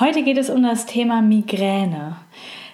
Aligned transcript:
Heute 0.00 0.22
geht 0.22 0.38
es 0.38 0.48
um 0.48 0.62
das 0.62 0.86
Thema 0.86 1.20
Migräne. 1.20 2.16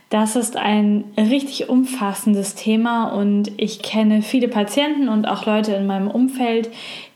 Das 0.09 0.37
ist 0.37 0.57
ein 0.57 1.05
richtig 1.17 1.69
umfassendes 1.69 2.55
Thema 2.55 3.09
und 3.09 3.51
ich 3.57 3.83
kenne 3.83 4.23
viele 4.23 4.47
Patienten 4.47 5.09
und 5.09 5.27
auch 5.27 5.45
Leute 5.45 5.73
in 5.73 5.87
meinem 5.87 6.09
Umfeld, 6.09 6.71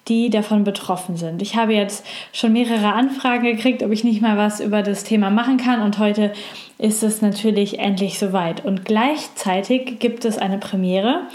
die 0.09 0.29
davon 0.29 0.65
betroffen 0.65 1.17
sind. 1.17 1.41
Ich 1.41 1.55
habe 1.55 1.73
jetzt 1.73 2.05
schon 2.33 2.53
mehrere 2.53 2.95
Anfragen 2.95 3.45
gekriegt, 3.45 3.85
ob 3.85 3.93
ich 3.93 4.03
nicht 4.03 4.21
mal 4.21 4.37
was 4.37 4.59
über 4.59 4.83
das 4.83 5.05
Thema 5.05 5.31
machen 5.31 5.57
kann 5.57 5.81
und 5.81 6.01
heute 6.01 6.33
ist 6.79 7.05
es 7.05 7.23
natürlich 7.23 7.79
endlich 7.79 8.19
soweit. 8.19 8.65
Und 8.65 8.85
gleichzeitig 8.85 10.01
gibt 10.01 10.25
es 10.25 10.37
eine 10.37 10.59
Premiere, 10.59 11.29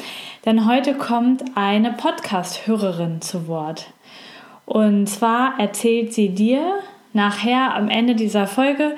denn 0.46 0.68
heute 0.68 0.94
kommt 0.94 1.42
eine 1.56 1.94
Podcast-Hörerin 1.94 3.22
zu 3.22 3.48
Wort. 3.48 3.88
Und 4.66 5.08
zwar 5.08 5.58
erzählt 5.58 6.14
sie 6.14 6.30
dir, 6.30 6.80
nachher 7.18 7.76
am 7.76 7.90
Ende 7.90 8.16
dieser 8.16 8.48
Folge, 8.48 8.96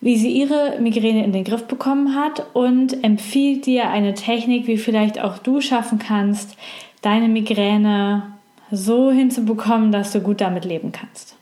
wie 0.00 0.16
sie 0.16 0.30
ihre 0.30 0.78
Migräne 0.80 1.24
in 1.24 1.32
den 1.32 1.44
Griff 1.44 1.66
bekommen 1.66 2.14
hat 2.14 2.46
und 2.54 3.04
empfiehlt 3.04 3.66
dir 3.66 3.90
eine 3.90 4.14
Technik, 4.14 4.66
wie 4.66 4.78
vielleicht 4.78 5.20
auch 5.20 5.36
du 5.36 5.60
schaffen 5.60 5.98
kannst, 5.98 6.56
deine 7.02 7.28
Migräne 7.28 8.22
so 8.70 9.10
hinzubekommen, 9.10 9.92
dass 9.92 10.12
du 10.12 10.20
gut 10.20 10.40
damit 10.40 10.64
leben 10.64 10.92
kannst. 10.92 11.36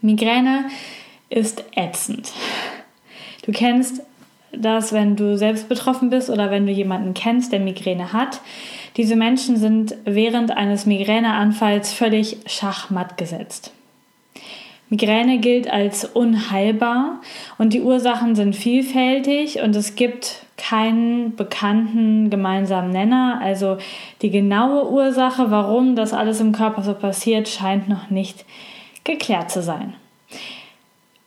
Migräne 0.00 0.66
ist 1.28 1.64
ätzend. 1.74 2.32
Du 3.44 3.52
kennst 3.52 4.02
das, 4.52 4.92
wenn 4.92 5.16
du 5.16 5.36
selbst 5.36 5.68
betroffen 5.68 6.08
bist 6.08 6.30
oder 6.30 6.50
wenn 6.50 6.66
du 6.66 6.72
jemanden 6.72 7.12
kennst, 7.14 7.52
der 7.52 7.60
Migräne 7.60 8.12
hat. 8.12 8.40
Diese 8.96 9.16
Menschen 9.16 9.56
sind 9.56 9.94
während 10.04 10.56
eines 10.56 10.86
Migräneanfalls 10.86 11.92
völlig 11.92 12.38
schachmatt 12.46 13.18
gesetzt. 13.18 13.72
Migräne 14.90 15.38
gilt 15.38 15.70
als 15.70 16.04
unheilbar 16.04 17.20
und 17.58 17.72
die 17.74 17.82
Ursachen 17.82 18.34
sind 18.34 18.56
vielfältig 18.56 19.60
und 19.60 19.76
es 19.76 19.96
gibt 19.96 20.46
keinen 20.56 21.36
bekannten 21.36 22.30
gemeinsamen 22.30 22.90
Nenner. 22.90 23.40
Also 23.42 23.78
die 24.22 24.30
genaue 24.30 24.90
Ursache, 24.90 25.50
warum 25.50 25.94
das 25.94 26.12
alles 26.12 26.40
im 26.40 26.52
Körper 26.52 26.82
so 26.82 26.94
passiert, 26.94 27.48
scheint 27.48 27.88
noch 27.88 28.10
nicht 28.10 28.44
geklärt 29.04 29.50
zu 29.50 29.62
sein. 29.62 29.94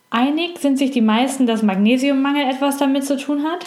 Einig 0.09 0.59
sind 0.59 0.77
sich 0.77 0.91
die 0.91 1.01
meisten, 1.01 1.45
dass 1.47 1.63
Magnesiummangel 1.63 2.49
etwas 2.49 2.77
damit 2.77 3.05
zu 3.05 3.17
tun 3.17 3.43
hat. 3.43 3.65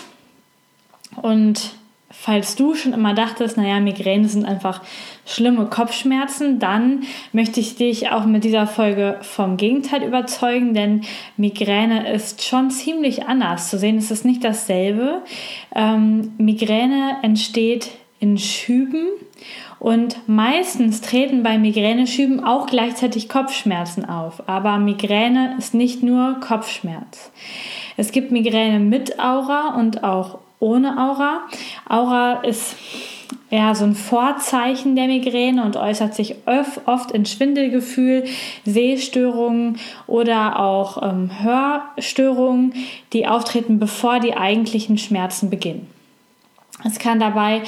Und 1.22 1.74
falls 2.16 2.56
du 2.56 2.74
schon 2.74 2.92
immer 2.92 3.12
dachtest, 3.12 3.56
naja, 3.56 3.80
Migräne 3.80 4.28
sind 4.28 4.44
einfach 4.44 4.80
schlimme 5.26 5.66
Kopfschmerzen, 5.66 6.58
dann 6.58 7.02
möchte 7.32 7.60
ich 7.60 7.76
dich 7.76 8.10
auch 8.10 8.24
mit 8.24 8.44
dieser 8.44 8.66
Folge 8.66 9.18
vom 9.22 9.56
Gegenteil 9.56 10.02
überzeugen, 10.04 10.74
denn 10.74 11.02
Migräne 11.36 12.10
ist 12.12 12.42
schon 12.42 12.70
ziemlich 12.70 13.26
anders 13.26 13.68
zu 13.68 13.78
sehen. 13.78 13.98
Es 13.98 14.10
ist 14.10 14.24
nicht 14.24 14.44
dasselbe. 14.44 15.22
Ähm, 15.74 16.32
Migräne 16.38 17.18
entsteht 17.22 17.90
in 18.20 18.38
Schüben 18.38 19.08
und 19.78 20.16
meistens 20.26 21.02
treten 21.02 21.42
bei 21.42 21.58
Migräneschüben 21.58 22.42
auch 22.42 22.66
gleichzeitig 22.66 23.28
Kopfschmerzen 23.28 24.04
auf. 24.06 24.48
Aber 24.48 24.78
Migräne 24.78 25.56
ist 25.58 25.74
nicht 25.74 26.02
nur 26.02 26.40
Kopfschmerz. 26.40 27.30
Es 27.98 28.12
gibt 28.12 28.30
Migräne 28.32 28.80
mit 28.80 29.20
Aura 29.20 29.74
und 29.76 30.02
auch 30.02 30.38
ohne 30.64 30.98
Aura. 30.98 31.42
Aura 31.88 32.40
ist 32.42 32.76
ja, 33.50 33.74
so 33.74 33.84
ein 33.84 33.94
Vorzeichen 33.94 34.96
der 34.96 35.06
Migräne 35.06 35.64
und 35.64 35.76
äußert 35.76 36.14
sich 36.14 36.34
oft 36.46 37.12
in 37.12 37.26
Schwindelgefühl, 37.26 38.24
Sehstörungen 38.64 39.78
oder 40.06 40.58
auch 40.58 41.02
ähm, 41.02 41.30
Hörstörungen, 41.42 42.74
die 43.12 43.28
auftreten, 43.28 43.78
bevor 43.78 44.18
die 44.18 44.36
eigentlichen 44.36 44.98
Schmerzen 44.98 45.50
beginnen. 45.50 45.93
Es 46.84 46.98
kann 46.98 47.18
dabei 47.18 47.62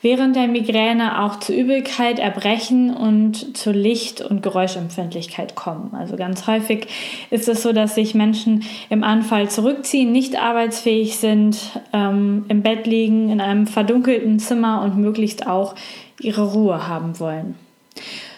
während 0.00 0.34
der 0.34 0.48
Migräne 0.48 1.22
auch 1.22 1.38
zu 1.38 1.54
Übelkeit, 1.54 2.18
Erbrechen 2.18 2.94
und 2.94 3.56
zu 3.56 3.70
Licht- 3.70 4.22
und 4.22 4.42
Geräuschempfindlichkeit 4.42 5.54
kommen. 5.54 5.94
Also 5.94 6.16
ganz 6.16 6.46
häufig 6.46 6.86
ist 7.30 7.48
es 7.48 7.62
so, 7.62 7.72
dass 7.72 7.94
sich 7.94 8.14
Menschen 8.14 8.64
im 8.88 9.04
Anfall 9.04 9.50
zurückziehen, 9.50 10.10
nicht 10.10 10.40
arbeitsfähig 10.40 11.18
sind, 11.18 11.58
ähm, 11.92 12.46
im 12.48 12.62
Bett 12.62 12.86
liegen, 12.86 13.28
in 13.28 13.40
einem 13.40 13.66
verdunkelten 13.66 14.38
Zimmer 14.38 14.82
und 14.82 14.96
möglichst 14.96 15.46
auch 15.46 15.74
ihre 16.20 16.52
Ruhe 16.52 16.88
haben 16.88 17.20
wollen. 17.20 17.56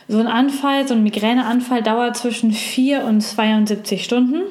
So 0.09 0.19
ein 0.19 0.27
Anfall, 0.27 0.87
so 0.87 0.95
ein 0.95 1.03
Migräneanfall 1.03 1.83
dauert 1.83 2.17
zwischen 2.17 2.51
4 2.53 3.05
und 3.05 3.21
72 3.23 4.05
Stunden 4.05 4.43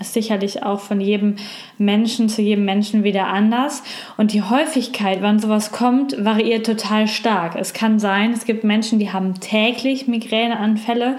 ist 0.00 0.12
sicherlich 0.12 0.62
auch 0.62 0.80
von 0.80 1.00
jedem 1.00 1.36
Menschen 1.78 2.28
zu 2.28 2.42
jedem 2.42 2.64
Menschen 2.64 3.04
wieder 3.04 3.26
anders. 3.28 3.82
Und 4.16 4.32
die 4.32 4.42
Häufigkeit, 4.42 5.22
wann 5.22 5.38
sowas 5.38 5.72
kommt, 5.72 6.24
variiert 6.24 6.66
total 6.66 7.08
stark. 7.08 7.56
Es 7.56 7.72
kann 7.72 7.98
sein, 7.98 8.32
es 8.32 8.44
gibt 8.44 8.64
Menschen, 8.64 8.98
die 8.98 9.12
haben 9.12 9.40
täglich 9.40 10.06
Migräneanfälle 10.06 11.16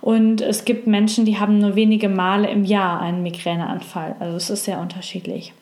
und 0.00 0.40
es 0.42 0.64
gibt 0.64 0.86
Menschen, 0.86 1.24
die 1.24 1.38
haben 1.38 1.58
nur 1.58 1.76
wenige 1.76 2.08
Male 2.08 2.50
im 2.50 2.64
Jahr 2.64 3.00
einen 3.00 3.22
Migräneanfall. 3.22 4.16
Also 4.20 4.36
es 4.36 4.50
ist 4.50 4.64
sehr 4.64 4.78
unterschiedlich. 4.78 5.54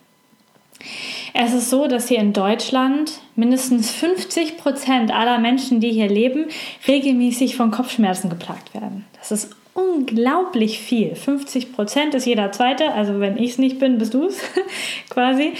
Es 1.34 1.54
ist 1.54 1.70
so, 1.70 1.86
dass 1.86 2.08
hier 2.08 2.18
in 2.18 2.32
Deutschland 2.32 3.20
mindestens 3.36 3.90
50 3.90 4.58
Prozent 4.58 5.12
aller 5.12 5.38
Menschen, 5.38 5.80
die 5.80 5.92
hier 5.92 6.08
leben, 6.08 6.46
regelmäßig 6.86 7.56
von 7.56 7.70
Kopfschmerzen 7.70 8.28
geplagt 8.28 8.74
werden. 8.74 9.06
Das 9.18 9.30
ist 9.30 9.54
unglaublich 9.74 10.78
viel. 10.78 11.14
50 11.14 11.72
Prozent 11.72 12.14
ist 12.14 12.26
jeder 12.26 12.52
Zweite, 12.52 12.92
also 12.92 13.20
wenn 13.20 13.36
ich 13.36 13.52
es 13.52 13.58
nicht 13.58 13.78
bin, 13.78 13.98
bist 13.98 14.14
du 14.14 14.26
es 14.26 14.38
quasi. 15.10 15.52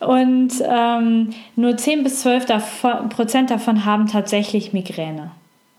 Und 0.00 0.52
ähm, 0.62 1.30
nur 1.56 1.76
10 1.76 2.04
bis 2.04 2.20
12 2.20 2.46
davon, 2.46 3.08
Prozent 3.08 3.50
davon 3.50 3.84
haben 3.84 4.06
tatsächlich 4.06 4.72
Migräne. 4.72 5.32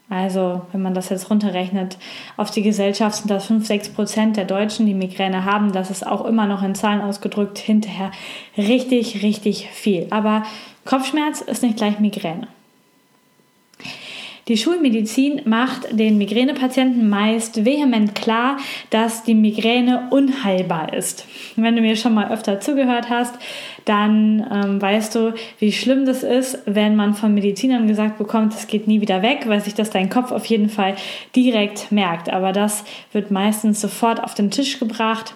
Also, 0.09 0.63
wenn 0.71 0.81
man 0.81 0.95
das 0.95 1.09
jetzt 1.09 1.29
runterrechnet 1.29 1.97
auf 2.35 2.49
die 2.49 2.63
Gesellschaft, 2.63 3.17
sind 3.17 3.29
das 3.29 3.45
5, 3.45 3.65
6 3.67 3.89
Prozent 3.89 4.37
der 4.37 4.45
Deutschen, 4.45 4.87
die 4.87 4.95
Migräne 4.95 5.45
haben. 5.45 5.71
Das 5.71 5.91
ist 5.91 6.05
auch 6.05 6.25
immer 6.25 6.47
noch 6.47 6.63
in 6.63 6.73
Zahlen 6.73 7.01
ausgedrückt 7.01 7.59
hinterher 7.59 8.11
richtig, 8.57 9.21
richtig 9.21 9.69
viel. 9.69 10.07
Aber 10.09 10.43
Kopfschmerz 10.83 11.41
ist 11.41 11.61
nicht 11.61 11.77
gleich 11.77 11.99
Migräne. 11.99 12.47
Die 14.49 14.57
Schulmedizin 14.57 15.43
macht 15.45 15.87
den 15.91 16.17
Migränepatienten 16.17 17.07
meist 17.07 17.65
vehement 17.65 18.15
klar, 18.15 18.57
dass 18.89 19.23
die 19.23 19.35
Migräne 19.35 20.07
unheilbar 20.09 20.91
ist. 20.91 21.27
Wenn 21.55 21.75
du 21.75 21.83
mir 21.83 21.95
schon 21.95 22.15
mal 22.15 22.31
öfter 22.31 22.59
zugehört 22.59 23.11
hast, 23.11 23.35
dann 23.85 24.43
ähm, 24.51 24.81
weißt 24.81 25.13
du, 25.13 25.35
wie 25.59 25.71
schlimm 25.71 26.07
das 26.07 26.23
ist, 26.23 26.63
wenn 26.65 26.95
man 26.95 27.13
von 27.13 27.35
Medizinern 27.35 27.87
gesagt 27.87 28.17
bekommt, 28.17 28.55
es 28.55 28.65
geht 28.65 28.87
nie 28.87 29.01
wieder 29.01 29.21
weg, 29.21 29.43
weil 29.45 29.61
sich 29.61 29.75
das 29.75 29.91
dein 29.91 30.09
Kopf 30.09 30.31
auf 30.31 30.45
jeden 30.45 30.69
Fall 30.69 30.95
direkt 31.35 31.91
merkt. 31.91 32.29
Aber 32.33 32.51
das 32.51 32.83
wird 33.11 33.29
meistens 33.29 33.79
sofort 33.79 34.23
auf 34.23 34.33
den 34.33 34.49
Tisch 34.49 34.79
gebracht. 34.79 35.35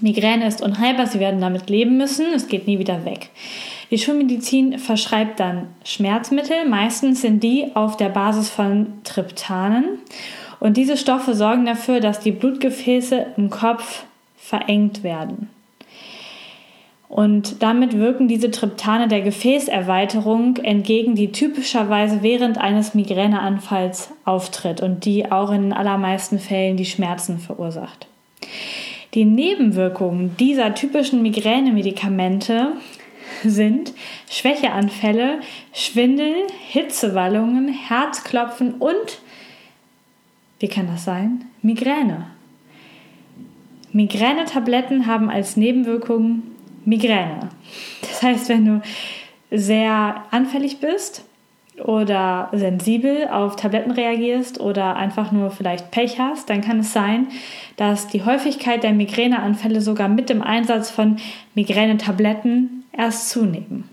Migräne 0.00 0.46
ist 0.46 0.62
unheilbar, 0.62 1.06
sie 1.06 1.20
werden 1.20 1.42
damit 1.42 1.68
leben 1.68 1.98
müssen, 1.98 2.24
es 2.34 2.48
geht 2.48 2.66
nie 2.66 2.78
wieder 2.78 3.04
weg. 3.04 3.28
Die 3.92 3.98
Schulmedizin 3.98 4.78
verschreibt 4.78 5.38
dann 5.38 5.68
Schmerzmittel. 5.84 6.66
Meistens 6.66 7.20
sind 7.20 7.42
die 7.42 7.66
auf 7.74 7.98
der 7.98 8.08
Basis 8.08 8.48
von 8.48 8.86
Triptanen. 9.04 9.98
Und 10.60 10.78
diese 10.78 10.96
Stoffe 10.96 11.34
sorgen 11.34 11.66
dafür, 11.66 12.00
dass 12.00 12.18
die 12.18 12.32
Blutgefäße 12.32 13.26
im 13.36 13.50
Kopf 13.50 14.04
verengt 14.34 15.02
werden. 15.02 15.50
Und 17.10 17.62
damit 17.62 17.98
wirken 17.98 18.28
diese 18.28 18.50
Triptane 18.50 19.08
der 19.08 19.20
Gefäßerweiterung 19.20 20.56
entgegen, 20.56 21.14
die 21.14 21.30
typischerweise 21.30 22.22
während 22.22 22.56
eines 22.56 22.94
Migräneanfalls 22.94 24.10
auftritt 24.24 24.80
und 24.80 25.04
die 25.04 25.30
auch 25.30 25.50
in 25.50 25.64
den 25.64 25.72
allermeisten 25.74 26.38
Fällen 26.38 26.78
die 26.78 26.86
Schmerzen 26.86 27.38
verursacht. 27.38 28.06
Die 29.12 29.26
Nebenwirkungen 29.26 30.34
dieser 30.38 30.74
typischen 30.74 31.20
Migränemedikamente 31.20 32.72
sind 33.44 33.92
Schwächeanfälle, 34.30 35.40
Schwindel, 35.72 36.34
Hitzewallungen, 36.68 37.68
Herzklopfen 37.68 38.74
und, 38.74 39.20
wie 40.58 40.68
kann 40.68 40.86
das 40.86 41.04
sein, 41.04 41.44
Migräne. 41.62 42.26
Migränetabletten 43.92 45.06
haben 45.06 45.30
als 45.30 45.56
Nebenwirkung 45.56 46.42
Migräne. 46.84 47.50
Das 48.00 48.22
heißt, 48.22 48.48
wenn 48.48 48.64
du 48.64 48.82
sehr 49.50 50.24
anfällig 50.30 50.80
bist 50.80 51.24
oder 51.84 52.48
sensibel 52.52 53.28
auf 53.28 53.56
Tabletten 53.56 53.90
reagierst 53.90 54.60
oder 54.60 54.96
einfach 54.96 55.32
nur 55.32 55.50
vielleicht 55.50 55.90
Pech 55.90 56.18
hast, 56.18 56.48
dann 56.50 56.60
kann 56.60 56.80
es 56.80 56.92
sein, 56.92 57.28
dass 57.76 58.08
die 58.08 58.24
Häufigkeit 58.24 58.82
der 58.82 58.92
Migräneanfälle 58.92 59.80
sogar 59.80 60.08
mit 60.08 60.28
dem 60.28 60.42
Einsatz 60.42 60.90
von 60.90 61.16
Migränetabletten 61.54 62.81
erst 62.92 63.30
zunehmen. 63.30 63.88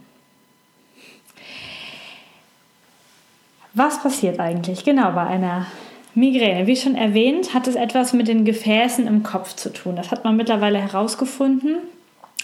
Was 3.73 4.01
passiert 4.01 4.39
eigentlich 4.39 4.83
genau 4.83 5.11
bei 5.11 5.25
einer 5.25 5.67
Migräne? 6.15 6.67
Wie 6.67 6.75
schon 6.75 6.95
erwähnt, 6.95 7.53
hat 7.53 7.67
es 7.67 7.75
etwas 7.75 8.13
mit 8.13 8.27
den 8.27 8.43
Gefäßen 8.43 9.07
im 9.07 9.23
Kopf 9.23 9.55
zu 9.55 9.71
tun. 9.71 9.95
Das 9.95 10.11
hat 10.11 10.23
man 10.23 10.35
mittlerweile 10.35 10.79
herausgefunden. 10.79 11.77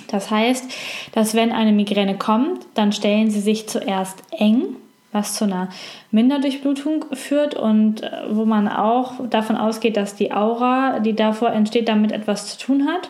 Das 0.08 0.30
heißt, 0.30 0.66
dass 1.14 1.34
wenn 1.34 1.52
eine 1.52 1.72
Migräne 1.72 2.18
kommt, 2.18 2.66
dann 2.74 2.92
stellen 2.92 3.32
sie 3.32 3.40
sich 3.40 3.68
zuerst 3.68 4.24
eng, 4.32 4.76
was 5.12 5.34
zu 5.34 5.46
einer 5.46 5.70
Minderdurchblutung 6.12 7.06
führt 7.14 7.56
und 7.56 8.04
äh, 8.04 8.12
wo 8.30 8.46
man 8.46 8.68
auch 8.68 9.14
davon 9.30 9.56
ausgeht, 9.56 9.98
dass 9.98 10.16
die 10.16 10.34
Aura, 10.34 11.00
die 11.00 11.14
davor 11.14 11.52
entsteht, 11.52 11.88
damit 11.88 12.12
etwas 12.12 12.48
zu 12.48 12.66
tun 12.66 12.88
hat. 12.88 13.10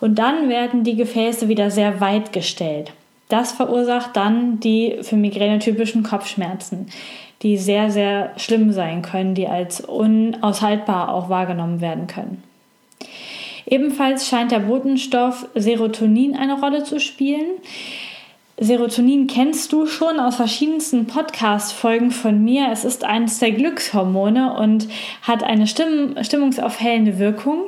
Und 0.00 0.18
dann 0.18 0.48
werden 0.48 0.84
die 0.84 0.96
Gefäße 0.96 1.48
wieder 1.48 1.70
sehr 1.70 2.00
weit 2.00 2.32
gestellt. 2.32 2.92
Das 3.28 3.52
verursacht 3.52 4.16
dann 4.16 4.60
die 4.60 4.98
für 5.02 5.16
Migräne 5.16 5.58
typischen 5.58 6.02
Kopfschmerzen, 6.02 6.86
die 7.42 7.58
sehr, 7.58 7.90
sehr 7.90 8.32
schlimm 8.36 8.72
sein 8.72 9.02
können, 9.02 9.34
die 9.34 9.48
als 9.48 9.80
unaushaltbar 9.80 11.12
auch 11.12 11.28
wahrgenommen 11.28 11.80
werden 11.80 12.06
können. 12.06 12.42
Ebenfalls 13.66 14.28
scheint 14.28 14.52
der 14.52 14.60
Botenstoff 14.60 15.48
Serotonin 15.54 16.36
eine 16.36 16.60
Rolle 16.60 16.84
zu 16.84 17.00
spielen. 17.00 17.58
Serotonin 18.58 19.26
kennst 19.26 19.72
du 19.72 19.86
schon 19.86 20.20
aus 20.20 20.36
verschiedensten 20.36 21.06
Podcast-Folgen 21.06 22.12
von 22.12 22.42
mir. 22.42 22.68
Es 22.70 22.84
ist 22.84 23.04
eines 23.04 23.40
der 23.40 23.50
Glückshormone 23.50 24.56
und 24.56 24.88
hat 25.22 25.42
eine 25.42 25.66
Stimm 25.66 26.14
stimmungsaufhellende 26.22 27.18
Wirkung. 27.18 27.66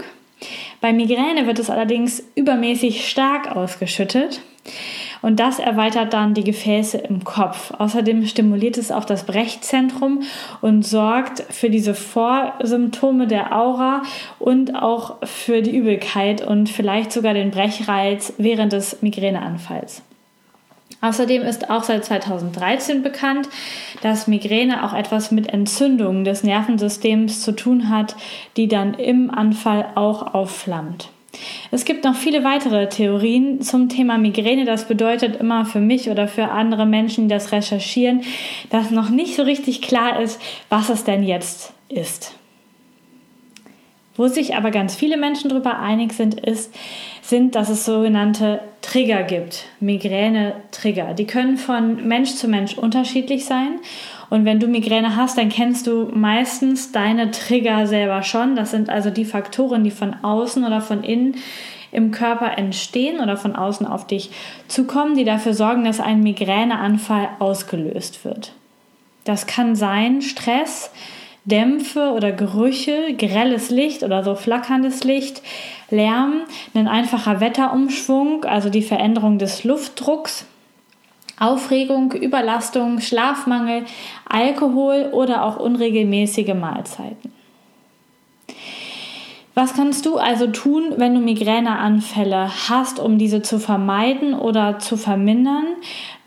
Bei 0.80 0.92
Migräne 0.92 1.46
wird 1.46 1.58
es 1.58 1.70
allerdings 1.70 2.22
übermäßig 2.36 3.08
stark 3.08 3.54
ausgeschüttet 3.56 4.40
und 5.22 5.40
das 5.40 5.58
erweitert 5.58 6.12
dann 6.12 6.34
die 6.34 6.44
Gefäße 6.44 6.98
im 6.98 7.24
Kopf. 7.24 7.72
Außerdem 7.76 8.26
stimuliert 8.26 8.78
es 8.78 8.92
auch 8.92 9.04
das 9.04 9.24
Brechzentrum 9.24 10.22
und 10.60 10.84
sorgt 10.86 11.42
für 11.50 11.70
diese 11.70 11.94
Vorsymptome 11.94 13.26
der 13.26 13.56
Aura 13.56 14.02
und 14.38 14.76
auch 14.76 15.16
für 15.24 15.62
die 15.62 15.76
Übelkeit 15.76 16.46
und 16.46 16.68
vielleicht 16.68 17.12
sogar 17.12 17.34
den 17.34 17.50
Brechreiz 17.50 18.32
während 18.38 18.72
des 18.72 19.02
Migräneanfalls. 19.02 20.02
Außerdem 21.00 21.42
ist 21.42 21.70
auch 21.70 21.84
seit 21.84 22.04
2013 22.04 23.02
bekannt, 23.02 23.48
dass 24.02 24.26
Migräne 24.26 24.84
auch 24.84 24.94
etwas 24.94 25.30
mit 25.30 25.48
Entzündungen 25.48 26.24
des 26.24 26.42
Nervensystems 26.42 27.42
zu 27.42 27.52
tun 27.52 27.88
hat, 27.88 28.16
die 28.56 28.66
dann 28.66 28.94
im 28.94 29.30
Anfall 29.30 29.86
auch 29.94 30.34
aufflammt. 30.34 31.10
Es 31.70 31.84
gibt 31.84 32.04
noch 32.04 32.16
viele 32.16 32.42
weitere 32.42 32.88
Theorien 32.88 33.60
zum 33.60 33.88
Thema 33.88 34.18
Migräne. 34.18 34.64
Das 34.64 34.88
bedeutet 34.88 35.36
immer 35.36 35.64
für 35.64 35.80
mich 35.80 36.10
oder 36.10 36.26
für 36.26 36.48
andere 36.48 36.86
Menschen, 36.86 37.28
die 37.28 37.34
das 37.34 37.52
recherchieren, 37.52 38.22
dass 38.70 38.90
noch 38.90 39.10
nicht 39.10 39.36
so 39.36 39.42
richtig 39.42 39.82
klar 39.82 40.20
ist, 40.20 40.40
was 40.68 40.88
es 40.88 41.04
denn 41.04 41.22
jetzt 41.22 41.72
ist. 41.88 42.37
Wo 44.18 44.26
sich 44.26 44.56
aber 44.56 44.72
ganz 44.72 44.96
viele 44.96 45.16
Menschen 45.16 45.48
darüber 45.48 45.78
einig 45.78 46.12
sind, 46.12 46.40
ist, 46.40 46.74
sind, 47.22 47.54
dass 47.54 47.68
es 47.68 47.84
sogenannte 47.84 48.60
Trigger 48.82 49.22
gibt, 49.22 49.66
Migräne-Trigger. 49.78 51.14
Die 51.14 51.26
können 51.26 51.56
von 51.56 52.06
Mensch 52.08 52.34
zu 52.34 52.48
Mensch 52.48 52.76
unterschiedlich 52.76 53.44
sein. 53.44 53.78
Und 54.28 54.44
wenn 54.44 54.58
du 54.58 54.66
Migräne 54.66 55.14
hast, 55.14 55.38
dann 55.38 55.50
kennst 55.50 55.86
du 55.86 56.10
meistens 56.12 56.90
deine 56.90 57.30
Trigger 57.30 57.86
selber 57.86 58.24
schon. 58.24 58.56
Das 58.56 58.72
sind 58.72 58.90
also 58.90 59.10
die 59.10 59.24
Faktoren, 59.24 59.84
die 59.84 59.92
von 59.92 60.14
außen 60.22 60.64
oder 60.64 60.80
von 60.80 61.04
innen 61.04 61.36
im 61.92 62.10
Körper 62.10 62.58
entstehen 62.58 63.20
oder 63.20 63.36
von 63.36 63.54
außen 63.54 63.86
auf 63.86 64.08
dich 64.08 64.30
zukommen, 64.66 65.16
die 65.16 65.24
dafür 65.24 65.54
sorgen, 65.54 65.84
dass 65.84 66.00
ein 66.00 66.24
Migräneanfall 66.24 67.28
ausgelöst 67.38 68.24
wird. 68.24 68.52
Das 69.22 69.46
kann 69.46 69.76
sein 69.76 70.22
Stress, 70.22 70.90
Dämpfe 71.48 72.12
oder 72.12 72.32
Gerüche, 72.32 73.14
grelles 73.16 73.70
Licht 73.70 74.02
oder 74.02 74.22
so 74.22 74.34
flackerndes 74.34 75.04
Licht, 75.04 75.42
Lärm, 75.90 76.42
ein 76.74 76.88
einfacher 76.88 77.40
Wetterumschwung, 77.40 78.44
also 78.44 78.68
die 78.68 78.82
Veränderung 78.82 79.38
des 79.38 79.64
Luftdrucks, 79.64 80.46
Aufregung, 81.40 82.12
Überlastung, 82.12 83.00
Schlafmangel, 83.00 83.84
Alkohol 84.28 85.10
oder 85.12 85.44
auch 85.44 85.56
unregelmäßige 85.56 86.54
Mahlzeiten. 86.54 87.32
Was 89.54 89.74
kannst 89.74 90.06
du 90.06 90.18
also 90.18 90.46
tun, 90.46 90.94
wenn 90.98 91.14
du 91.14 91.20
Migräneanfälle 91.20 92.48
hast, 92.68 93.00
um 93.00 93.18
diese 93.18 93.42
zu 93.42 93.58
vermeiden 93.58 94.34
oder 94.34 94.78
zu 94.78 94.96
vermindern? 94.96 95.66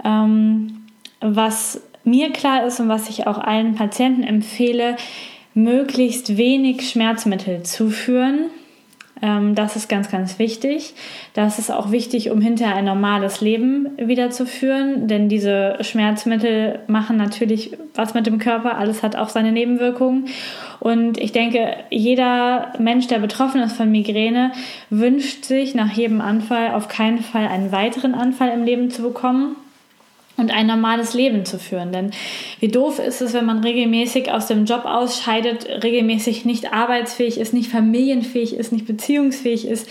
Ähm, 0.03 0.85
was 1.21 1.81
mir 2.03 2.31
klar 2.31 2.65
ist 2.65 2.79
und 2.79 2.89
was 2.89 3.09
ich 3.09 3.27
auch 3.27 3.37
allen 3.37 3.75
Patienten 3.75 4.23
empfehle, 4.23 4.95
möglichst 5.53 6.37
wenig 6.37 6.89
Schmerzmittel 6.89 7.63
zuführen. 7.63 8.49
Ähm, 9.21 9.53
das 9.53 9.75
ist 9.75 9.87
ganz, 9.89 10.09
ganz 10.09 10.39
wichtig. 10.39 10.93
Das 11.33 11.59
ist 11.59 11.71
auch 11.71 11.91
wichtig, 11.91 12.31
um 12.31 12.41
hinterher 12.41 12.75
ein 12.75 12.85
normales 12.85 13.41
Leben 13.41 13.89
wieder 13.97 14.31
zu 14.31 14.45
führen, 14.45 15.07
denn 15.07 15.29
diese 15.29 15.77
Schmerzmittel 15.81 16.79
machen 16.87 17.17
natürlich 17.17 17.77
was 17.93 18.13
mit 18.13 18.25
dem 18.25 18.39
Körper. 18.39 18.77
Alles 18.77 19.03
hat 19.03 19.15
auch 19.15 19.29
seine 19.29 19.51
Nebenwirkungen. 19.51 20.27
Und 20.79 21.19
ich 21.19 21.31
denke, 21.31 21.75
jeder 21.89 22.73
Mensch, 22.79 23.07
der 23.07 23.19
betroffen 23.19 23.61
ist 23.61 23.75
von 23.75 23.91
Migräne, 23.91 24.53
wünscht 24.89 25.45
sich 25.45 25.75
nach 25.75 25.91
jedem 25.91 26.21
Anfall 26.21 26.73
auf 26.73 26.87
keinen 26.87 27.19
Fall 27.19 27.47
einen 27.47 27.71
weiteren 27.71 28.15
Anfall 28.15 28.49
im 28.49 28.63
Leben 28.63 28.89
zu 28.89 29.03
bekommen 29.03 29.55
und 30.41 30.51
ein 30.51 30.67
normales 30.67 31.13
Leben 31.13 31.45
zu 31.45 31.59
führen. 31.59 31.91
Denn 31.91 32.11
wie 32.59 32.67
doof 32.67 32.99
ist 32.99 33.21
es, 33.21 33.33
wenn 33.33 33.45
man 33.45 33.63
regelmäßig 33.63 34.31
aus 34.31 34.47
dem 34.47 34.65
Job 34.65 34.85
ausscheidet, 34.85 35.83
regelmäßig 35.83 36.43
nicht 36.43 36.73
arbeitsfähig 36.73 37.39
ist, 37.39 37.53
nicht 37.53 37.71
familienfähig 37.71 38.55
ist, 38.55 38.71
nicht 38.71 38.87
beziehungsfähig 38.87 39.67
ist, 39.67 39.87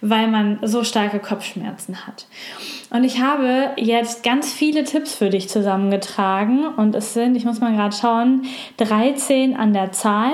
weil 0.00 0.28
man 0.28 0.58
so 0.62 0.82
starke 0.82 1.18
Kopfschmerzen 1.18 2.06
hat. 2.06 2.26
Und 2.88 3.04
ich 3.04 3.20
habe 3.20 3.72
jetzt 3.76 4.22
ganz 4.22 4.52
viele 4.52 4.84
Tipps 4.84 5.14
für 5.14 5.28
dich 5.28 5.48
zusammengetragen 5.48 6.66
und 6.66 6.94
es 6.94 7.14
sind, 7.14 7.36
ich 7.36 7.44
muss 7.44 7.60
mal 7.60 7.74
gerade 7.74 7.94
schauen, 7.94 8.42
13 8.78 9.54
an 9.54 9.72
der 9.72 9.92
Zahl 9.92 10.32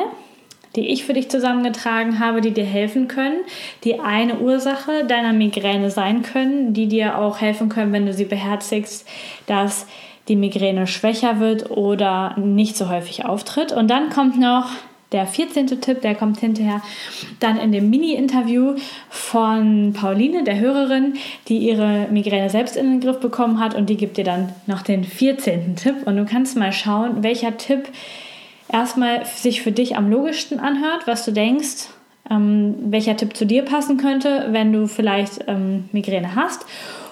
die 0.76 0.88
ich 0.88 1.04
für 1.04 1.14
dich 1.14 1.30
zusammengetragen 1.30 2.20
habe, 2.20 2.40
die 2.40 2.52
dir 2.52 2.64
helfen 2.64 3.08
können, 3.08 3.38
die 3.84 3.98
eine 3.98 4.38
Ursache 4.38 5.04
deiner 5.06 5.32
Migräne 5.32 5.90
sein 5.90 6.22
können, 6.22 6.74
die 6.74 6.86
dir 6.86 7.18
auch 7.18 7.40
helfen 7.40 7.68
können, 7.68 7.92
wenn 7.92 8.06
du 8.06 8.12
sie 8.12 8.26
beherzigst, 8.26 9.08
dass 9.46 9.86
die 10.28 10.36
Migräne 10.36 10.86
schwächer 10.86 11.40
wird 11.40 11.70
oder 11.70 12.36
nicht 12.38 12.76
so 12.76 12.88
häufig 12.88 13.24
auftritt. 13.24 13.72
Und 13.72 13.88
dann 13.88 14.10
kommt 14.10 14.38
noch 14.38 14.70
der 15.12 15.26
14. 15.26 15.80
Tipp, 15.80 16.02
der 16.02 16.14
kommt 16.14 16.40
hinterher 16.40 16.82
dann 17.38 17.58
in 17.58 17.70
dem 17.70 17.90
Mini-Interview 17.90 18.74
von 19.08 19.92
Pauline, 19.92 20.42
der 20.42 20.58
Hörerin, 20.58 21.14
die 21.48 21.58
ihre 21.58 22.08
Migräne 22.10 22.50
selbst 22.50 22.76
in 22.76 22.90
den 22.90 23.00
Griff 23.00 23.20
bekommen 23.20 23.60
hat 23.60 23.74
und 23.74 23.88
die 23.88 23.96
gibt 23.96 24.16
dir 24.16 24.24
dann 24.24 24.52
noch 24.66 24.82
den 24.82 25.04
14. 25.04 25.76
Tipp 25.76 26.06
und 26.06 26.16
du 26.16 26.24
kannst 26.24 26.56
mal 26.56 26.72
schauen, 26.72 27.22
welcher 27.22 27.56
Tipp 27.56 27.88
erstmal 28.68 29.24
sich 29.24 29.62
für 29.62 29.72
dich 29.72 29.96
am 29.96 30.10
logischsten 30.10 30.60
anhört, 30.60 31.06
was 31.06 31.24
du 31.24 31.32
denkst, 31.32 31.88
ähm, 32.30 32.74
welcher 32.90 33.16
Tipp 33.16 33.36
zu 33.36 33.46
dir 33.46 33.64
passen 33.64 33.98
könnte, 33.98 34.48
wenn 34.50 34.72
du 34.72 34.86
vielleicht 34.88 35.44
ähm, 35.46 35.88
Migräne 35.92 36.34
hast. 36.34 36.66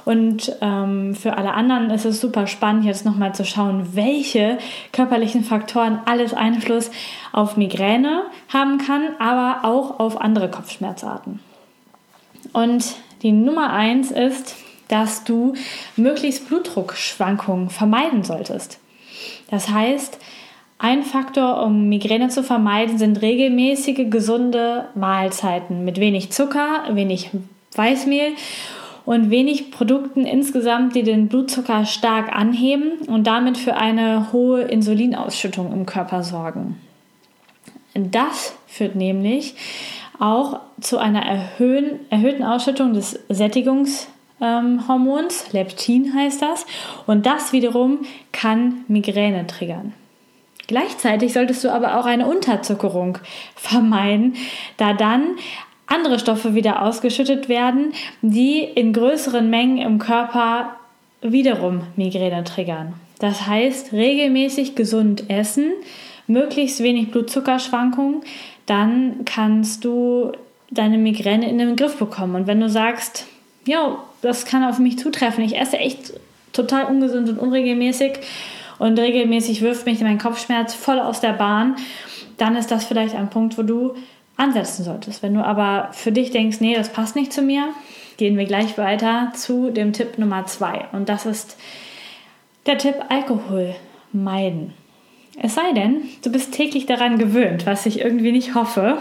Und 0.05 0.55
ähm, 0.61 1.15
für 1.15 1.39
alle 1.39 1.55
anderen 1.55 1.89
ist 1.91 2.05
es 2.05 2.21
super 2.21 2.47
spannend, 2.47 2.85
jetzt 2.85 3.07
nochmal 3.07 3.35
zu 3.35 3.45
schauen, 3.45 3.95
welche 3.95 4.59
körperlichen 4.93 5.45
Faktoren 5.45 5.99
alles 6.05 6.35
Einfluss 6.35 6.91
auf 7.33 7.57
Migräne 7.57 8.25
haben 8.53 8.79
kann, 8.79 9.15
aber 9.19 9.67
auch 9.67 10.01
auf 10.01 10.21
andere 10.21 10.51
Kopfschmerzarten. 10.51 11.41
Und 12.53 12.97
die 13.23 13.33
Nummer 13.33 13.73
eins 13.73 14.11
ist, 14.11 14.57
dass 14.89 15.25
du 15.25 15.55
möglichst 15.97 16.49
Blutdruckschwankungen 16.49 17.71
vermeiden 17.71 18.25
solltest. 18.25 18.79
Das 19.51 19.71
heißt, 19.71 20.19
ein 20.79 21.03
Faktor, 21.03 21.63
um 21.63 21.89
Migräne 21.89 22.29
zu 22.29 22.43
vermeiden, 22.43 22.99
sind 22.99 23.23
regelmäßige, 23.23 24.11
gesunde 24.11 24.89
Mahlzeiten 24.95 25.85
mit 25.85 25.99
wenig 25.99 26.33
Zucker, 26.33 26.85
wenig 26.91 27.31
Weißmehl 27.75 28.33
und 29.05 29.31
wenig 29.31 29.71
Produkten 29.71 30.25
insgesamt, 30.25 30.95
die 30.95 31.03
den 31.03 31.29
Blutzucker 31.29 31.85
stark 31.85 32.35
anheben 32.35 32.93
und 33.07 33.27
damit 33.27 33.59
für 33.59 33.77
eine 33.77 34.33
hohe 34.33 34.63
Insulinausschüttung 34.63 35.73
im 35.73 35.87
Körper 35.87 36.23
sorgen. 36.23 36.81
Das 37.95 38.55
führt 38.67 38.97
nämlich 38.97 39.55
auch 40.19 40.61
zu 40.81 40.99
einer 40.99 41.25
erhöhen, 41.25 42.01
erhöhten 42.11 42.43
Ausschüttung 42.45 42.93
des 42.95 43.21
Sättigungshormons, 43.29 44.01
ähm, 44.41 45.53
Leptin 45.53 46.15
heißt 46.15 46.43
das, 46.43 46.67
und 47.07 47.27
das 47.27 47.53
wiederum 47.53 48.01
kann 48.33 48.85
Migräne 48.89 49.47
triggern. 49.47 49.93
Gleichzeitig 50.67 51.33
solltest 51.33 51.63
du 51.65 51.71
aber 51.71 51.99
auch 51.99 52.07
eine 52.07 52.27
Unterzuckerung 52.27 53.19
vermeiden, 53.57 54.35
da 54.77 54.93
dann 54.93 55.37
andere 55.87 56.19
Stoffe 56.19 56.55
wieder 56.55 56.83
ausgeschüttet 56.83 57.49
werden, 57.49 57.93
die 58.23 58.61
in 58.61 58.93
größeren 58.93 59.49
Mengen 59.49 59.79
im 59.79 59.99
Körper 59.99 60.77
wiederum 61.21 61.83
Migräne 61.97 62.45
triggern. 62.45 62.95
Das 63.19 63.47
heißt, 63.47 63.93
regelmäßig 63.93 64.75
gesund 64.75 65.31
essen, 65.31 65.73
möglichst 66.27 66.83
wenig 66.83 67.11
Blutzuckerschwankungen, 67.11 68.23
dann 68.67 69.25
kannst 69.25 69.85
du 69.85 70.33
deine 70.71 70.99
Migräne 70.99 71.49
in 71.49 71.59
den 71.59 71.77
Griff 71.77 71.97
bekommen. 71.97 72.35
Und 72.35 72.47
wenn 72.47 72.61
du 72.61 72.69
sagst, 72.69 73.27
ja, 73.67 73.99
das 74.23 74.45
kann 74.45 74.65
auf 74.65 74.79
mich 74.79 74.99
zutreffen, 74.99 75.45
ich 75.45 75.59
esse 75.59 75.79
echt 75.79 76.15
total 76.53 76.87
ungesund 76.87 77.29
und 77.29 77.39
unregelmäßig 77.39 78.13
und 78.79 78.99
regelmäßig 78.99 79.63
wirft 79.63 79.87
mich 79.87 80.01
mein 80.01 80.19
Kopfschmerz 80.19 80.75
voll 80.75 80.99
aus 80.99 81.21
der 81.21 81.33
Bahn, 81.33 81.77
dann 82.37 82.57
ist 82.57 82.71
das 82.71 82.85
vielleicht 82.85 83.15
ein 83.15 83.31
Punkt, 83.31 83.57
wo 83.59 83.63
du 83.63 83.95
ansetzen 84.37 84.85
solltest. 84.85 85.23
Wenn 85.23 85.35
du 85.35 85.45
aber 85.45 85.91
für 85.93 86.13
dich 86.13 86.31
denkst, 86.31 86.61
nee, 86.61 86.75
das 86.75 86.93
passt 86.93 87.17
nicht 87.17 87.33
zu 87.33 87.43
mir, 87.43 87.69
gehen 88.17 88.37
wir 88.37 88.45
gleich 88.45 88.77
weiter 88.79 89.33
zu 89.35 89.71
dem 89.71 89.93
Tipp 89.93 90.19
Nummer 90.19 90.47
zwei. 90.47 90.87
Und 90.93 91.09
das 91.09 91.27
ist 91.27 91.57
der 92.67 92.79
Tipp 92.79 92.97
Alkohol 93.09 93.75
meiden. 94.13 94.73
Es 95.41 95.55
sei 95.55 95.73
denn, 95.73 96.03
du 96.23 96.31
bist 96.31 96.53
täglich 96.53 96.87
daran 96.87 97.19
gewöhnt, 97.19 97.67
was 97.67 97.87
ich 97.87 98.01
irgendwie 98.01 98.33
nicht 98.33 98.55
hoffe 98.55 98.99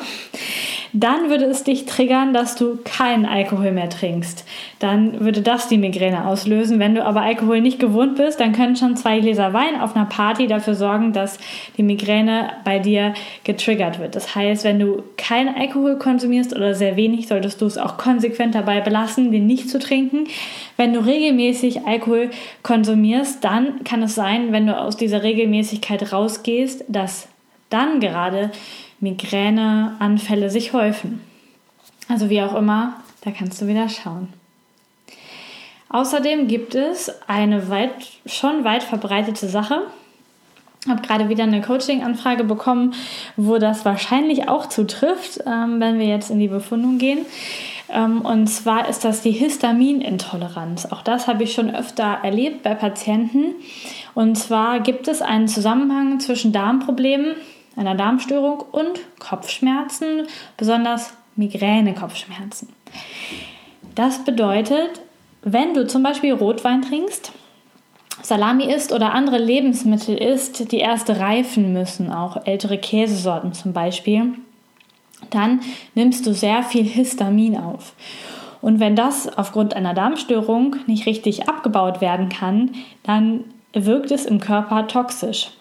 dann 0.93 1.29
würde 1.31 1.45
es 1.45 1.63
dich 1.63 1.85
triggern, 1.85 2.33
dass 2.33 2.55
du 2.55 2.77
keinen 2.83 3.25
Alkohol 3.25 3.71
mehr 3.71 3.89
trinkst. 3.89 4.45
Dann 4.77 5.21
würde 5.21 5.41
das 5.41 5.67
die 5.67 5.79
Migräne 5.79 6.27
auslösen. 6.27 6.77
Wenn 6.77 6.93
du 6.93 7.03
aber 7.03 7.21
Alkohol 7.21 7.61
nicht 7.61 7.79
gewohnt 7.79 8.15
bist, 8.15 8.39
dann 8.39 8.53
können 8.53 8.75
schon 8.75 8.95
zwei 8.95 9.19
Gläser 9.19 9.53
Wein 9.53 9.81
auf 9.81 9.95
einer 9.95 10.05
Party 10.05 10.45
dafür 10.45 10.75
sorgen, 10.75 11.11
dass 11.11 11.39
die 11.77 11.83
Migräne 11.83 12.51
bei 12.63 12.77
dir 12.77 13.15
getriggert 13.43 13.97
wird. 13.97 14.15
Das 14.15 14.35
heißt, 14.35 14.63
wenn 14.65 14.79
du 14.79 15.01
keinen 15.17 15.55
Alkohol 15.55 15.97
konsumierst 15.97 16.55
oder 16.55 16.75
sehr 16.75 16.95
wenig, 16.95 17.27
solltest 17.27 17.59
du 17.61 17.65
es 17.65 17.79
auch 17.79 17.97
konsequent 17.97 18.53
dabei 18.53 18.79
belassen, 18.79 19.31
den 19.31 19.47
nicht 19.47 19.69
zu 19.69 19.79
trinken. 19.79 20.27
Wenn 20.77 20.93
du 20.93 21.03
regelmäßig 21.03 21.87
Alkohol 21.87 22.29
konsumierst, 22.61 23.43
dann 23.43 23.83
kann 23.83 24.03
es 24.03 24.13
sein, 24.13 24.51
wenn 24.51 24.67
du 24.67 24.77
aus 24.77 24.95
dieser 24.95 25.23
Regelmäßigkeit 25.23 26.13
rausgehst, 26.13 26.85
dass 26.87 27.27
dann 27.71 27.99
gerade 27.99 28.51
Migräneanfälle 29.03 30.49
sich 30.49 30.73
häufen. 30.73 31.21
Also 32.09 32.29
wie 32.29 32.41
auch 32.41 32.55
immer, 32.55 32.95
da 33.21 33.31
kannst 33.31 33.61
du 33.61 33.67
wieder 33.67 33.89
schauen. 33.89 34.29
Außerdem 35.89 36.47
gibt 36.47 36.73
es 36.73 37.11
eine 37.27 37.69
weit, 37.69 37.91
schon 38.25 38.63
weit 38.63 38.81
verbreitete 38.81 39.47
Sache. 39.47 39.81
Ich 40.83 40.89
habe 40.89 41.01
gerade 41.01 41.29
wieder 41.29 41.43
eine 41.43 41.61
Coaching-Anfrage 41.61 42.43
bekommen, 42.43 42.93
wo 43.37 43.57
das 43.57 43.85
wahrscheinlich 43.85 44.49
auch 44.49 44.67
zutrifft, 44.67 45.39
ähm, 45.45 45.79
wenn 45.79 45.99
wir 45.99 46.07
jetzt 46.07 46.31
in 46.31 46.39
die 46.39 46.47
Befundung 46.47 46.97
gehen. 46.97 47.25
Ähm, 47.89 48.21
und 48.21 48.47
zwar 48.47 48.89
ist 48.89 49.05
das 49.05 49.21
die 49.21 49.31
Histaminintoleranz. 49.31 50.87
Auch 50.87 51.03
das 51.03 51.27
habe 51.27 51.43
ich 51.43 51.53
schon 51.53 51.73
öfter 51.73 52.19
erlebt 52.23 52.63
bei 52.63 52.73
Patienten. 52.73 53.55
Und 54.15 54.35
zwar 54.35 54.79
gibt 54.79 55.07
es 55.07 55.21
einen 55.21 55.47
Zusammenhang 55.47 56.19
zwischen 56.19 56.51
Darmproblemen 56.51 57.35
einer 57.75 57.95
Darmstörung 57.95 58.59
und 58.71 58.99
Kopfschmerzen, 59.19 60.27
besonders 60.57 61.13
Migräne-Kopfschmerzen. 61.35 62.69
Das 63.95 64.23
bedeutet, 64.23 65.01
wenn 65.41 65.73
du 65.73 65.87
zum 65.87 66.03
Beispiel 66.03 66.33
Rotwein 66.33 66.81
trinkst, 66.81 67.31
Salami 68.21 68.71
isst 68.71 68.93
oder 68.93 69.13
andere 69.13 69.37
Lebensmittel 69.37 70.15
isst, 70.17 70.71
die 70.71 70.77
erst 70.77 71.09
reifen 71.09 71.73
müssen, 71.73 72.11
auch 72.11 72.45
ältere 72.45 72.77
Käsesorten 72.77 73.53
zum 73.53 73.73
Beispiel, 73.73 74.33
dann 75.29 75.61
nimmst 75.95 76.25
du 76.25 76.33
sehr 76.33 76.63
viel 76.63 76.83
Histamin 76.83 77.57
auf. 77.57 77.93
Und 78.61 78.79
wenn 78.79 78.95
das 78.95 79.27
aufgrund 79.37 79.75
einer 79.75 79.93
Darmstörung 79.93 80.77
nicht 80.87 81.05
richtig 81.05 81.49
abgebaut 81.49 81.99
werden 81.99 82.29
kann, 82.29 82.71
dann 83.03 83.43
wirkt 83.73 84.11
es 84.11 84.25
im 84.25 84.39
Körper 84.39 84.87
toxisch. 84.87 85.51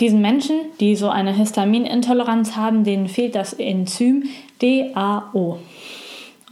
Diesen 0.00 0.22
Menschen, 0.22 0.56
die 0.80 0.96
so 0.96 1.10
eine 1.10 1.32
Histaminintoleranz 1.32 2.56
haben, 2.56 2.84
denen 2.84 3.08
fehlt 3.08 3.34
das 3.34 3.52
Enzym 3.52 4.24
DAO. 4.60 5.58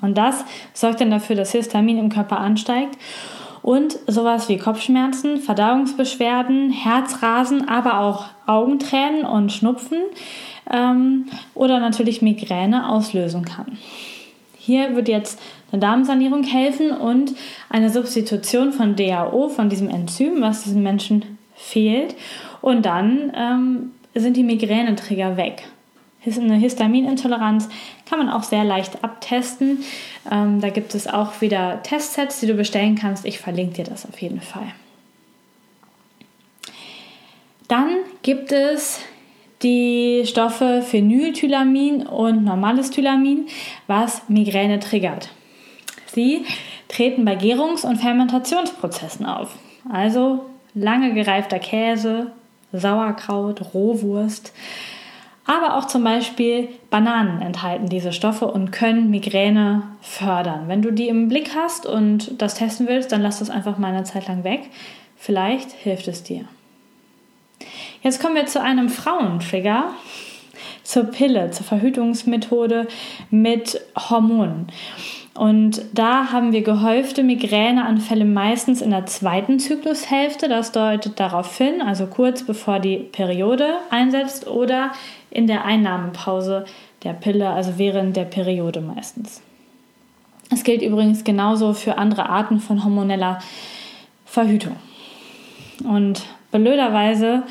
Und 0.01 0.19
das 0.19 0.45
sorgt 0.75 1.01
dann 1.01 1.11
dafür, 1.11 1.35
dass 1.35 1.53
Histamin 1.53 1.99
im 1.99 2.11
Körper 2.11 2.39
ansteigt 2.39 2.97
und 3.63 3.99
sowas 4.07 4.49
wie 4.49 4.59
Kopfschmerzen, 4.59 5.39
Verdauungsbeschwerden, 5.39 6.71
Herzrasen, 6.71 7.69
aber 7.69 8.01
auch 8.01 8.27
Augentränen 8.47 9.25
und 9.25 9.51
Schnupfen 9.51 9.99
ähm, 10.71 11.27
oder 11.55 11.81
natürlich 11.81 12.23
Migräne 12.23 12.89
auslösen 12.89 13.45
kann. 13.45 13.79
Hier 14.59 14.95
wird 14.95 15.09
jetzt 15.09 15.41
eine 15.73 15.81
Darmsanierung 15.81 16.45
helfen 16.45 16.91
und 16.93 17.35
eine 17.71 17.91
Substitution 17.91 18.73
von 18.73 18.97
DAO, 18.97 19.49
von 19.49 19.69
diesem 19.69 19.89
Enzym, 19.89 20.41
was 20.41 20.65
diesen 20.65 20.83
Menschen 20.83 21.25
fehlt. 21.55 22.15
Und 22.69 22.85
dann 22.85 23.33
ähm, 23.35 23.93
sind 24.15 24.37
die 24.37 24.43
Migräneträger 24.43 25.39
weg. 25.39 25.63
Eine 26.27 26.57
Histaminintoleranz 26.57 27.71
kann 28.05 28.19
man 28.19 28.29
auch 28.29 28.43
sehr 28.43 28.63
leicht 28.63 29.03
abtesten. 29.03 29.79
Ähm, 30.31 30.61
da 30.61 30.69
gibt 30.69 30.95
es 30.95 31.07
auch 31.07 31.41
wieder 31.41 31.83
Testsets, 31.83 32.41
die 32.41 32.47
du 32.47 32.53
bestellen 32.53 32.95
kannst. 32.95 33.25
Ich 33.25 33.39
verlinke 33.39 33.77
dir 33.77 33.85
das 33.85 34.07
auf 34.07 34.21
jeden 34.21 34.43
Fall. 34.43 34.67
Dann 37.69 37.89
gibt 38.21 38.53
es 38.53 39.01
die 39.63 40.25
Stoffe 40.27 40.83
Phenylthylamin 40.83 42.07
und 42.07 42.45
normales 42.45 42.91
Thylamin, 42.91 43.47
was 43.87 44.29
Migräne 44.29 44.79
triggert. 44.79 45.31
Sie 46.13 46.45
treten 46.89 47.25
bei 47.25 47.35
Gärungs- 47.35 47.87
und 47.87 47.97
Fermentationsprozessen 47.97 49.25
auf. 49.25 49.57
Also 49.91 50.45
lange 50.75 51.15
gereifter 51.15 51.61
Käse, 51.61 52.33
Sauerkraut, 52.73 53.75
Rohwurst. 53.75 54.53
Aber 55.47 55.77
auch 55.77 55.87
zum 55.87 56.05
Beispiel 56.05 56.69
Bananen 56.91 57.41
enthalten 57.41 57.89
diese 57.89 58.13
Stoffe 58.13 58.47
und 58.47 58.71
können 58.71 59.09
Migräne 59.09 59.83
fördern. 60.03 60.65
Wenn 60.69 60.83
du 60.83 60.93
die 60.93 61.09
im 61.09 61.29
Blick 61.29 61.55
hast 61.55 61.87
und 61.87 62.41
das 62.41 62.55
testen 62.55 62.87
willst, 62.87 63.13
dann 63.13 63.23
lass 63.23 63.39
das 63.39 63.49
einfach 63.49 63.79
mal 63.79 63.95
eine 63.95 64.05
Zeit 64.05 64.29
lang 64.29 64.45
weg. 64.45 64.69
Vielleicht 65.17 65.73
hilft 65.73 66.07
es 66.07 66.23
dir. 66.23 66.45
Jetzt 68.03 68.21
kommen 68.21 68.37
wir 68.37 68.47
zu 68.47 68.61
einem 68.61 68.91
Frauentrigger, 68.91 69.91
zur 70.83 71.05
Pille, 71.05 71.51
zur 71.51 71.65
Verhütungsmethode 71.65 72.87
mit 73.31 73.81
Hormonen. 73.97 74.69
Und 75.39 75.83
da 75.93 76.33
haben 76.33 76.51
wir 76.51 76.63
gehäufte 76.63 77.23
Migräneanfälle 77.23 78.25
meistens 78.25 78.83
in 78.83 78.91
der 78.91 79.07
zweiten 79.07 79.61
Zyklushälfte. 79.61 80.49
Das 80.49 80.73
deutet 80.73 81.21
darauf 81.21 81.57
hin, 81.57 81.81
also 81.81 82.09
kurz 82.09 82.43
bevor 82.43 82.81
die 82.81 82.97
Periode 82.97 83.75
einsetzt 83.89 84.49
oder 84.49 84.91
in 85.31 85.47
der 85.47 85.65
Einnahmepause 85.65 86.65
der 87.05 87.13
Pille, 87.13 87.51
also 87.51 87.75
während 87.79 88.17
der 88.17 88.25
Periode 88.25 88.81
meistens. 88.81 89.41
Es 90.51 90.65
gilt 90.65 90.83
übrigens 90.83 91.23
genauso 91.23 91.73
für 91.73 91.99
andere 91.99 92.29
Arten 92.29 92.59
von 92.59 92.83
hormoneller 92.83 93.39
Verhütung. 94.25 94.75
Und 95.85 96.25
blöderweise 96.51 97.45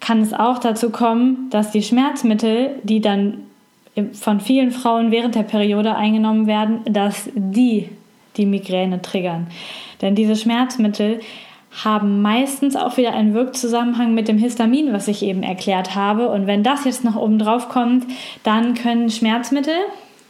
kann 0.00 0.22
es 0.22 0.32
auch 0.32 0.58
dazu 0.58 0.90
kommen, 0.90 1.50
dass 1.50 1.70
die 1.70 1.84
Schmerzmittel, 1.84 2.80
die 2.82 3.00
dann 3.00 3.45
von 4.12 4.40
vielen 4.40 4.70
Frauen 4.70 5.10
während 5.10 5.34
der 5.34 5.42
Periode 5.42 5.94
eingenommen 5.94 6.46
werden, 6.46 6.80
dass 6.84 7.30
die 7.34 7.88
die 8.36 8.46
Migräne 8.46 9.00
triggern. 9.00 9.46
Denn 10.02 10.14
diese 10.14 10.36
Schmerzmittel 10.36 11.20
haben 11.84 12.22
meistens 12.22 12.76
auch 12.76 12.96
wieder 12.96 13.12
einen 13.12 13.34
Wirkzusammenhang 13.34 14.14
mit 14.14 14.28
dem 14.28 14.38
Histamin, 14.38 14.92
was 14.92 15.08
ich 15.08 15.22
eben 15.22 15.42
erklärt 15.42 15.94
habe. 15.94 16.28
Und 16.28 16.46
wenn 16.46 16.62
das 16.62 16.84
jetzt 16.84 17.04
noch 17.04 17.16
oben 17.16 17.38
drauf 17.38 17.68
kommt, 17.68 18.06
dann 18.42 18.74
können 18.74 19.10
Schmerzmittel 19.10 19.74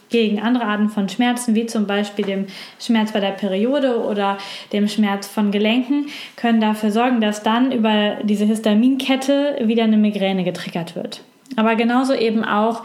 gegen 0.09 0.41
andere 0.41 0.65
Arten 0.65 0.89
von 0.89 1.09
Schmerzen, 1.09 1.55
wie 1.55 1.65
zum 1.65 1.85
Beispiel 1.85 2.25
dem 2.25 2.47
Schmerz 2.79 3.11
bei 3.11 3.19
der 3.19 3.31
Periode 3.31 4.01
oder 4.01 4.37
dem 4.71 4.87
Schmerz 4.87 5.27
von 5.27 5.51
Gelenken, 5.51 6.07
können 6.35 6.61
dafür 6.61 6.91
sorgen, 6.91 7.19
dass 7.19 7.43
dann 7.43 7.71
über 7.71 8.17
diese 8.23 8.45
Histaminkette 8.45 9.59
wieder 9.63 9.83
eine 9.83 9.97
Migräne 9.97 10.43
getriggert 10.43 10.95
wird. 10.95 11.23
Aber 11.55 11.75
genauso 11.75 12.13
eben 12.13 12.43
auch 12.43 12.83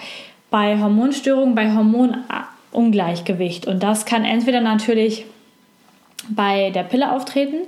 bei 0.52 0.78
Hormonstörungen, 0.78 1.56
bei 1.56 1.74
Hormonungleichgewicht. 1.74 3.66
Und 3.66 3.82
das 3.82 4.04
kann 4.04 4.24
entweder 4.24 4.60
natürlich 4.60 5.24
bei 6.28 6.70
der 6.70 6.84
Pille 6.84 7.10
auftreten, 7.10 7.62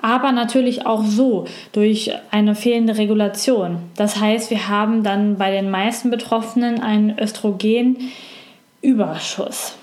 aber 0.00 0.30
natürlich 0.30 0.86
auch 0.86 1.02
so 1.04 1.46
durch 1.72 2.12
eine 2.30 2.54
fehlende 2.54 2.98
Regulation. 2.98 3.78
Das 3.96 4.20
heißt, 4.20 4.50
wir 4.50 4.68
haben 4.68 5.02
dann 5.02 5.38
bei 5.38 5.50
den 5.50 5.70
meisten 5.70 6.10
Betroffenen 6.10 6.80
einen 6.80 7.18
Östrogenüberschuss. 7.18 9.76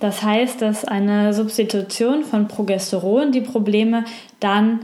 Das 0.00 0.22
heißt, 0.22 0.60
dass 0.60 0.84
eine 0.84 1.32
Substitution 1.32 2.24
von 2.24 2.48
Progesteron 2.48 3.32
die 3.32 3.40
Probleme 3.40 4.04
dann 4.40 4.80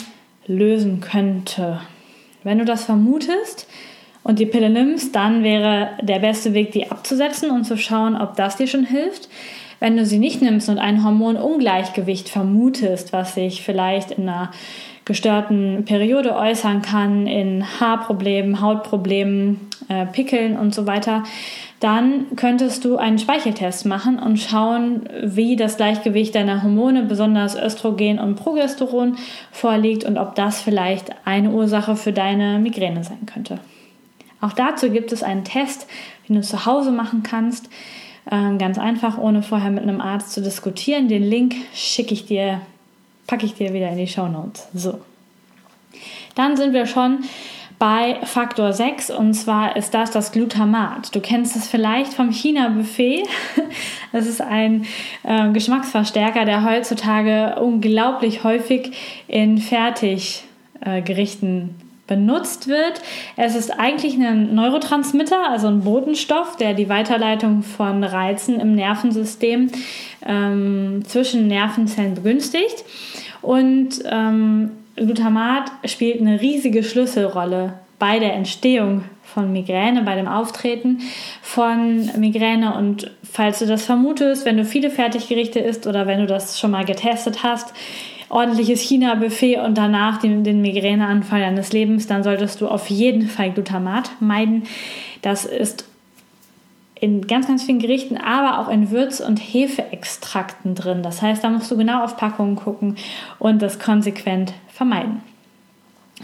lösen 0.47 1.01
könnte. 1.01 1.81
Wenn 2.45 2.59
du 2.59 2.65
das 2.65 2.85
vermutest 2.85 3.67
und 4.25 4.39
die 4.39 4.47
Pille 4.47 4.71
nimmst, 4.71 5.15
dann 5.15 5.45
wäre 5.45 5.91
der 6.03 6.19
beste 6.19 6.55
Weg, 6.55 6.73
die 6.73 6.91
abzusetzen 6.91 7.51
und 7.51 7.65
zu 7.65 7.77
schauen, 7.77 8.17
ob 8.17 8.37
das 8.37 8.57
dir 8.57 8.67
schon 8.67 8.85
hilft. 8.85 9.29
Wenn 9.81 9.97
du 9.97 10.07
sie 10.07 10.19
nicht 10.19 10.41
nimmst 10.41 10.69
und 10.71 10.79
ein 10.79 11.05
Hormonungleichgewicht 11.05 12.31
vermutest, 12.31 13.13
was 13.13 13.35
sich 13.35 13.63
vielleicht 13.63 14.13
in 14.13 14.29
einer 14.29 14.51
gestörten 15.05 15.85
Periode 15.85 16.35
äußern 16.35 16.81
kann, 16.81 17.27
in 17.27 17.65
Haarproblemen, 17.79 18.63
Hautproblemen, 18.63 19.61
äh, 19.89 20.07
Pickeln 20.07 20.57
und 20.57 20.75
so 20.75 20.87
weiter, 20.87 21.25
dann 21.81 22.35
könntest 22.37 22.87
du 22.87 22.97
einen 22.97 23.19
Speicheltest 23.19 23.85
machen 23.85 24.19
und 24.19 24.39
schauen, 24.39 25.07
wie 25.23 25.57
das 25.57 25.77
Gleichgewicht 25.77 26.35
deiner 26.35 26.63
Hormone, 26.63 27.03
besonders 27.03 27.55
Östrogen 27.55 28.19
und 28.19 28.37
Progesteron, 28.37 29.17
vorliegt 29.53 30.05
und 30.05 30.17
ob 30.17 30.35
das 30.35 30.63
vielleicht 30.63 31.11
eine 31.27 31.51
Ursache 31.51 31.95
für 31.97 32.15
deine 32.15 32.59
Migräne 32.59 33.05
sein 33.05 33.27
könnte. 33.27 33.59
Auch 34.45 34.53
dazu 34.53 34.91
gibt 34.91 35.11
es 35.11 35.23
einen 35.23 35.45
Test, 35.45 35.87
den 36.29 36.37
du 36.37 36.43
zu 36.43 36.67
Hause 36.67 36.93
machen 36.93 37.23
kannst. 37.23 37.71
Ähm, 38.31 38.59
ganz 38.59 38.79
einfach, 38.79 39.17
ohne 39.17 39.43
vorher 39.43 39.71
mit 39.71 39.85
einem 39.85 40.03
Arzt 40.03 40.33
zu 40.33 40.43
diskutieren. 40.43 41.09
Den 41.09 41.23
Link 41.23 41.55
schicke 41.73 42.13
ich 42.13 42.27
dir, 42.27 42.61
packe 43.27 43.47
ich 43.47 43.55
dir 43.55 43.73
wieder 43.73 43.89
in 43.89 43.97
die 43.97 44.07
Show 44.07 44.29
Notes. 44.29 44.69
So. 44.75 45.01
Dann 46.35 46.59
sind 46.59 46.75
wir 46.75 46.85
schon 46.85 47.21
bei 47.79 48.19
Faktor 48.25 48.75
6 48.75 49.09
und 49.11 49.33
zwar 49.33 49.77
ist 49.77 49.95
das 49.95 50.11
das 50.11 50.31
Glutamat. 50.31 51.15
Du 51.15 51.21
kennst 51.21 51.57
es 51.57 51.67
vielleicht 51.67 52.13
vom 52.13 52.31
China-Buffet. 52.31 53.23
Das 54.13 54.27
ist 54.27 54.41
ein 54.41 54.87
äh, 55.25 55.51
Geschmacksverstärker, 55.51 56.45
der 56.45 56.65
heutzutage 56.65 57.57
unglaublich 57.61 58.45
häufig 58.45 58.93
in 59.27 59.59
Fertiggerichten 59.59 61.75
benutzt 62.07 62.69
wird. 62.69 63.01
Es 63.37 63.55
ist 63.55 63.71
eigentlich 63.71 64.15
ein 64.15 64.55
Neurotransmitter, 64.55 65.51
also 65.51 65.69
ein 65.69 65.81
Botenstoff, 65.81 66.57
der 66.57 66.75
die 66.75 66.89
Weiterleitung 66.89 67.63
von 67.63 68.05
Reizen 68.05 68.61
im 68.61 68.75
Nervensystem 68.75 69.71
ähm, 70.27 71.03
zwischen 71.07 71.47
Nervenzellen 71.49 72.15
begünstigt. 72.15 72.85
Und 73.41 74.03
ähm, 74.11 74.73
Glutamat 74.97 75.73
spielt 75.87 76.21
eine 76.21 76.41
riesige 76.41 76.83
Schlüsselrolle 76.83 77.75
bei 77.99 78.19
der 78.19 78.35
Entstehung 78.35 79.05
von 79.23 79.53
Migräne, 79.53 80.03
bei 80.03 80.15
dem 80.15 80.29
Auftreten 80.29 81.01
von 81.43 82.11
Migräne. 82.19 82.75
Und 82.75 83.11
falls 83.23 83.59
du 83.59 83.67
das 83.67 83.85
vermutest, 83.85 84.45
wenn 84.45 84.57
du 84.57 84.65
viele 84.65 84.91
Fertiggerichte 84.91 85.59
isst 85.59 85.87
oder 85.87 86.07
wenn 86.07 86.21
du 86.21 86.27
das 86.27 86.61
schon 86.61 86.71
mal 86.71 86.85
getestet 86.85 87.43
hast, 87.43 87.73
ordentliches 88.35 88.81
China-Buffet 88.81 89.61
und 89.61 89.79
danach 89.79 90.19
den, 90.19 90.43
den 90.43 90.61
Migräneanfall 90.61 91.41
deines 91.41 91.73
Lebens, 91.73 92.09
dann 92.09 92.25
solltest 92.25 92.61
du 92.61 92.67
auf 92.67 92.91
jeden 92.91 93.29
Fall 93.29 93.53
Glutamat 93.53 94.11
meiden. 94.19 94.65
Das 95.23 95.45
ist 95.45 95.87
in 96.99 97.29
ganz, 97.29 97.47
ganz 97.47 97.63
vielen 97.63 97.79
Gerichten, 97.79 98.17
aber 98.17 98.59
auch 98.59 98.69
in 98.69 98.91
Würz- 98.91 99.21
und 99.21 99.37
Hefeextrakten 99.37 100.75
drin. 100.75 101.05
Das 101.05 101.23
heißt, 101.23 101.45
da 101.45 101.49
musst 101.49 101.71
du 101.71 101.77
genau 101.77 102.03
auf 102.03 102.17
Packungen 102.17 102.57
gucken 102.57 102.97
und 103.39 103.63
das 103.63 103.79
konsequent 103.79 104.53
vermeiden. 104.67 105.23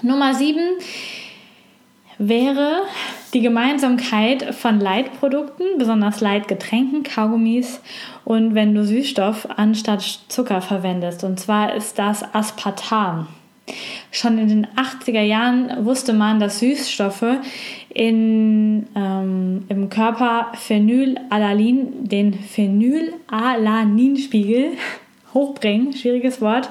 Nummer 0.02 0.34
7 0.34 0.58
wäre 2.20 2.82
die 3.32 3.40
Gemeinsamkeit 3.40 4.54
von 4.54 4.78
Leitprodukten, 4.78 5.78
besonders 5.78 6.20
Leitgetränken, 6.20 7.02
Kaugummis 7.02 7.80
und 8.24 8.54
wenn 8.54 8.72
du 8.74 8.84
Süßstoff 8.84 9.48
anstatt 9.56 10.02
Zucker 10.28 10.60
verwendest. 10.60 11.24
Und 11.24 11.40
zwar 11.40 11.74
ist 11.74 11.98
das 11.98 12.22
Aspartam. 12.34 13.28
Schon 14.10 14.36
in 14.38 14.48
den 14.48 14.66
80er 14.66 15.22
Jahren 15.22 15.86
wusste 15.86 16.12
man, 16.12 16.40
dass 16.40 16.58
Süßstoffe 16.58 17.38
in, 17.88 18.86
ähm, 18.94 19.64
im 19.68 19.88
Körper 19.88 20.52
Phenylalanin, 20.54 22.06
den 22.08 22.34
Phenylalaninspiegel 22.34 24.72
hochbringen, 25.32 25.94
schwieriges 25.94 26.42
Wort, 26.42 26.68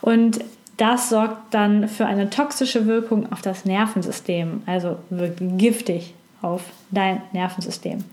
und 0.00 0.40
das 0.78 1.10
sorgt 1.10 1.52
dann 1.52 1.88
für 1.88 2.06
eine 2.06 2.30
toxische 2.30 2.86
Wirkung 2.86 3.30
auf 3.32 3.42
das 3.42 3.64
Nervensystem, 3.64 4.62
also 4.64 4.96
wirkt 5.10 5.40
giftig 5.58 6.14
auf 6.40 6.62
dein 6.90 7.20
Nervensystem. 7.32 8.04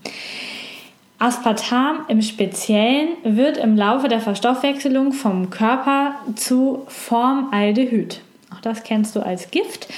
Aspartam 1.18 2.00
im 2.08 2.20
Speziellen 2.20 3.08
wird 3.24 3.56
im 3.56 3.76
Laufe 3.76 4.08
der 4.08 4.20
Verstoffwechselung 4.20 5.12
vom 5.12 5.48
Körper 5.48 6.16
zu 6.34 6.82
Formaldehyd. 6.88 8.20
Auch 8.54 8.60
das 8.60 8.82
kennst 8.82 9.16
du 9.16 9.20
als 9.20 9.50
Gift 9.50 9.88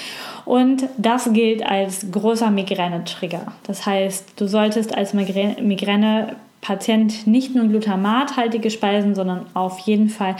und 0.45 0.85
das 0.97 1.33
gilt 1.33 1.65
als 1.65 2.07
großer 2.11 2.51
Migräne-Trigger. 2.51 3.53
Das 3.65 3.85
heißt, 3.85 4.35
du 4.37 4.47
solltest 4.47 4.97
als 4.97 5.13
Migräne 5.13 6.37
Patient 6.61 7.27
nicht 7.27 7.55
nur 7.55 7.67
glutamathaltige 7.67 8.71
Speisen, 8.71 9.15
sondern 9.15 9.47
auf 9.55 9.79
jeden 9.81 10.09
Fall 10.09 10.37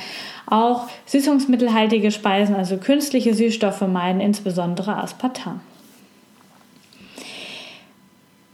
auch 0.47 0.89
süßungsmittelhaltige 1.07 2.11
Speisen, 2.11 2.55
also 2.55 2.77
künstliche 2.77 3.35
Süßstoffe 3.35 3.83
meiden, 3.83 4.21
insbesondere 4.21 4.97
Aspartam. 4.97 5.61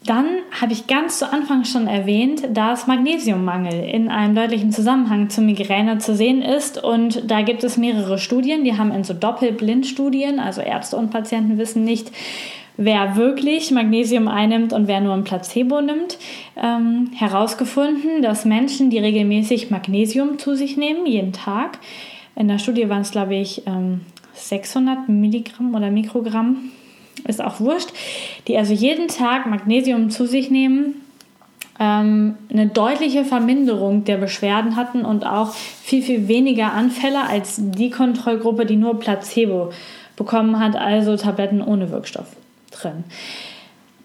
Dann 0.06 0.26
habe 0.60 0.74
ich 0.74 0.86
ganz 0.86 1.18
zu 1.18 1.32
Anfang 1.32 1.64
schon 1.64 1.86
erwähnt, 1.86 2.42
dass 2.52 2.86
Magnesiummangel 2.86 3.88
in 3.88 4.10
einem 4.10 4.34
deutlichen 4.34 4.70
Zusammenhang 4.70 5.30
zur 5.30 5.44
Migräne 5.44 5.96
zu 5.96 6.14
sehen 6.14 6.42
ist. 6.42 6.82
Und 6.82 7.30
da 7.30 7.40
gibt 7.40 7.64
es 7.64 7.78
mehrere 7.78 8.18
Studien, 8.18 8.64
die 8.64 8.76
haben 8.76 8.92
in 8.92 9.02
so 9.02 9.14
Doppelblindstudien, 9.14 10.40
also 10.40 10.60
Ärzte 10.60 10.98
und 10.98 11.10
Patienten 11.10 11.56
wissen 11.56 11.84
nicht, 11.84 12.12
wer 12.76 13.16
wirklich 13.16 13.70
Magnesium 13.70 14.28
einnimmt 14.28 14.72
und 14.72 14.88
wer 14.88 15.00
nur 15.00 15.14
ein 15.14 15.24
Placebo 15.24 15.80
nimmt, 15.80 16.18
ähm, 16.56 17.10
herausgefunden, 17.14 18.22
dass 18.22 18.44
Menschen, 18.44 18.90
die 18.90 18.98
regelmäßig 18.98 19.70
Magnesium 19.70 20.38
zu 20.38 20.56
sich 20.56 20.76
nehmen, 20.76 21.06
jeden 21.06 21.32
Tag, 21.32 21.78
in 22.36 22.48
der 22.48 22.58
Studie 22.58 22.88
waren 22.88 23.02
es, 23.02 23.12
glaube 23.12 23.36
ich, 23.36 23.62
ähm, 23.66 24.00
600 24.34 25.08
Milligramm 25.08 25.74
oder 25.74 25.90
Mikrogramm, 25.90 26.70
ist 27.28 27.42
auch 27.42 27.60
wurscht, 27.60 27.90
die 28.48 28.58
also 28.58 28.74
jeden 28.74 29.06
Tag 29.06 29.46
Magnesium 29.46 30.10
zu 30.10 30.26
sich 30.26 30.50
nehmen, 30.50 31.00
ähm, 31.78 32.34
eine 32.50 32.66
deutliche 32.66 33.24
Verminderung 33.24 34.04
der 34.04 34.16
Beschwerden 34.16 34.74
hatten 34.74 35.04
und 35.04 35.24
auch 35.24 35.52
viel, 35.54 36.02
viel 36.02 36.26
weniger 36.26 36.72
Anfälle 36.72 37.26
als 37.26 37.60
die 37.60 37.90
Kontrollgruppe, 37.90 38.66
die 38.66 38.76
nur 38.76 38.98
Placebo 38.98 39.70
bekommen 40.16 40.58
hat, 40.58 40.74
also 40.76 41.16
Tabletten 41.16 41.62
ohne 41.62 41.90
Wirkstoff 41.90 42.36
drin. 42.74 43.04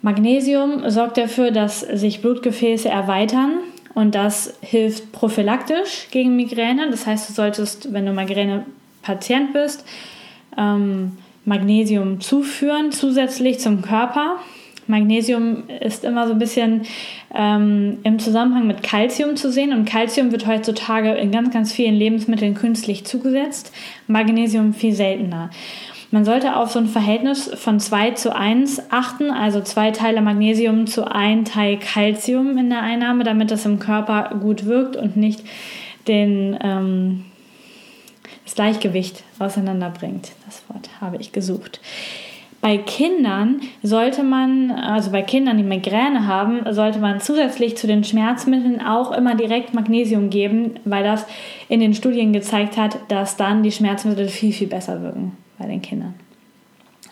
Magnesium 0.01 0.89
sorgt 0.89 1.17
dafür, 1.17 1.51
dass 1.51 1.81
sich 1.81 2.21
Blutgefäße 2.21 2.87
erweitern 2.87 3.59
und 3.95 4.15
das 4.15 4.53
hilft 4.61 5.11
prophylaktisch 5.11 6.07
gegen 6.11 6.35
Migräne. 6.35 6.89
Das 6.89 7.05
heißt, 7.05 7.29
du 7.29 7.33
solltest, 7.33 7.91
wenn 7.91 8.05
du 8.05 8.13
Migräne-Patient 8.13 9.51
bist, 9.51 9.85
ähm, 10.57 11.17
Magnesium 11.43 12.21
zuführen 12.21 12.91
zusätzlich 12.91 13.59
zum 13.59 13.81
Körper. 13.81 14.37
Magnesium 14.87 15.63
ist 15.81 16.03
immer 16.03 16.27
so 16.27 16.33
ein 16.33 16.39
bisschen 16.39 16.83
ähm, 17.35 17.99
im 18.03 18.17
Zusammenhang 18.19 18.67
mit 18.67 18.81
Kalzium 18.81 19.35
zu 19.35 19.51
sehen 19.51 19.71
und 19.71 19.85
Kalzium 19.85 20.31
wird 20.31 20.47
heutzutage 20.47 21.13
in 21.13 21.31
ganz, 21.31 21.51
ganz 21.53 21.71
vielen 21.71 21.95
Lebensmitteln 21.95 22.55
künstlich 22.55 23.05
zugesetzt, 23.05 23.71
Magnesium 24.07 24.73
viel 24.73 24.93
seltener. 24.93 25.51
Man 26.11 26.25
sollte 26.25 26.55
auf 26.55 26.71
so 26.71 26.79
ein 26.79 26.87
Verhältnis 26.87 27.51
von 27.53 27.79
2 27.79 28.11
zu 28.11 28.35
1 28.35 28.91
achten, 28.91 29.29
also 29.29 29.61
zwei 29.61 29.91
Teile 29.91 30.21
Magnesium 30.21 30.87
zu 30.87 31.05
ein 31.05 31.45
Teil 31.45 31.77
Calcium 31.77 32.57
in 32.57 32.71
der 32.71 32.81
Einnahme, 32.81 33.23
damit 33.23 33.51
das 33.51 33.65
im 33.65 33.77
Körper 33.77 34.35
gut 34.41 34.65
wirkt 34.65 34.95
und 34.95 35.17
nicht 35.17 35.43
den, 36.07 36.57
ähm, 36.63 37.25
das 38.43 38.55
Gleichgewicht 38.55 39.23
auseinanderbringt. 39.37 40.31
Das 40.47 40.63
Wort 40.69 40.89
habe 40.99 41.17
ich 41.17 41.31
gesucht. 41.31 41.79
Bei 42.59 42.77
Kindern 42.77 43.61
sollte 43.83 44.23
man, 44.23 44.71
also 44.71 45.11
bei 45.11 45.21
Kindern, 45.21 45.57
die 45.57 45.63
Migräne 45.63 46.25
haben, 46.25 46.73
sollte 46.73 46.97
man 46.97 47.21
zusätzlich 47.21 47.77
zu 47.77 47.85
den 47.85 48.03
Schmerzmitteln 48.03 48.81
auch 48.81 49.11
immer 49.11 49.35
direkt 49.35 49.75
Magnesium 49.75 50.31
geben, 50.31 50.71
weil 50.85 51.03
das 51.03 51.27
in 51.69 51.79
den 51.79 51.93
Studien 51.93 52.33
gezeigt 52.33 52.77
hat, 52.77 52.97
dass 53.09 53.37
dann 53.37 53.61
die 53.61 53.71
Schmerzmittel 53.71 54.27
viel, 54.27 54.51
viel 54.51 54.67
besser 54.67 55.03
wirken 55.03 55.37
bei 55.59 55.67
den 55.67 55.81
Kindern. 55.81 56.15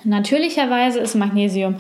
Natürlicherweise 0.04 1.00
ist 1.00 1.16
Magnesium 1.16 1.76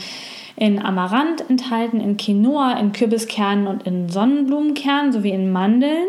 in 0.56 0.84
Amaranth 0.84 1.49
enthalten, 1.49 2.01
in 2.01 2.17
Quinoa, 2.17 2.73
in 2.80 2.91
Kürbiskernen 2.91 3.67
und 3.67 3.88
in 3.88 4.10
Sonnenblumenkernen 4.10 5.13
sowie 5.13 5.32
in 5.32 5.51
Mandeln. 5.51 6.08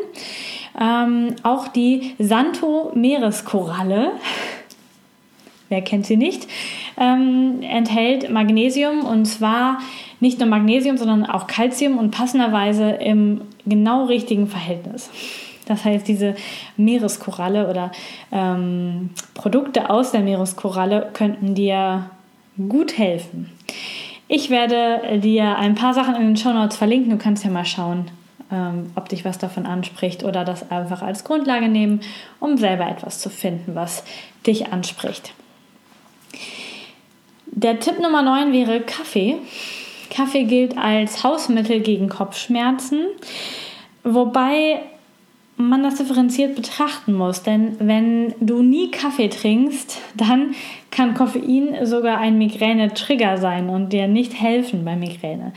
Ähm, 0.80 1.36
auch 1.42 1.68
die 1.68 2.14
Santo-Meereskoralle 2.18 4.12
wer 5.68 5.82
kennt 5.82 6.06
sie 6.06 6.16
nicht, 6.16 6.48
ähm, 6.98 7.60
enthält 7.62 8.30
Magnesium 8.30 9.04
und 9.04 9.26
zwar 9.26 9.78
nicht 10.20 10.40
nur 10.40 10.48
Magnesium, 10.48 10.96
sondern 10.96 11.24
auch 11.26 11.46
Calcium 11.46 11.98
und 11.98 12.10
passenderweise 12.10 12.90
im 12.90 13.42
genau 13.66 14.06
richtigen 14.06 14.46
Verhältnis. 14.48 15.10
Das 15.68 15.84
heißt, 15.84 16.08
diese 16.08 16.34
Meereskoralle 16.76 17.68
oder 17.68 17.92
ähm, 18.32 19.10
Produkte 19.34 19.90
aus 19.90 20.12
der 20.12 20.20
Meereskoralle 20.20 21.10
könnten 21.12 21.54
dir 21.54 22.10
gut 22.68 22.98
helfen. 22.98 23.52
Ich 24.26 24.50
werde 24.50 25.20
dir 25.20 25.56
ein 25.56 25.74
paar 25.74 25.94
Sachen 25.94 26.14
in 26.16 26.22
den 26.22 26.36
Show 26.36 26.52
Notes 26.52 26.76
verlinken. 26.76 27.10
Du 27.10 27.18
kannst 27.18 27.44
ja 27.44 27.50
mal 27.50 27.64
schauen, 27.64 28.10
ähm, 28.50 28.90
ob 28.94 29.08
dich 29.08 29.24
was 29.24 29.38
davon 29.38 29.66
anspricht 29.66 30.24
oder 30.24 30.44
das 30.44 30.70
einfach 30.70 31.02
als 31.02 31.24
Grundlage 31.24 31.68
nehmen, 31.68 32.00
um 32.40 32.56
selber 32.56 32.88
etwas 32.88 33.20
zu 33.20 33.30
finden, 33.30 33.74
was 33.74 34.04
dich 34.46 34.72
anspricht. 34.72 35.32
Der 37.46 37.80
Tipp 37.80 37.98
Nummer 38.00 38.22
9 38.22 38.52
wäre 38.52 38.80
Kaffee. 38.80 39.36
Kaffee 40.10 40.44
gilt 40.44 40.76
als 40.78 41.24
Hausmittel 41.24 41.80
gegen 41.80 42.08
Kopfschmerzen, 42.08 43.06
wobei 44.04 44.80
man 45.58 45.82
das 45.82 45.96
differenziert 45.96 46.54
betrachten 46.54 47.12
muss. 47.12 47.42
Denn 47.42 47.76
wenn 47.78 48.34
du 48.40 48.62
nie 48.62 48.90
Kaffee 48.90 49.28
trinkst, 49.28 50.00
dann 50.16 50.54
kann 50.90 51.14
Koffein 51.14 51.84
sogar 51.84 52.18
ein 52.18 52.38
Migräne-Trigger 52.38 53.38
sein 53.38 53.68
und 53.68 53.92
dir 53.92 54.08
nicht 54.08 54.40
helfen 54.40 54.84
bei 54.84 54.96
Migräne. 54.96 55.52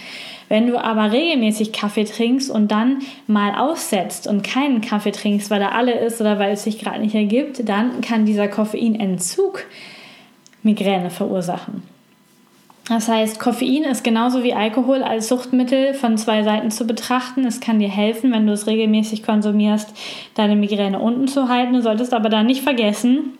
Wenn 0.50 0.68
du 0.68 0.84
aber 0.84 1.12
regelmäßig 1.12 1.72
Kaffee 1.72 2.04
trinkst 2.04 2.50
und 2.50 2.72
dann 2.72 3.00
mal 3.28 3.56
aussetzt 3.56 4.28
und 4.28 4.44
keinen 4.44 4.82
Kaffee 4.82 5.12
trinkst, 5.12 5.50
weil 5.50 5.62
er 5.62 5.76
alle 5.76 5.94
ist 5.94 6.20
oder 6.20 6.40
weil 6.40 6.54
es 6.54 6.64
sich 6.64 6.80
gerade 6.80 7.00
nicht 7.00 7.16
ergibt, 7.16 7.70
dann 7.70 8.02
kann 8.02 8.26
dieser 8.26 8.48
Koffeinentzug 8.48 9.66
Migräne 10.64 11.10
verursachen. 11.10 11.91
Das 12.92 13.08
heißt, 13.08 13.40
Koffein 13.40 13.86
ist 13.86 14.04
genauso 14.04 14.44
wie 14.44 14.54
Alkohol 14.54 15.02
als 15.02 15.30
Suchtmittel 15.30 15.94
von 15.94 16.18
zwei 16.18 16.44
Seiten 16.44 16.72
zu 16.72 16.86
betrachten. 16.86 17.46
Es 17.46 17.62
kann 17.62 17.80
dir 17.80 17.88
helfen, 17.88 18.34
wenn 18.34 18.46
du 18.46 18.52
es 18.52 18.68
regelmäßig 18.68 19.24
konsumierst, 19.24 19.94
deine 20.36 20.58
Migräne 20.58 21.00
unten 21.00 21.30
zu 21.30 21.48
halten. 21.48 21.72
Du 21.72 21.82
solltest 21.82 22.14
aber 22.14 22.28
dann 22.28 22.48
nicht 22.48 22.64
vergessen, 22.64 23.38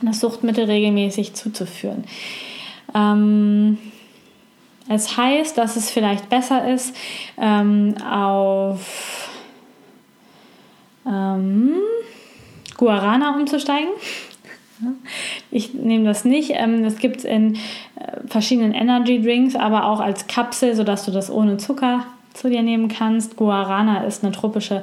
das 0.00 0.20
Suchtmittel 0.20 0.64
regelmäßig 0.64 1.34
zuzuführen. 1.34 2.04
Ähm, 2.94 3.76
es 4.88 5.18
heißt, 5.18 5.58
dass 5.58 5.76
es 5.76 5.90
vielleicht 5.90 6.30
besser 6.30 6.72
ist, 6.72 6.96
ähm, 7.36 7.94
auf 8.02 9.28
ähm, 11.06 11.74
Guarana 12.78 13.36
umzusteigen. 13.36 13.90
Ich 15.50 15.74
nehme 15.74 16.04
das 16.04 16.24
nicht. 16.24 16.52
Ähm, 16.54 16.82
das 16.82 16.96
gibt 16.96 17.18
es 17.18 17.24
in 17.24 17.54
äh, 17.54 17.58
verschiedenen 18.26 18.72
Energy 18.72 19.20
Drinks, 19.20 19.54
aber 19.54 19.86
auch 19.86 20.00
als 20.00 20.26
Kapsel, 20.26 20.74
sodass 20.74 21.04
du 21.04 21.10
das 21.10 21.30
ohne 21.30 21.58
Zucker 21.58 22.06
zu 22.32 22.48
dir 22.48 22.62
nehmen 22.62 22.88
kannst. 22.88 23.36
Guarana 23.36 24.04
ist 24.04 24.24
eine 24.24 24.32
tropische 24.32 24.82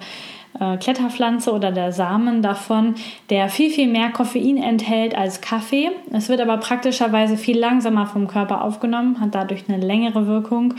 äh, 0.60 0.78
Kletterpflanze 0.78 1.52
oder 1.52 1.72
der 1.72 1.92
Samen 1.92 2.42
davon, 2.42 2.96
der 3.30 3.50
viel, 3.50 3.70
viel 3.70 3.88
mehr 3.88 4.10
Koffein 4.10 4.58
enthält 4.58 5.16
als 5.16 5.42
Kaffee. 5.42 5.90
Es 6.12 6.30
wird 6.30 6.42
aber 6.42 6.58
praktischerweise 6.58 7.38
viel 7.38 7.58
langsamer 7.58 8.08
vom 8.08 8.28
Körper 8.28 8.64
aufgenommen, 8.64 9.20
hat 9.20 9.36
dadurch 9.36 9.66
eine 9.68 9.84
längere 9.84 10.28
Wirkung 10.28 10.74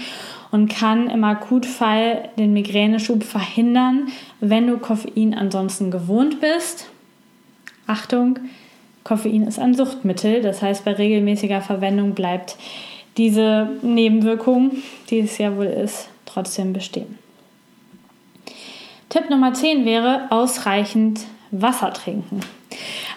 und 0.50 0.68
kann 0.68 1.09
im 1.09 1.24
Akutfall 1.24 2.28
den 2.38 2.52
Migräneschub 2.52 3.22
verhindern, 3.22 4.09
wenn 4.40 4.66
du 4.66 4.78
Koffein 4.78 5.35
ansonsten 5.35 5.90
gewohnt 5.90 6.40
bist. 6.40 6.90
Achtung, 7.87 8.38
Koffein 9.04 9.46
ist 9.46 9.58
ein 9.58 9.74
Suchtmittel, 9.74 10.42
das 10.42 10.62
heißt, 10.62 10.84
bei 10.84 10.92
regelmäßiger 10.92 11.62
Verwendung 11.62 12.14
bleibt 12.14 12.56
diese 13.16 13.68
Nebenwirkung, 13.82 14.72
die 15.08 15.20
es 15.20 15.38
ja 15.38 15.56
wohl 15.56 15.66
ist, 15.66 16.08
trotzdem 16.26 16.72
bestehen. 16.72 17.18
Tipp 19.08 19.28
Nummer 19.28 19.52
10 19.52 19.84
wäre 19.84 20.28
ausreichend 20.30 21.20
Wasser 21.50 21.92
trinken. 21.92 22.40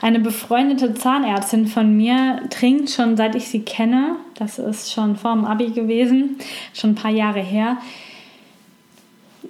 Eine 0.02 0.20
befreundete 0.20 0.96
Zahnärztin 0.96 1.68
von 1.68 1.96
mir 1.96 2.42
trinkt 2.50 2.90
schon 2.90 3.16
seit 3.16 3.36
ich 3.36 3.48
sie 3.48 3.62
kenne, 3.62 4.16
das 4.36 4.58
ist 4.60 4.92
schon 4.92 5.16
vor 5.16 5.34
dem 5.34 5.46
Abi 5.46 5.70
gewesen, 5.70 6.38
schon 6.74 6.92
ein 6.92 6.96
paar 6.96 7.12
Jahre 7.12 7.42
her, 7.42 7.78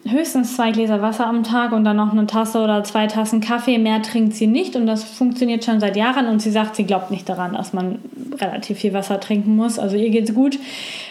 höchstens 0.06 0.56
zwei 0.56 0.72
Gläser 0.72 1.02
Wasser 1.02 1.28
am 1.28 1.44
Tag 1.44 1.72
und 1.72 1.86
dann 1.86 1.98
noch 1.98 2.12
eine 2.12 2.28
Tasse 2.28 2.60
oder 2.60 2.84
zwei 2.84 3.08
Tassen 3.08 3.42
Kaffee. 3.42 3.78
Mehr 3.78 4.02
trinkt 4.02 4.36
sie 4.36 4.48
nicht 4.48 4.76
und 4.76 4.86
das 4.86 5.04
funktioniert 5.04 5.64
schon 5.64 5.80
seit 5.80 5.96
Jahren 5.96 6.28
und 6.28 6.42
sie 6.42 6.52
sagt, 6.52 6.76
sie 6.76 6.86
glaubt 6.86 7.12
nicht 7.12 7.28
daran, 7.30 7.54
dass 7.54 7.74
man 7.74 8.00
relativ 8.40 8.80
viel 8.80 8.94
Wasser 8.94 9.20
trinken 9.20 9.56
muss. 9.56 9.80
Also 9.80 9.96
ihr 9.96 10.10
geht's 10.10 10.34
gut. 10.34 10.60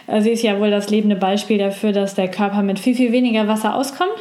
Äh, 0.06 0.20
sie 0.20 0.30
ist 0.30 0.42
ja 0.42 0.58
wohl 0.60 0.70
das 0.70 0.90
lebende 0.90 1.16
Beispiel 1.16 1.58
dafür, 1.58 1.92
dass 1.92 2.14
der 2.14 2.28
Körper 2.28 2.62
mit 2.62 2.78
viel, 2.78 2.94
viel 2.94 3.12
weniger 3.12 3.48
Wasser 3.48 3.74
auskommt. 3.74 4.12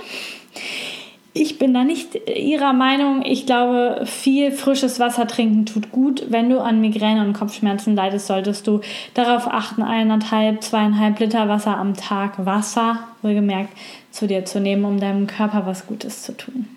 Ich 1.34 1.58
bin 1.58 1.74
da 1.74 1.86
nicht 1.86 2.28
ihrer 2.28 2.74
Meinung. 2.74 3.24
Ich 3.26 3.46
glaube, 3.46 4.02
viel 4.06 4.52
frisches 4.52 5.00
Wasser 5.00 5.28
trinken 5.28 5.66
tut 5.66 5.90
gut. 5.92 6.26
Wenn 6.30 6.50
du 6.50 6.60
an 6.60 6.82
Migräne 6.82 7.26
und 7.26 7.32
Kopfschmerzen 7.32 7.96
leidest, 7.96 8.28
solltest 8.28 8.68
du 8.68 8.82
darauf 9.14 9.48
achten, 9.48 9.82
eineinhalb, 9.82 10.62
zweieinhalb 10.62 11.18
Liter 11.20 11.48
Wasser 11.48 11.78
am 11.78 11.94
Tag 11.94 12.46
Wasser, 12.46 13.00
wohlgemerkt, 13.22 13.70
zu 14.12 14.28
dir 14.28 14.46
zu 14.46 14.60
nehmen, 14.60 14.86
um 14.86 15.00
deinem 15.00 15.28
Körper 15.28 15.66
was 15.66 15.88
Gutes 15.88 16.24
zu 16.24 16.36
tun. 16.36 16.68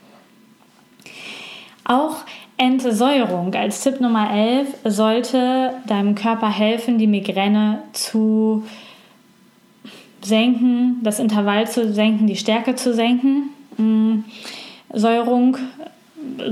Auch 1.84 2.24
Entsäuerung 2.56 3.52
als 3.54 3.82
Tipp 3.82 4.00
Nummer 4.00 4.32
11 4.32 4.68
sollte 4.84 5.72
deinem 5.86 6.14
Körper 6.14 6.48
helfen, 6.48 6.98
die 6.98 7.06
Migräne 7.06 7.82
zu 7.92 8.64
senken, 10.22 11.00
das 11.02 11.18
Intervall 11.18 11.68
zu 11.68 11.92
senken, 11.92 12.26
die 12.26 12.36
Stärke 12.36 12.76
zu 12.76 12.94
senken. 12.94 13.50
Mm, 13.76 14.20
Säurung, 14.92 15.58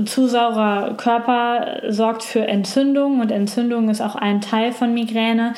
zu 0.05 0.27
saurer 0.27 0.95
Körper 0.97 1.81
sorgt 1.89 2.23
für 2.23 2.47
Entzündung 2.47 3.19
und 3.19 3.31
Entzündung 3.31 3.89
ist 3.89 4.01
auch 4.01 4.15
ein 4.15 4.41
Teil 4.41 4.71
von 4.71 4.93
Migräne. 4.93 5.53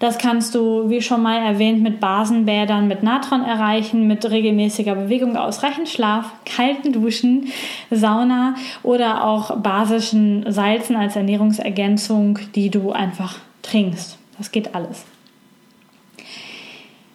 Das 0.00 0.18
kannst 0.18 0.54
du, 0.54 0.88
wie 0.90 1.00
schon 1.00 1.22
mal 1.22 1.38
erwähnt, 1.38 1.82
mit 1.82 2.00
Basenbädern 2.00 2.88
mit 2.88 3.02
Natron 3.02 3.42
erreichen, 3.42 4.06
mit 4.06 4.28
regelmäßiger 4.28 4.94
Bewegung, 4.94 5.36
ausreichend 5.36 5.88
Schlaf, 5.88 6.32
kalten 6.44 6.92
Duschen, 6.92 7.52
Sauna 7.90 8.54
oder 8.82 9.24
auch 9.24 9.56
basischen 9.58 10.44
Salzen 10.50 10.96
als 10.96 11.16
Ernährungsergänzung, 11.16 12.38
die 12.54 12.70
du 12.70 12.92
einfach 12.92 13.36
trinkst. 13.62 14.18
Das 14.36 14.50
geht 14.50 14.74
alles. 14.74 15.04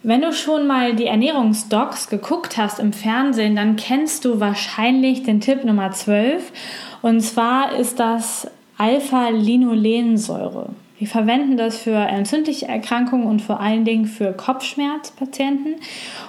Wenn 0.02 0.22
du 0.22 0.32
schon 0.32 0.66
mal 0.66 0.96
die 0.96 1.08
Ernährungsdocs 1.08 2.08
geguckt 2.08 2.56
hast 2.58 2.80
im 2.80 2.94
Fernsehen, 2.94 3.58
dann 3.58 3.76
kennst 3.76 4.24
du 4.24 4.40
wahrscheinlich 4.40 5.24
den 5.24 5.42
Tipp 5.42 5.66
Nummer 5.66 5.92
12. 5.92 6.54
Und 7.02 7.20
zwar 7.20 7.76
ist 7.76 8.00
das 8.00 8.48
Alpha-Linolensäure. 8.78 10.70
Wir 11.00 11.08
verwenden 11.08 11.56
das 11.56 11.78
für 11.78 11.96
entzündliche 11.96 12.68
Erkrankungen 12.68 13.26
und 13.26 13.42
vor 13.42 13.62
allen 13.62 13.86
Dingen 13.86 14.06
für 14.06 14.34
Kopfschmerzpatienten 14.34 15.76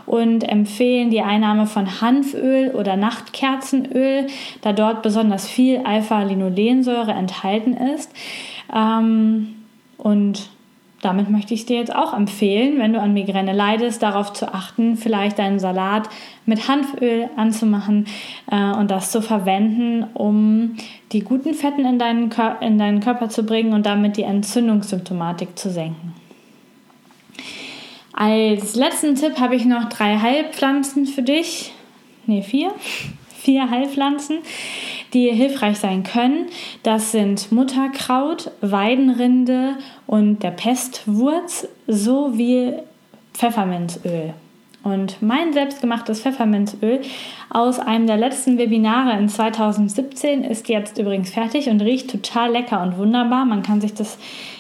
und 0.06 0.44
empfehlen 0.44 1.11
die 1.11 1.22
Einnahme 1.22 1.66
von 1.66 2.00
Hanföl 2.00 2.70
oder 2.70 2.96
Nachtkerzenöl, 2.96 4.28
da 4.62 4.72
dort 4.72 5.02
besonders 5.02 5.48
viel 5.48 5.78
Alpha-Linolensäure 5.78 7.11
enthalten 7.11 7.74
ist. 7.74 8.12
Ähm, 8.72 9.56
und 9.98 10.48
damit 11.02 11.30
möchte 11.30 11.54
ich 11.54 11.64
dir 11.64 11.78
jetzt 11.78 11.94
auch 11.94 12.12
empfehlen, 12.12 12.78
wenn 12.78 12.92
du 12.92 13.00
an 13.00 13.14
Migräne 13.14 13.52
leidest, 13.52 14.02
darauf 14.02 14.32
zu 14.32 14.52
achten, 14.52 14.96
vielleicht 14.96 15.38
deinen 15.38 15.58
Salat 15.58 16.08
mit 16.44 16.68
Hanföl 16.68 17.30
anzumachen 17.36 18.06
äh, 18.50 18.72
und 18.72 18.90
das 18.90 19.10
zu 19.10 19.22
verwenden, 19.22 20.04
um 20.14 20.76
die 21.12 21.20
guten 21.20 21.54
Fetten 21.54 21.86
in 21.86 21.98
deinen, 21.98 22.30
in 22.60 22.78
deinen 22.78 23.00
Körper 23.00 23.28
zu 23.30 23.44
bringen 23.44 23.72
und 23.72 23.86
damit 23.86 24.16
die 24.16 24.24
Entzündungssymptomatik 24.24 25.58
zu 25.58 25.70
senken. 25.70 26.14
Als 28.12 28.74
letzten 28.74 29.14
Tipp 29.14 29.40
habe 29.40 29.56
ich 29.56 29.64
noch 29.64 29.88
drei 29.88 30.18
Heilpflanzen 30.18 31.06
für 31.06 31.22
dich. 31.22 31.72
Ne, 32.26 32.42
vier. 32.42 32.72
Vier 33.42 33.70
Heilpflanzen 33.70 34.38
die 35.12 35.31
hilfreich 35.31 35.79
sein 35.79 36.03
können. 36.03 36.46
Das 36.83 37.12
sind 37.12 37.50
Mutterkraut, 37.53 38.50
Weidenrinde 38.61 39.76
und 40.07 40.42
der 40.42 40.50
Pestwurz 40.50 41.68
sowie 41.87 42.74
Pfefferminzöl. 43.35 44.35
Und 44.83 45.20
mein 45.20 45.53
selbstgemachtes 45.53 46.22
Pfefferminzöl 46.22 47.03
aus 47.50 47.79
einem 47.79 48.07
der 48.07 48.16
letzten 48.16 48.57
Webinare 48.57 49.18
in 49.18 49.29
2017 49.29 50.42
ist 50.42 50.70
jetzt 50.70 50.96
übrigens 50.96 51.31
fertig 51.31 51.68
und 51.68 51.83
riecht 51.83 52.11
total 52.11 52.53
lecker 52.53 52.83
und 52.83 52.96
wunderbar. 52.96 53.44
Man 53.44 53.62
kann 53.62 53.83
sich 53.83 53.92
das 53.92 54.18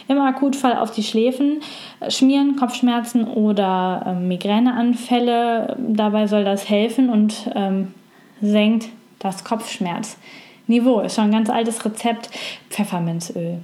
im 0.08 0.20
Akutfall 0.20 0.76
auf 0.76 0.90
die 0.90 1.04
Schläfen 1.04 1.62
schmieren, 2.08 2.56
Kopfschmerzen 2.56 3.24
oder 3.28 4.02
äh, 4.06 4.14
Migräneanfälle. 4.14 5.76
Dabei 5.78 6.26
soll 6.26 6.44
das 6.44 6.68
helfen 6.68 7.08
und 7.08 7.50
ähm, 7.54 7.94
senkt 8.40 8.88
das 9.18 9.44
Kopfschmerzniveau. 9.44 11.00
Ist 11.00 11.16
schon 11.16 11.24
ein 11.24 11.32
ganz 11.32 11.50
altes 11.50 11.84
Rezept. 11.84 12.30
Pfefferminzöl. 12.70 13.58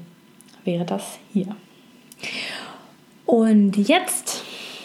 wäre 0.64 0.84
das 0.84 1.18
hier. 1.32 1.54
Und 3.24 3.76
jetzt, 3.76 4.44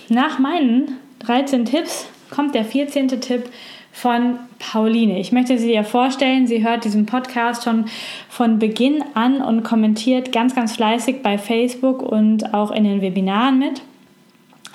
nach 0.09 0.39
meinen 0.39 0.97
13 1.19 1.65
Tipps, 1.65 2.07
kommt 2.29 2.55
der 2.55 2.65
14. 2.65 3.07
Tipp 3.21 3.49
von 3.91 4.39
Pauline. 4.57 5.19
Ich 5.19 5.31
möchte 5.31 5.57
sie 5.57 5.67
dir 5.67 5.83
vorstellen. 5.83 6.47
Sie 6.47 6.63
hört 6.63 6.85
diesen 6.85 7.05
Podcast 7.05 7.63
schon 7.63 7.85
von 8.29 8.57
Beginn 8.57 9.03
an 9.13 9.41
und 9.41 9.63
kommentiert 9.63 10.31
ganz, 10.31 10.55
ganz 10.55 10.75
fleißig 10.75 11.21
bei 11.21 11.37
Facebook 11.37 12.01
und 12.01 12.53
auch 12.53 12.71
in 12.71 12.83
den 12.85 13.01
Webinaren 13.01 13.59
mit. 13.59 13.81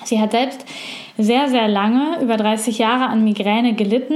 Sie 0.05 0.21
hat 0.21 0.31
selbst 0.31 0.65
sehr, 1.17 1.49
sehr 1.49 1.67
lange, 1.67 2.19
über 2.21 2.37
30 2.37 2.77
Jahre 2.77 3.07
an 3.07 3.23
Migräne 3.23 3.73
gelitten 3.73 4.15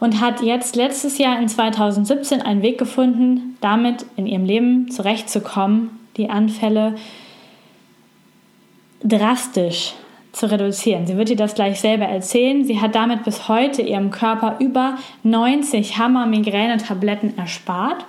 und 0.00 0.20
hat 0.20 0.42
jetzt 0.42 0.76
letztes 0.76 1.18
Jahr 1.18 1.38
in 1.40 1.48
2017 1.48 2.42
einen 2.42 2.62
Weg 2.62 2.78
gefunden, 2.78 3.56
damit 3.60 4.06
in 4.16 4.26
ihrem 4.26 4.44
Leben 4.44 4.90
zurechtzukommen, 4.90 5.98
die 6.16 6.30
Anfälle 6.30 6.94
drastisch 9.02 9.94
zu 10.32 10.50
reduzieren. 10.50 11.06
Sie 11.06 11.16
wird 11.16 11.28
dir 11.28 11.36
das 11.36 11.54
gleich 11.54 11.80
selber 11.80 12.06
erzählen. 12.06 12.64
Sie 12.64 12.80
hat 12.80 12.94
damit 12.94 13.24
bis 13.24 13.48
heute 13.48 13.82
ihrem 13.82 14.10
Körper 14.10 14.56
über 14.60 14.96
90 15.22 15.98
Hammer-Migräne-Tabletten 15.98 17.36
erspart. 17.36 18.04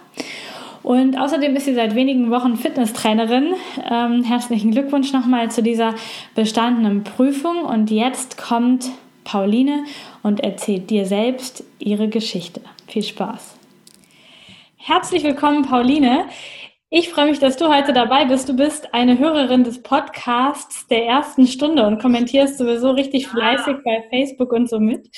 Und 0.83 1.17
außerdem 1.17 1.55
ist 1.55 1.65
sie 1.65 1.73
seit 1.73 1.95
wenigen 1.95 2.29
Wochen 2.29 2.57
Fitnesstrainerin. 2.57 3.55
Ähm, 3.89 4.23
herzlichen 4.23 4.71
Glückwunsch 4.71 5.13
nochmal 5.13 5.49
zu 5.49 5.63
dieser 5.63 5.95
bestandenen 6.35 7.05
Prüfung. 7.05 7.63
Und 7.63 7.89
jetzt 7.89 8.37
kommt 8.37 8.91
Pauline 9.23 9.85
und 10.23 10.41
erzählt 10.41 10.89
dir 10.89 11.05
selbst 11.05 11.63
ihre 11.79 12.09
Geschichte. 12.09 12.61
Viel 12.87 13.03
Spaß. 13.03 13.57
Herzlich 14.75 15.23
willkommen, 15.23 15.63
Pauline. 15.63 16.25
Ich 16.89 17.09
freue 17.09 17.27
mich, 17.27 17.39
dass 17.39 17.55
du 17.55 17.73
heute 17.73 17.93
dabei 17.93 18.25
bist. 18.25 18.49
Du 18.49 18.53
bist 18.53 18.93
eine 18.93 19.17
Hörerin 19.17 19.63
des 19.63 19.81
Podcasts 19.81 20.85
der 20.87 21.05
ersten 21.05 21.47
Stunde 21.47 21.87
und 21.87 22.01
kommentierst 22.01 22.57
sowieso 22.57 22.91
richtig 22.91 23.29
fleißig 23.29 23.77
bei 23.85 24.03
Facebook 24.09 24.51
und 24.51 24.69
so 24.69 24.81
mit. 24.81 25.09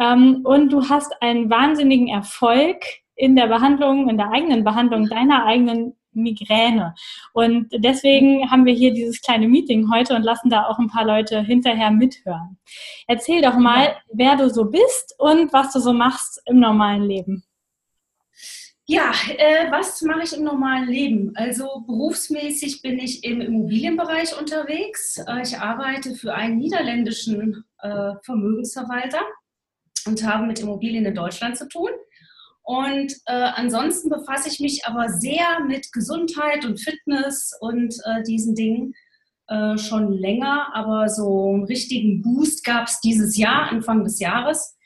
Ähm, 0.00 0.42
und 0.44 0.72
du 0.72 0.88
hast 0.88 1.12
einen 1.20 1.50
wahnsinnigen 1.50 2.06
Erfolg 2.06 2.76
in 3.18 3.36
der 3.36 3.48
Behandlung, 3.48 4.08
in 4.08 4.16
der 4.16 4.30
eigenen 4.30 4.64
Behandlung 4.64 5.08
deiner 5.08 5.44
eigenen 5.44 5.94
Migräne. 6.12 6.94
Und 7.32 7.68
deswegen 7.72 8.50
haben 8.50 8.64
wir 8.64 8.72
hier 8.72 8.92
dieses 8.92 9.20
kleine 9.20 9.48
Meeting 9.48 9.90
heute 9.92 10.14
und 10.14 10.22
lassen 10.22 10.50
da 10.50 10.66
auch 10.66 10.78
ein 10.78 10.88
paar 10.88 11.04
Leute 11.04 11.42
hinterher 11.42 11.90
mithören. 11.90 12.58
Erzähl 13.06 13.42
doch 13.42 13.56
mal, 13.56 13.96
wer 14.12 14.36
du 14.36 14.48
so 14.48 14.64
bist 14.64 15.14
und 15.18 15.52
was 15.52 15.72
du 15.72 15.80
so 15.80 15.92
machst 15.92 16.40
im 16.46 16.60
normalen 16.60 17.02
Leben. 17.02 17.44
Ja, 18.86 19.12
äh, 19.36 19.70
was 19.70 20.00
mache 20.00 20.22
ich 20.22 20.32
im 20.32 20.44
normalen 20.44 20.88
Leben? 20.88 21.32
Also 21.34 21.84
berufsmäßig 21.86 22.80
bin 22.80 22.98
ich 22.98 23.22
im 23.22 23.42
Immobilienbereich 23.42 24.38
unterwegs. 24.38 25.18
Äh, 25.18 25.42
ich 25.42 25.58
arbeite 25.58 26.14
für 26.14 26.32
einen 26.34 26.56
niederländischen 26.56 27.64
äh, 27.82 28.12
Vermögensverwalter 28.22 29.20
und 30.06 30.24
habe 30.26 30.46
mit 30.46 30.60
Immobilien 30.60 31.04
in 31.04 31.14
Deutschland 31.14 31.58
zu 31.58 31.68
tun. 31.68 31.90
Und 32.68 33.14
äh, 33.24 33.32
ansonsten 33.32 34.10
befasse 34.10 34.50
ich 34.50 34.60
mich 34.60 34.84
aber 34.84 35.08
sehr 35.08 35.60
mit 35.66 35.90
Gesundheit 35.90 36.66
und 36.66 36.78
Fitness 36.78 37.56
und 37.62 37.94
äh, 38.04 38.22
diesen 38.24 38.54
Dingen 38.54 38.92
äh, 39.46 39.78
schon 39.78 40.12
länger. 40.12 40.68
Aber 40.74 41.08
so 41.08 41.54
einen 41.54 41.64
richtigen 41.64 42.20
Boost 42.20 42.62
gab 42.64 42.86
es 42.86 43.00
dieses 43.00 43.38
Jahr, 43.38 43.70
Anfang 43.70 44.04
des 44.04 44.20
Jahres. 44.20 44.76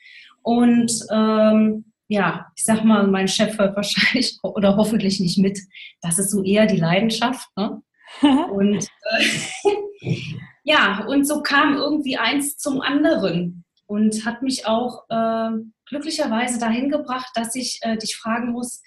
Und 0.43 0.93
ähm, 1.11 1.91
ja, 2.07 2.45
ich 2.55 2.63
sag 2.63 2.85
mal, 2.85 3.05
mein 3.07 3.27
Chef 3.27 3.57
hört 3.57 3.75
wahrscheinlich 3.75 4.37
oder 4.43 4.77
hoffentlich 4.77 5.19
nicht 5.19 5.37
mit. 5.37 5.59
Das 6.01 6.19
ist 6.19 6.31
so 6.31 6.41
eher 6.41 6.67
die 6.67 6.77
Leidenschaft. 6.77 7.49
Ne? 7.57 7.81
und 8.49 8.87
äh, 9.11 9.75
ja, 10.63 11.05
und 11.05 11.27
so 11.27 11.41
kam 11.41 11.75
irgendwie 11.75 12.15
eins 12.15 12.55
zum 12.55 12.79
anderen 12.79 13.62
und 13.93 14.25
hat 14.25 14.41
mich 14.41 14.65
auch 14.65 15.03
äh, 15.09 15.51
glücklicherweise 15.87 16.59
dahin 16.59 16.89
gebracht, 16.89 17.29
dass 17.35 17.53
ich 17.53 17.77
äh, 17.83 17.95
dich 17.95 18.15
fragen 18.15 18.51
muss, 18.51 18.81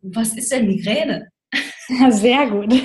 was 0.00 0.34
ist 0.34 0.50
denn 0.50 0.66
Migräne? 0.66 1.28
Sehr 2.08 2.48
gut. 2.48 2.72
Ich 2.72 2.84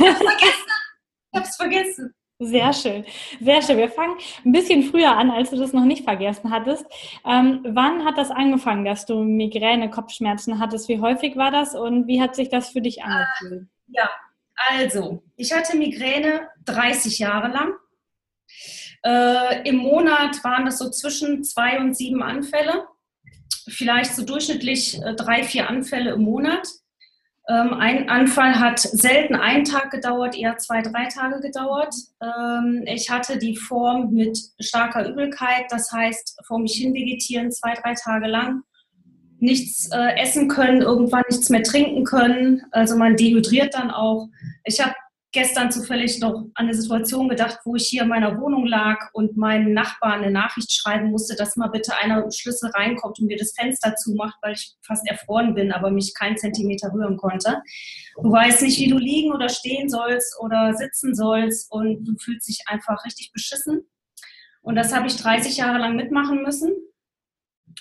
habe 1.34 1.46
es 1.48 1.56
vergessen. 1.56 2.14
Sehr 2.40 2.74
schön, 2.74 3.06
sehr 3.40 3.62
schön. 3.62 3.78
Wir 3.78 3.90
fangen 3.90 4.18
ein 4.44 4.52
bisschen 4.52 4.84
früher 4.84 5.16
an, 5.16 5.32
als 5.32 5.52
du 5.52 5.56
das 5.56 5.72
noch 5.72 5.86
nicht 5.86 6.04
vergessen 6.04 6.52
hattest. 6.52 6.86
Ähm, 7.26 7.62
wann 7.64 8.04
hat 8.04 8.18
das 8.18 8.32
angefangen, 8.32 8.84
dass 8.84 9.06
du 9.06 9.24
Migräne, 9.24 9.90
Kopfschmerzen 9.90 10.60
hattest? 10.60 10.90
Wie 10.90 11.00
häufig 11.00 11.38
war 11.38 11.52
das 11.52 11.74
und 11.74 12.08
wie 12.08 12.22
hat 12.22 12.36
sich 12.36 12.50
das 12.50 12.72
für 12.72 12.82
dich 12.82 13.02
angefühlt? 13.04 13.70
Ja, 13.88 14.10
also 14.70 15.24
ich 15.38 15.54
hatte 15.54 15.78
Migräne 15.78 16.50
30 16.66 17.20
Jahre 17.20 17.48
lang. 17.48 17.74
Äh, 19.04 19.68
Im 19.68 19.78
Monat 19.78 20.44
waren 20.44 20.66
das 20.66 20.78
so 20.78 20.90
zwischen 20.90 21.44
zwei 21.44 21.80
und 21.80 21.96
sieben 21.96 22.22
Anfälle. 22.22 22.86
Vielleicht 23.68 24.16
so 24.16 24.26
durchschnittlich 24.26 25.02
äh, 25.02 25.16
drei, 25.16 25.44
vier 25.44 25.70
Anfälle 25.70 26.12
im 26.12 26.22
Monat. 26.22 26.68
Ähm, 27.50 27.74
ein 27.74 28.08
Anfall 28.10 28.60
hat 28.60 28.80
selten 28.80 29.36
einen 29.36 29.66
Tag 29.66 29.92
gedauert, 29.92 30.38
eher 30.38 30.58
zwei, 30.58 30.82
drei 30.82 31.06
Tage 31.08 31.42
gedauert. 31.42 31.94
Ähm, 32.22 32.84
ich 32.86 33.10
hatte 33.10 33.40
die 33.40 33.58
Form 33.58 34.12
mit 34.14 34.38
starker 34.60 35.10
Übelkeit, 35.10 35.66
das 35.70 35.92
heißt 35.92 36.40
vor 36.46 36.60
mich 36.60 36.74
hin 36.74 36.94
vegetieren 36.94 37.52
zwei, 37.52 37.74
drei 37.74 37.96
Tage 37.96 38.28
lang, 38.28 38.62
nichts 39.40 39.90
äh, 39.92 40.20
essen 40.20 40.48
können, 40.50 40.82
irgendwann 40.82 41.24
nichts 41.30 41.50
mehr 41.50 41.64
trinken 41.64 42.04
können. 42.04 42.62
Also 42.72 42.96
man 42.96 43.16
dehydriert 43.16 43.74
dann 43.74 43.90
auch. 43.90 44.30
Ich 44.64 44.80
habe 44.80 44.94
gestern 45.32 45.72
zufällig 45.72 46.20
noch 46.20 46.34
an 46.34 46.52
eine 46.56 46.74
Situation 46.74 47.30
gedacht, 47.30 47.60
wo 47.64 47.76
ich 47.76 47.88
hier 47.88 48.04
in 48.04 48.10
meiner 48.10 48.40
Wohnung 48.40 48.66
lag 48.66 48.98
und 49.14 49.38
meinen 49.38 49.74
Nachbarn 49.74 50.22
eine 50.22 50.32
Nachricht 50.32 50.72
schreiben 50.74 51.10
musste, 51.10 51.36
dass 51.36 51.56
mal 51.56 51.70
bitte 51.70 51.98
einer 51.98 52.30
Schlüssel 52.32 52.70
reinkommt 52.72 53.20
und 53.20 53.28
mir 53.28 53.38
das 53.38 53.54
Fenster 53.58 53.96
zumacht, 53.96 54.36
weil 54.42 54.54
ich 54.54 54.76
fast 54.86 55.08
erfroren 55.10 55.54
bin, 55.54 55.72
aber 55.72 55.90
mich 55.90 56.14
keinen 56.14 56.38
Zentimeter 56.38 56.92
rühren 56.94 57.18
konnte. 57.18 57.62
Du 58.22 58.32
weißt 58.32 58.62
nicht, 58.62 58.80
wie 58.80 58.90
du 58.90 58.98
liegen 58.98 59.32
oder 59.32 59.48
stehen 59.48 59.90
sollst 59.90 60.38
oder 60.40 60.74
sitzen 60.74 61.16
sollst 61.16 61.72
und 61.72 62.04
du 62.04 62.14
fühlst 62.20 62.50
dich 62.50 62.64
einfach 62.68 63.06
richtig 63.06 63.32
beschissen. 63.32 63.90
Und 64.62 64.76
das 64.76 64.94
habe 64.94 65.08
ich 65.08 65.16
30 65.16 65.58
Jahre 65.58 65.80
lang 65.80 65.96
mitmachen 65.96 66.44
müssen. 66.44 66.72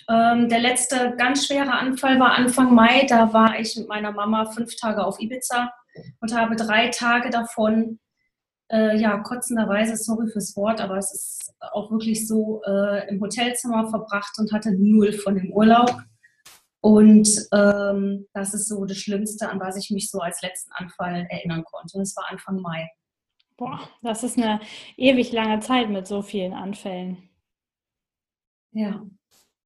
Ähm, 0.09 0.49
der 0.49 0.61
letzte 0.61 1.15
ganz 1.17 1.47
schwere 1.47 1.73
Anfall 1.73 2.21
war 2.21 2.33
Anfang 2.33 2.75
Mai. 2.75 3.07
Da 3.09 3.33
war 3.33 3.59
ich 3.59 3.77
mit 3.77 3.89
meiner 3.89 4.13
Mama 4.13 4.47
fünf 4.47 4.77
Tage 4.77 5.05
auf 5.05 5.21
Ibiza 5.21 5.73
und 6.21 6.35
habe 6.35 6.57
drei 6.57 6.89
Tage 6.89 7.31
davon, 7.31 7.99
äh, 8.71 8.97
ja, 8.97 9.19
kotzenderweise, 9.19 9.97
sorry 9.97 10.29
fürs 10.29 10.57
Wort, 10.57 10.81
aber 10.81 10.97
es 10.97 11.13
ist 11.13 11.55
auch 11.73 11.91
wirklich 11.91 12.27
so, 12.27 12.63
äh, 12.67 13.09
im 13.09 13.21
Hotelzimmer 13.21 13.89
verbracht 13.91 14.33
und 14.39 14.53
hatte 14.53 14.73
null 14.73 15.13
von 15.13 15.35
dem 15.35 15.53
Urlaub. 15.53 15.97
Und 16.83 17.29
ähm, 17.53 18.27
das 18.33 18.55
ist 18.55 18.69
so 18.69 18.85
das 18.87 18.97
Schlimmste, 18.97 19.51
an 19.51 19.61
was 19.61 19.77
ich 19.77 19.91
mich 19.91 20.11
so 20.11 20.21
als 20.21 20.41
letzten 20.41 20.73
Anfall 20.73 21.27
erinnern 21.29 21.65
konnte. 21.65 21.99
Und 21.99 22.03
es 22.03 22.17
war 22.17 22.31
Anfang 22.31 22.61
Mai. 22.61 22.89
Boah, 23.59 23.81
das 24.01 24.23
ist 24.25 24.39
eine 24.39 24.61
ewig 24.97 25.33
lange 25.33 25.61
Zeit 25.61 25.91
mit 25.91 26.07
so 26.07 26.23
vielen 26.23 26.55
Anfällen. 26.55 27.29
Ja. 28.73 29.05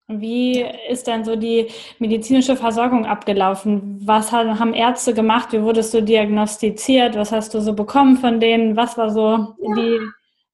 Wie 0.07 0.63
ist 0.91 1.07
denn 1.07 1.25
so 1.25 1.35
die 1.35 1.69
medizinische 1.99 2.57
Versorgung 2.57 3.07
abgelaufen? 3.07 4.07
Was 4.07 4.33
haben 4.33 4.75
Ärzte 4.75 5.15
gemacht? 5.15 5.53
Wie 5.53 5.63
wurdest 5.63 5.95
du 5.95 6.03
diagnostiziert? 6.03 7.17
Was 7.17 7.33
hast 7.33 7.55
du 7.55 7.61
so 7.61 7.73
bekommen 7.73 8.19
von 8.19 8.39
denen? 8.39 8.77
Was 8.77 8.99
war 8.99 9.09
so 9.11 9.57
ja. 9.59 9.75
die 9.75 10.01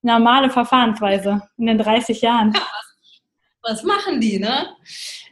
normale 0.02 0.50
Verfahrensweise 0.50 1.42
in 1.58 1.66
den 1.66 1.78
30 1.78 2.20
Jahren? 2.20 2.52
Ja, 2.52 2.60
was, 3.62 3.72
was, 3.72 3.82
machen 3.82 4.20
die, 4.20 4.38
ne? 4.38 4.68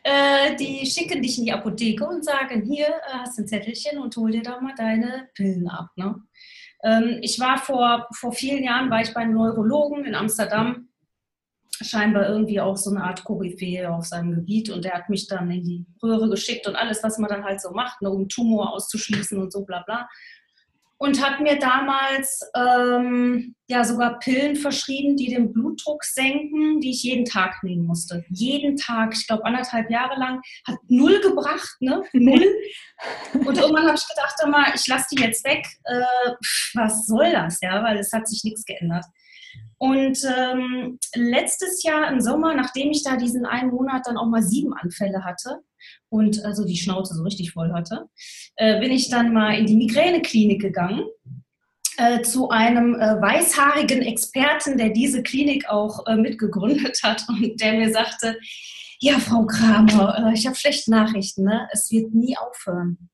Äh, 0.03 0.57
die 0.57 0.85
schicken 0.85 1.23
dich 1.23 1.39
in 1.39 1.45
die 1.45 1.53
Apotheke 1.53 2.05
und 2.05 2.25
sagen, 2.25 2.63
hier 2.63 2.89
äh, 2.89 3.19
hast 3.21 3.39
du 3.39 3.43
ein 3.43 3.49
Zettelchen 3.49 3.99
und 3.99 4.17
hol 4.17 4.33
dir 4.33 4.43
da 4.43 4.61
mal 4.61 4.75
deine 4.77 5.29
Pillen 5.35 5.69
ab. 5.69 5.91
Ne? 5.95 6.17
Ähm, 6.83 7.19
ich 7.23 7.39
war 7.39 7.57
vor, 7.57 8.09
vor 8.13 8.33
vielen 8.33 8.65
Jahren, 8.65 8.91
war 8.91 9.01
ich 9.01 9.15
bei 9.15 9.21
einem 9.21 9.35
Neurologen 9.35 10.05
in 10.05 10.17
Amsterdam 10.17 10.88
scheinbar 11.81 12.29
irgendwie 12.29 12.61
auch 12.61 12.77
so 12.77 12.91
eine 12.91 13.05
Art 13.05 13.25
Koryphäe 13.25 13.91
auf 13.91 14.07
seinem 14.07 14.35
Gebiet 14.35 14.71
und 14.71 14.85
der 14.85 14.95
hat 14.95 15.09
mich 15.09 15.29
dann 15.29 15.51
in 15.51 15.63
die 15.63 15.87
Röhre 16.03 16.29
geschickt 16.29 16.67
und 16.67 16.77
alles, 16.77 17.03
was 17.03 17.19
man 17.19 17.31
dann 17.31 17.45
halt 17.45 17.61
so 17.61 17.71
macht, 17.71 18.03
ne, 18.03 18.11
um 18.11 18.29
Tumor 18.29 18.73
auszuschließen 18.73 19.39
und 19.41 19.53
so 19.53 19.65
bla 19.65 19.83
bla. 19.83 20.09
Und 21.01 21.25
hat 21.25 21.41
mir 21.41 21.61
damals 21.61 22.41
ähm, 22.57 23.55
ja 23.69 23.85
sogar 23.85 24.19
Pillen 24.19 24.57
verschrieben, 24.57 25.17
die 25.17 25.29
den 25.29 25.53
Blutdruck 25.53 26.03
senken, 26.03 26.81
die 26.81 26.91
ich 26.91 27.05
jeden 27.05 27.25
Tag 27.25 27.63
nehmen 27.63 27.87
musste. 27.87 28.25
Jeden 28.31 28.77
Tag, 28.77 29.15
ich 29.17 29.25
glaube 29.29 29.45
anderthalb 29.45 29.89
Jahre 29.93 30.19
lang, 30.19 30.41
hat 30.67 30.79
null 30.89 31.21
gebracht, 31.21 31.77
ne? 31.79 32.03
Null. 32.15 32.45
Und 33.33 33.57
irgendwann 33.57 33.87
habe 33.87 33.97
ich 33.97 34.09
gedacht, 34.09 34.35
immer, 34.45 34.75
ich 34.75 34.89
lasse 34.89 35.07
die 35.13 35.23
jetzt 35.23 35.45
weg. 35.45 35.65
Äh, 35.85 36.33
was 36.75 37.07
soll 37.07 37.31
das, 37.31 37.61
ja? 37.63 37.81
Weil 37.85 37.99
es 37.99 38.13
hat 38.13 38.27
sich 38.27 38.43
nichts 38.43 38.65
geändert. 38.65 39.05
Und 39.79 40.19
ähm, 40.25 40.99
letztes 41.15 41.85
Jahr 41.85 42.11
im 42.11 42.21
Sommer, 42.21 42.55
nachdem 42.55 42.91
ich 42.91 43.05
da 43.05 43.17
diesen 43.17 43.47
einen 43.47 43.71
Monat 43.71 44.07
dann 44.07 44.17
auch 44.17 44.27
mal 44.27 44.43
sieben 44.43 44.75
Anfälle 44.75 45.25
hatte 45.25 45.61
und 46.09 46.45
also 46.45 46.65
die 46.65 46.77
Schnauze 46.77 47.15
so 47.15 47.23
richtig 47.23 47.53
voll 47.53 47.73
hatte, 47.73 48.07
äh, 48.57 48.81
bin 48.81 48.91
ich 48.91 49.09
dann 49.09 49.33
mal 49.33 49.57
in 49.57 49.67
die 49.67 49.77
Migräneklinik 49.77 50.61
gegangen. 50.61 51.05
äh, 51.97 52.23
zu 52.23 52.49
einem 52.51 52.95
äh, 52.95 53.21
weißhaarigen 53.21 54.03
Experten, 54.03 54.79
der 54.79 54.91
diese 54.91 55.23
Klinik 55.23 55.69
auch 55.69 56.07
äh, 56.07 56.17
mitgegründet 56.17 57.01
hat 57.03 57.25
und 57.29 57.61
der 57.61 57.75
mir 57.75 57.93
sagte, 57.93 58.39
ja, 59.01 59.19
Frau 59.19 59.47
Kramer, 59.47 60.29
äh, 60.29 60.35
ich 60.35 60.47
habe 60.47 60.57
schlechte 60.57 60.91
Nachrichten, 60.91 61.45
ne? 61.45 61.69
es 61.73 61.91
wird 61.91 62.15
nie 62.15 62.37
aufhören. 62.37 63.11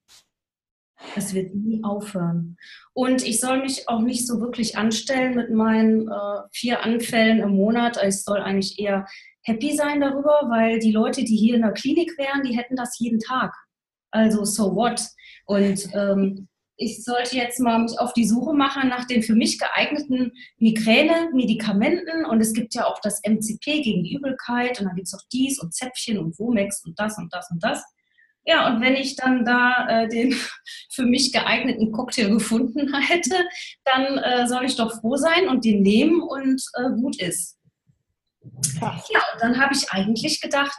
Es 1.17 1.35
wird 1.35 1.55
nie 1.55 1.83
aufhören. 1.85 2.57
Und 2.93 3.27
ich 3.27 3.41
soll 3.41 3.61
mich 3.61 3.89
auch 3.89 4.01
nicht 4.01 4.27
so 4.27 4.41
wirklich 4.41 4.77
anstellen 4.77 5.35
mit 5.35 5.51
meinen 5.51 6.09
äh, 6.09 6.41
vier 6.53 6.83
Anfällen 6.83 7.41
im 7.41 7.51
Monat. 7.51 7.99
Ich 8.03 8.23
soll 8.23 8.39
eigentlich 8.39 8.79
eher 8.79 9.07
happy 9.43 9.77
sein 9.77 10.01
darüber, 10.01 10.49
weil 10.49 10.79
die 10.79 10.93
Leute, 10.93 11.25
die 11.25 11.37
hier 11.37 11.55
in 11.55 11.63
der 11.63 11.73
Klinik 11.73 12.17
wären, 12.19 12.43
die 12.43 12.57
hätten 12.57 12.77
das 12.77 12.99
jeden 12.99 13.21
Tag. 13.21 13.55
Also 14.11 14.45
so 14.45 14.75
what? 14.75 15.03
Und 15.47 15.89
ähm, 15.95 16.49
ich 16.77 17.05
sollte 17.05 17.37
jetzt 17.37 17.61
mal 17.61 17.79
mich 17.79 17.99
auf 17.99 18.13
die 18.15 18.27
Suche 18.27 18.53
machen 18.53 18.89
nach 18.89 19.07
den 19.07 19.23
für 19.23 19.35
mich 19.35 19.59
geeigneten 19.59 20.33
Migräne-Medikamenten. 20.59 22.25
Und 22.25 22.41
es 22.41 22.53
gibt 22.53 22.75
ja 22.75 22.87
auch 22.87 23.01
das 23.01 23.21
MCP 23.25 23.83
gegen 23.83 24.05
Übelkeit 24.05 24.81
und 24.81 24.87
dann 24.87 24.97
gibt 24.97 25.07
es 25.07 25.15
auch 25.15 25.25
dies 25.33 25.61
und 25.61 25.73
Zäpfchen 25.73 26.19
und 26.19 26.39
Womex 26.39 26.85
und 26.85 26.99
das 26.99 27.17
und 27.19 27.33
das 27.33 27.51
und 27.51 27.63
das. 27.63 27.85
Ja, 28.47 28.69
und 28.69 28.83
wenn 28.83 28.95
ich 28.95 29.17
dann 29.17 29.45
da 29.45 29.89
äh, 29.89 30.09
den 30.09 30.35
für 30.91 31.05
mich 31.05 31.33
geeigneten 31.33 31.93
Cocktail 31.93 32.31
gefunden 32.31 32.95
hätte, 33.01 33.37
dann 33.85 34.19
äh, 34.19 34.47
soll 34.47 34.65
ich 34.65 34.77
doch 34.77 35.01
froh 35.01 35.17
sein 35.17 35.49
und 35.49 35.65
den 35.65 35.83
nehmen 35.83 36.23
und 36.23 36.63
äh, 36.75 36.91
gut 36.91 37.21
ist. 37.21 37.59
Ja, 38.81 39.23
und 39.33 39.41
dann 39.41 39.59
habe 39.59 39.75
ich 39.75 39.91
eigentlich 39.91 40.41
gedacht, 40.41 40.77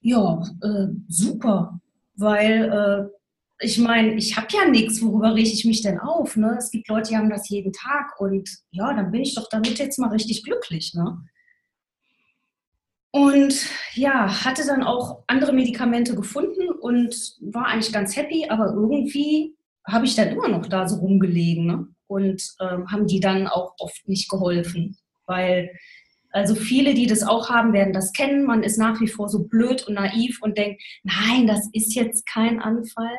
ja, 0.00 0.40
äh, 0.62 0.86
super, 1.08 1.80
weil 2.14 3.10
äh, 3.10 3.20
ich 3.62 3.78
meine, 3.78 4.14
ich 4.14 4.36
habe 4.36 4.46
ja 4.52 4.68
nichts, 4.68 5.02
worüber 5.02 5.34
rieche 5.34 5.52
ich 5.52 5.64
mich 5.64 5.82
denn 5.82 5.98
auf? 5.98 6.36
Ne? 6.36 6.56
Es 6.58 6.70
gibt 6.70 6.88
Leute, 6.88 7.10
die 7.10 7.16
haben 7.16 7.28
das 7.28 7.48
jeden 7.48 7.72
Tag 7.72 8.18
und 8.18 8.48
ja, 8.70 8.94
dann 8.94 9.10
bin 9.10 9.20
ich 9.20 9.34
doch 9.34 9.48
damit 9.50 9.78
jetzt 9.78 9.98
mal 9.98 10.08
richtig 10.10 10.44
glücklich. 10.44 10.94
Ne? 10.94 11.18
Und 13.12 13.66
ja, 13.94 14.44
hatte 14.44 14.64
dann 14.64 14.84
auch 14.84 15.24
andere 15.26 15.52
Medikamente 15.52 16.14
gefunden 16.14 16.68
und 16.68 17.14
war 17.40 17.66
eigentlich 17.66 17.92
ganz 17.92 18.16
happy, 18.16 18.46
aber 18.48 18.66
irgendwie 18.66 19.56
habe 19.84 20.04
ich 20.04 20.14
dann 20.14 20.28
immer 20.28 20.48
noch 20.48 20.66
da 20.66 20.88
so 20.88 20.96
rumgelegen 20.96 21.66
ne? 21.66 21.88
und 22.06 22.42
ähm, 22.60 22.90
haben 22.90 23.08
die 23.08 23.18
dann 23.18 23.48
auch 23.48 23.74
oft 23.78 24.08
nicht 24.08 24.30
geholfen, 24.30 24.96
weil 25.26 25.70
also 26.32 26.54
viele, 26.54 26.94
die 26.94 27.08
das 27.08 27.24
auch 27.24 27.50
haben, 27.50 27.72
werden 27.72 27.92
das 27.92 28.12
kennen. 28.12 28.44
Man 28.44 28.62
ist 28.62 28.78
nach 28.78 29.00
wie 29.00 29.08
vor 29.08 29.28
so 29.28 29.48
blöd 29.48 29.88
und 29.88 29.94
naiv 29.94 30.38
und 30.42 30.56
denkt, 30.56 30.80
nein, 31.02 31.48
das 31.48 31.68
ist 31.72 31.96
jetzt 31.96 32.24
kein 32.26 32.60
Anfall 32.60 33.18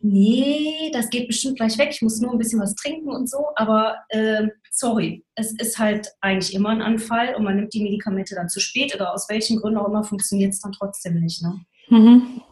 nee, 0.00 0.90
das 0.92 1.10
geht 1.10 1.26
bestimmt 1.26 1.56
gleich 1.56 1.76
weg, 1.78 1.88
ich 1.90 2.02
muss 2.02 2.20
nur 2.20 2.32
ein 2.32 2.38
bisschen 2.38 2.60
was 2.60 2.74
trinken 2.74 3.10
und 3.10 3.28
so, 3.28 3.46
aber 3.56 3.96
äh, 4.10 4.48
sorry, 4.78 5.24
es 5.34 5.52
ist 5.58 5.78
halt 5.78 6.08
eigentlich 6.20 6.54
immer 6.54 6.70
ein 6.70 6.82
Anfall 6.82 7.34
und 7.34 7.44
man 7.44 7.56
nimmt 7.56 7.74
die 7.74 7.82
Medikamente 7.82 8.34
dann 8.34 8.48
zu 8.48 8.60
spät 8.60 8.94
oder 8.94 9.12
aus 9.12 9.28
welchen 9.28 9.60
Gründen 9.60 9.78
auch 9.78 9.88
immer 9.88 10.04
funktioniert 10.04 10.52
es 10.52 10.60
dann 10.60 10.72
trotzdem 10.72 11.20
nicht. 11.20 11.42
Ne? 11.42 11.60
Mhm. 11.88 12.42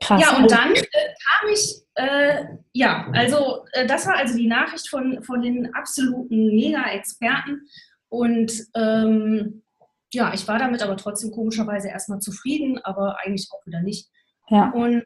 Krass. 0.00 0.20
Ja, 0.20 0.36
und 0.36 0.50
dann 0.50 0.74
äh, 0.74 0.82
kam 0.82 1.50
ich, 1.52 1.82
äh, 1.94 2.44
ja, 2.72 3.08
also 3.12 3.64
äh, 3.72 3.86
das 3.86 4.06
war 4.06 4.16
also 4.16 4.36
die 4.36 4.48
Nachricht 4.48 4.88
von, 4.88 5.22
von 5.22 5.42
den 5.42 5.72
absoluten 5.74 6.56
Mega-Experten 6.56 7.68
und 8.08 8.52
ähm, 8.74 9.62
ja, 10.12 10.34
ich 10.34 10.48
war 10.48 10.58
damit 10.58 10.82
aber 10.82 10.96
trotzdem 10.96 11.30
komischerweise 11.30 11.88
erstmal 11.88 12.18
zufrieden, 12.18 12.80
aber 12.82 13.18
eigentlich 13.20 13.48
auch 13.52 13.64
wieder 13.64 13.80
nicht. 13.80 14.08
Ja. 14.48 14.70
Und 14.70 15.04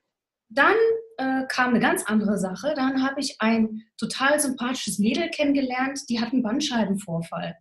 dann 0.49 0.77
äh, 1.19 1.45
kam 1.49 1.71
eine 1.71 1.81
ganz 1.81 2.05
andere 2.05 2.39
Sache. 2.39 2.75
Dann 2.77 3.03
habe 3.03 3.21
ich 3.21 3.37
ein 3.41 3.83
total 3.99 4.41
sympathisches 4.41 4.99
Mädel 4.99 5.31
kennengelernt, 5.31 6.01
die 6.09 6.21
hat 6.21 6.33
einen 6.33 6.43
Bandscheibenvorfall. 6.43 7.57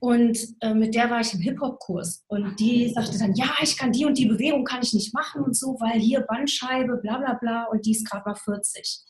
Und 0.00 0.38
äh, 0.60 0.74
mit 0.74 0.94
der 0.94 1.08
war 1.08 1.20
ich 1.20 1.32
im 1.32 1.40
Hip-Hop-Kurs. 1.40 2.24
Und 2.28 2.60
die 2.60 2.90
sagte 2.90 3.18
dann, 3.18 3.34
ja, 3.34 3.50
ich 3.62 3.78
kann 3.78 3.90
die 3.90 4.04
und 4.04 4.18
die 4.18 4.26
Bewegung 4.26 4.64
kann 4.64 4.82
ich 4.82 4.92
nicht 4.92 5.14
machen 5.14 5.42
und 5.42 5.56
so, 5.56 5.78
weil 5.80 5.98
hier 5.98 6.20
Bandscheibe, 6.20 6.98
bla 6.98 7.18
bla 7.18 7.34
bla, 7.34 7.64
und 7.64 7.86
die 7.86 7.92
ist 7.92 8.08
gerade 8.08 8.28
mal 8.28 8.34
40. 8.34 9.00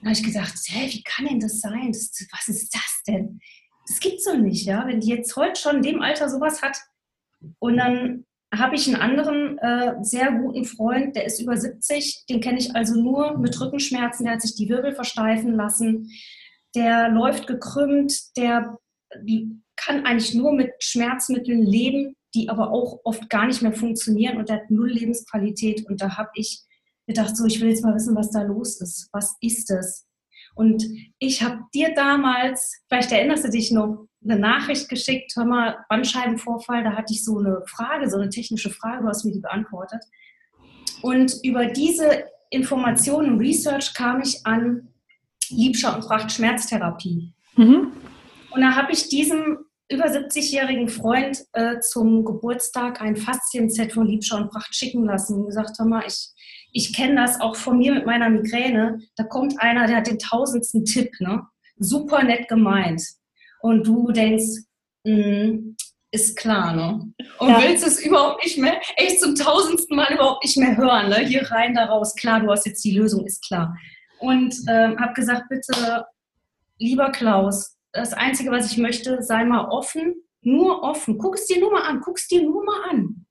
Da 0.00 0.10
habe 0.10 0.12
ich 0.12 0.24
gedacht, 0.24 0.54
hä, 0.66 0.88
wie 0.90 1.02
kann 1.02 1.26
denn 1.26 1.40
das 1.40 1.60
sein? 1.60 1.92
Das, 1.92 2.10
was 2.32 2.48
ist 2.48 2.74
das 2.74 3.02
denn? 3.06 3.38
Das 3.86 4.00
gibt's 4.00 4.24
doch 4.24 4.36
nicht, 4.36 4.66
ja. 4.66 4.86
Wenn 4.86 5.00
die 5.00 5.08
jetzt 5.08 5.36
heute 5.36 5.60
schon 5.60 5.76
in 5.76 5.82
dem 5.82 6.02
Alter 6.02 6.28
sowas 6.28 6.62
hat. 6.62 6.76
Und 7.60 7.76
dann 7.76 8.24
habe 8.54 8.76
ich 8.76 8.86
einen 8.86 8.96
anderen 8.96 9.58
äh, 9.58 9.94
sehr 10.02 10.32
guten 10.32 10.64
Freund, 10.64 11.16
der 11.16 11.26
ist 11.26 11.40
über 11.40 11.56
70, 11.56 12.24
den 12.28 12.40
kenne 12.40 12.58
ich 12.58 12.74
also 12.74 13.00
nur 13.00 13.38
mit 13.38 13.60
Rückenschmerzen, 13.60 14.24
der 14.24 14.34
hat 14.34 14.42
sich 14.42 14.54
die 14.54 14.68
Wirbel 14.68 14.94
versteifen 14.94 15.54
lassen, 15.54 16.10
der 16.74 17.08
läuft 17.10 17.46
gekrümmt, 17.46 18.36
der 18.36 18.78
kann 19.76 20.04
eigentlich 20.04 20.34
nur 20.34 20.52
mit 20.52 20.72
Schmerzmitteln 20.80 21.62
leben, 21.62 22.16
die 22.34 22.48
aber 22.48 22.72
auch 22.72 23.00
oft 23.04 23.28
gar 23.30 23.46
nicht 23.46 23.62
mehr 23.62 23.72
funktionieren 23.72 24.36
und 24.36 24.48
der 24.48 24.56
hat 24.56 24.70
null 24.70 24.90
Lebensqualität. 24.90 25.86
Und 25.86 26.00
da 26.00 26.16
habe 26.16 26.30
ich 26.34 26.62
gedacht, 27.06 27.36
so 27.36 27.46
ich 27.46 27.60
will 27.60 27.70
jetzt 27.70 27.82
mal 27.82 27.94
wissen, 27.94 28.16
was 28.16 28.30
da 28.30 28.42
los 28.42 28.80
ist, 28.80 29.08
was 29.12 29.36
ist 29.40 29.70
es? 29.70 30.07
Und 30.58 30.84
ich 31.20 31.40
habe 31.44 31.60
dir 31.72 31.94
damals, 31.94 32.82
vielleicht 32.88 33.12
erinnerst 33.12 33.44
du 33.44 33.48
dich 33.50 33.70
noch, 33.70 34.08
eine 34.24 34.36
Nachricht 34.36 34.88
geschickt, 34.88 35.32
hör 35.36 35.44
mal, 35.44 35.76
Bandscheibenvorfall, 35.88 36.82
da 36.82 36.96
hatte 36.96 37.12
ich 37.12 37.24
so 37.24 37.38
eine 37.38 37.62
Frage, 37.66 38.10
so 38.10 38.16
eine 38.16 38.28
technische 38.28 38.70
Frage, 38.70 39.02
du 39.02 39.08
hast 39.08 39.24
mir 39.24 39.30
die 39.30 39.38
beantwortet. 39.38 40.02
Und 41.02 41.32
über 41.44 41.66
diese 41.66 42.24
Informationen 42.50 43.34
und 43.34 43.38
Research 43.38 43.94
kam 43.94 44.20
ich 44.20 44.44
an 44.44 44.88
Liebscher 45.48 45.94
und 45.94 46.04
Pracht 46.04 46.32
Schmerztherapie. 46.32 47.32
Mhm. 47.54 47.92
Und 48.50 48.60
da 48.60 48.74
habe 48.74 48.90
ich 48.90 49.08
diesem 49.08 49.58
über 49.88 50.06
70-jährigen 50.06 50.88
Freund 50.88 51.44
äh, 51.52 51.78
zum 51.78 52.24
Geburtstag 52.24 53.00
ein 53.00 53.14
Faszienset 53.14 53.92
von 53.92 54.08
Liebscher 54.08 54.38
und 54.38 54.50
Pracht 54.50 54.74
schicken 54.74 55.04
lassen 55.04 55.38
und 55.38 55.46
gesagt, 55.46 55.78
hör 55.78 55.86
mal, 55.86 56.02
ich, 56.04 56.30
ich 56.72 56.94
kenne 56.94 57.16
das 57.16 57.40
auch 57.40 57.56
von 57.56 57.78
mir 57.78 57.94
mit 57.94 58.06
meiner 58.06 58.28
Migräne. 58.30 59.00
Da 59.16 59.24
kommt 59.24 59.60
einer, 59.60 59.86
der 59.86 59.96
hat 59.96 60.06
den 60.06 60.18
tausendsten 60.18 60.84
Tipp, 60.84 61.10
ne? 61.20 61.42
Super 61.78 62.24
nett 62.24 62.48
gemeint 62.48 63.02
und 63.60 63.86
du 63.86 64.10
denkst, 64.10 64.62
mm, 65.04 65.74
ist 66.10 66.36
klar, 66.36 66.74
ne? 66.74 67.12
Und 67.38 67.48
ja. 67.48 67.62
willst 67.62 67.86
es 67.86 68.04
überhaupt 68.04 68.42
nicht 68.44 68.58
mehr, 68.58 68.80
echt 68.96 69.20
zum 69.20 69.34
tausendsten 69.34 69.96
Mal 69.96 70.12
überhaupt 70.12 70.44
nicht 70.44 70.56
mehr 70.56 70.76
hören, 70.76 71.08
ne? 71.08 71.18
Hier 71.18 71.50
rein, 71.50 71.74
da 71.74 71.86
raus, 71.86 72.14
klar, 72.14 72.40
du 72.40 72.50
hast 72.50 72.66
jetzt 72.66 72.84
die 72.84 72.96
Lösung, 72.96 73.26
ist 73.26 73.44
klar. 73.44 73.76
Und 74.18 74.54
ähm, 74.68 74.98
habe 74.98 75.12
gesagt, 75.14 75.48
bitte, 75.48 76.06
lieber 76.78 77.10
Klaus, 77.10 77.76
das 77.92 78.12
Einzige, 78.12 78.50
was 78.50 78.72
ich 78.72 78.78
möchte, 78.78 79.22
sei 79.22 79.44
mal 79.44 79.68
offen, 79.68 80.14
nur 80.40 80.82
offen. 80.82 81.18
Guck 81.18 81.36
es 81.36 81.46
dir 81.46 81.60
nur 81.60 81.72
mal 81.72 81.82
an, 81.82 82.00
guck 82.00 82.18
es 82.18 82.26
dir 82.26 82.42
nur 82.42 82.64
mal 82.64 82.90
an. 82.90 83.26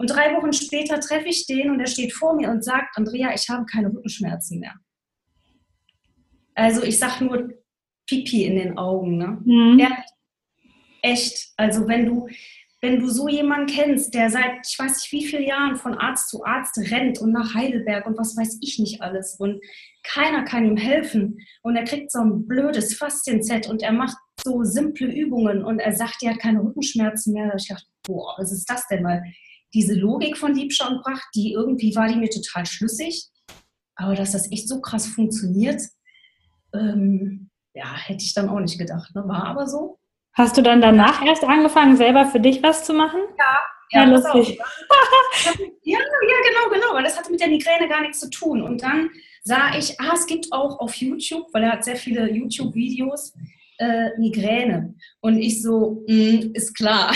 Und 0.00 0.08
drei 0.08 0.34
Wochen 0.34 0.54
später 0.54 0.98
treffe 0.98 1.28
ich 1.28 1.46
den 1.46 1.70
und 1.70 1.78
er 1.78 1.86
steht 1.86 2.14
vor 2.14 2.34
mir 2.34 2.48
und 2.48 2.64
sagt, 2.64 2.96
Andrea, 2.96 3.34
ich 3.34 3.50
habe 3.50 3.66
keine 3.66 3.88
Rückenschmerzen 3.88 4.58
mehr. 4.58 4.72
Also 6.54 6.82
ich 6.82 6.98
sage 6.98 7.22
nur, 7.22 7.52
Pipi 8.08 8.46
in 8.46 8.56
den 8.56 8.78
Augen. 8.78 9.18
Ne? 9.18 9.42
Mhm. 9.44 9.78
Ja, 9.78 9.90
echt. 11.02 11.52
Also 11.58 11.86
wenn 11.86 12.06
du, 12.06 12.28
wenn 12.80 12.98
du 12.98 13.10
so 13.10 13.28
jemanden 13.28 13.66
kennst, 13.66 14.14
der 14.14 14.30
seit 14.30 14.66
ich 14.66 14.78
weiß 14.78 14.96
nicht 14.96 15.12
wie 15.12 15.26
vielen 15.26 15.46
Jahren 15.46 15.76
von 15.76 15.92
Arzt 15.92 16.30
zu 16.30 16.46
Arzt 16.46 16.78
rennt 16.78 17.18
und 17.18 17.32
nach 17.32 17.52
Heidelberg 17.52 18.06
und 18.06 18.16
was 18.16 18.34
weiß 18.38 18.56
ich 18.62 18.78
nicht 18.78 19.02
alles 19.02 19.36
und 19.38 19.60
keiner 20.02 20.44
kann 20.44 20.64
ihm 20.64 20.78
helfen 20.78 21.40
und 21.60 21.76
er 21.76 21.84
kriegt 21.84 22.10
so 22.10 22.20
ein 22.20 22.46
blödes 22.48 22.96
Faszien-Set 22.96 23.68
und 23.68 23.82
er 23.82 23.92
macht 23.92 24.16
so 24.42 24.64
simple 24.64 25.12
Übungen 25.14 25.62
und 25.62 25.78
er 25.78 25.92
sagt, 25.92 26.22
er 26.22 26.30
hat 26.32 26.40
keine 26.40 26.62
Rückenschmerzen 26.62 27.34
mehr. 27.34 27.54
Ich 27.54 27.68
dachte, 27.68 27.84
boah, 28.02 28.34
was 28.38 28.50
ist 28.50 28.64
das 28.64 28.88
denn? 28.88 29.04
Weil 29.04 29.22
diese 29.74 29.94
Logik 29.94 30.36
von 30.36 30.54
Liebscher 30.54 30.88
und 30.90 31.02
Pracht, 31.02 31.28
die 31.34 31.52
irgendwie 31.52 31.94
war 31.94 32.08
die 32.08 32.16
mir 32.16 32.30
total 32.30 32.66
schlüssig, 32.66 33.28
aber 33.94 34.14
dass 34.14 34.32
das 34.32 34.50
echt 34.50 34.68
so 34.68 34.80
krass 34.80 35.06
funktioniert, 35.06 35.82
ähm, 36.74 37.50
ja, 37.74 37.94
hätte 37.96 38.24
ich 38.24 38.34
dann 38.34 38.48
auch 38.48 38.60
nicht 38.60 38.78
gedacht. 38.78 39.14
Ne? 39.14 39.22
War 39.26 39.46
aber 39.46 39.66
so. 39.66 39.98
Hast 40.32 40.56
du 40.56 40.62
dann 40.62 40.80
danach 40.80 41.24
erst 41.24 41.44
angefangen, 41.44 41.96
selber 41.96 42.26
für 42.26 42.40
dich 42.40 42.62
was 42.62 42.84
zu 42.84 42.92
machen? 42.92 43.20
Ja, 43.38 43.58
ja, 43.90 44.04
ja 44.04 44.04
lustig. 44.04 44.58
ja, 45.82 45.98
ja, 45.98 45.98
genau, 45.98 46.72
genau, 46.72 46.94
weil 46.94 47.04
das 47.04 47.18
hatte 47.18 47.30
mit 47.30 47.40
der 47.40 47.48
Migräne 47.48 47.88
gar 47.88 48.02
nichts 48.02 48.20
zu 48.20 48.30
tun. 48.30 48.62
Und 48.62 48.82
dann 48.82 49.10
sah 49.42 49.76
ich, 49.76 50.00
ah, 50.00 50.12
es 50.14 50.26
gibt 50.26 50.52
auch 50.52 50.78
auf 50.78 50.94
YouTube, 50.94 51.48
weil 51.52 51.64
er 51.64 51.72
hat 51.72 51.84
sehr 51.84 51.96
viele 51.96 52.30
YouTube-Videos, 52.30 53.34
äh, 53.78 54.10
Migräne. 54.18 54.94
Und 55.20 55.38
ich 55.38 55.62
so, 55.62 56.04
mh, 56.06 56.14
mm, 56.14 56.50
ist 56.54 56.74
klar. 56.74 57.12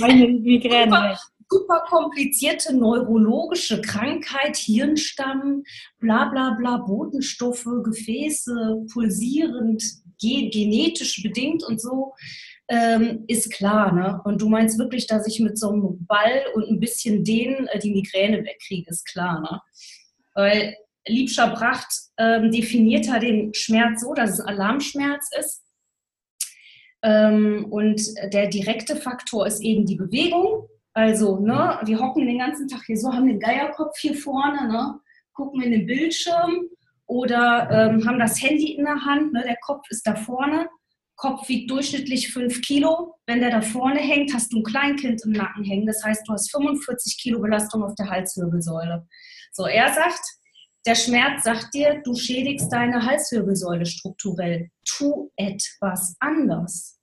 Meine 0.00 0.28
Migräne 0.28 1.16
super 1.54 1.84
komplizierte 1.86 2.74
neurologische 2.74 3.80
Krankheit, 3.80 4.56
Hirnstamm, 4.56 5.62
bla 6.00 6.24
bla 6.26 6.56
bla, 6.58 6.78
Botenstoffe, 6.78 7.68
Gefäße, 7.84 8.86
pulsierend, 8.92 9.84
genetisch 10.20 11.22
bedingt 11.22 11.62
und 11.62 11.80
so, 11.80 12.14
ähm, 12.68 13.24
ist 13.28 13.52
klar. 13.52 13.92
Ne? 13.92 14.20
Und 14.24 14.42
du 14.42 14.48
meinst 14.48 14.78
wirklich, 14.78 15.06
dass 15.06 15.28
ich 15.28 15.38
mit 15.38 15.56
so 15.58 15.70
einem 15.70 16.04
Ball 16.06 16.42
und 16.54 16.68
ein 16.68 16.80
bisschen 16.80 17.22
Dehnen 17.22 17.68
äh, 17.68 17.78
die 17.78 17.92
Migräne 17.92 18.44
wegkriege, 18.44 18.90
ist 18.90 19.04
klar. 19.06 19.40
Ne? 19.40 19.60
Weil 20.34 20.74
Liebscher 21.06 21.50
Bracht 21.50 21.92
ähm, 22.18 22.50
definiert 22.50 23.06
er 23.06 23.20
den 23.20 23.54
Schmerz 23.54 24.00
so, 24.00 24.14
dass 24.14 24.30
es 24.30 24.40
Alarmschmerz 24.40 25.28
ist. 25.38 25.62
Ähm, 27.02 27.66
und 27.70 28.00
der 28.32 28.48
direkte 28.48 28.96
Faktor 28.96 29.46
ist 29.46 29.60
eben 29.60 29.84
die 29.84 29.96
Bewegung. 29.96 30.68
Also, 30.94 31.40
ne, 31.40 31.80
wir 31.84 31.98
hocken 31.98 32.26
den 32.26 32.38
ganzen 32.38 32.68
Tag 32.68 32.82
hier 32.86 32.96
so, 32.96 33.12
haben 33.12 33.26
den 33.26 33.40
Geierkopf 33.40 33.98
hier 33.98 34.14
vorne, 34.14 34.68
ne, 34.68 35.00
gucken 35.32 35.60
in 35.62 35.72
den 35.72 35.86
Bildschirm 35.86 36.68
oder 37.06 37.68
ähm, 37.70 38.06
haben 38.06 38.20
das 38.20 38.40
Handy 38.40 38.74
in 38.74 38.84
der 38.84 39.04
Hand, 39.04 39.32
ne, 39.32 39.42
der 39.42 39.56
Kopf 39.60 39.84
ist 39.90 40.06
da 40.06 40.14
vorne. 40.14 40.68
Kopf 41.16 41.48
wiegt 41.48 41.70
durchschnittlich 41.70 42.32
5 42.32 42.60
Kilo. 42.62 43.14
Wenn 43.26 43.40
der 43.40 43.50
da 43.50 43.60
vorne 43.60 44.00
hängt, 44.00 44.34
hast 44.34 44.52
du 44.52 44.58
ein 44.58 44.64
Kleinkind 44.64 45.24
im 45.24 45.32
Nacken 45.32 45.64
hängen. 45.64 45.86
Das 45.86 46.02
heißt, 46.04 46.26
du 46.26 46.32
hast 46.32 46.50
45 46.50 47.18
Kilo 47.20 47.40
Belastung 47.40 47.84
auf 47.84 47.94
der 47.94 48.10
Halswirbelsäule. 48.10 49.06
So, 49.52 49.66
er 49.66 49.92
sagt, 49.92 50.22
der 50.86 50.96
Schmerz 50.96 51.44
sagt 51.44 51.72
dir, 51.72 52.02
du 52.04 52.14
schädigst 52.14 52.70
deine 52.72 53.04
Halswirbelsäule 53.06 53.86
strukturell. 53.86 54.70
Tu 54.84 55.30
etwas 55.36 56.16
anders. 56.18 56.98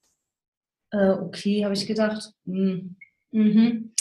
Äh, 0.91 1.11
okay, 1.11 1.63
habe 1.63 1.73
ich 1.73 1.87
gedacht. 1.87 2.33
Mm, 2.45 2.95
mhm. 3.31 3.93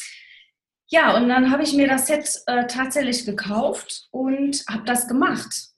Ja, 0.93 1.17
und 1.17 1.29
dann 1.29 1.53
habe 1.53 1.63
ich 1.63 1.73
mir 1.73 1.87
das 1.87 2.09
Set 2.09 2.43
äh, 2.47 2.67
tatsächlich 2.67 3.25
gekauft 3.25 4.09
und 4.11 4.65
habe 4.69 4.83
das 4.85 5.07
gemacht. 5.07 5.69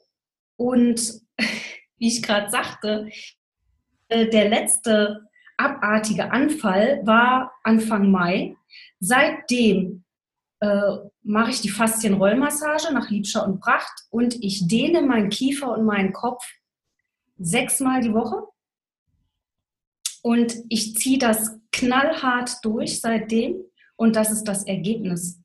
Und 0.57 1.21
wie 1.99 2.09
ich 2.09 2.23
gerade 2.23 2.51
sagte, 2.51 3.11
äh, 4.09 4.29
der 4.29 4.49
letzte 4.49 5.29
abartige 5.59 6.31
Anfall 6.33 7.01
war 7.05 7.53
Anfang 7.63 8.11
Mai. 8.11 8.57
Seitdem 9.01 10.05
äh, 10.61 10.97
mache 11.23 11.51
ich 11.51 11.61
die 11.61 11.71
Faszienrollmassage 11.71 12.93
nach 12.93 13.11
Liebscher 13.11 13.47
und 13.47 13.61
Pracht 13.61 13.93
und 14.11 14.43
ich 14.43 14.67
dehne 14.67 15.03
meinen 15.03 15.29
Kiefer 15.29 15.77
und 15.77 15.85
meinen 15.85 16.13
Kopf 16.13 16.45
sechsmal 17.39 18.01
die 18.01 18.15
Woche. 18.15 18.45
Und 20.23 20.55
ich 20.69 20.97
ziehe 20.97 21.19
das 21.19 21.59
knallhart 21.73 22.65
durch 22.65 23.01
seitdem 23.01 23.57
und 23.97 24.17
das 24.17 24.31
ist 24.31 24.45
das 24.45 24.65
Ergebnis. 24.65 25.41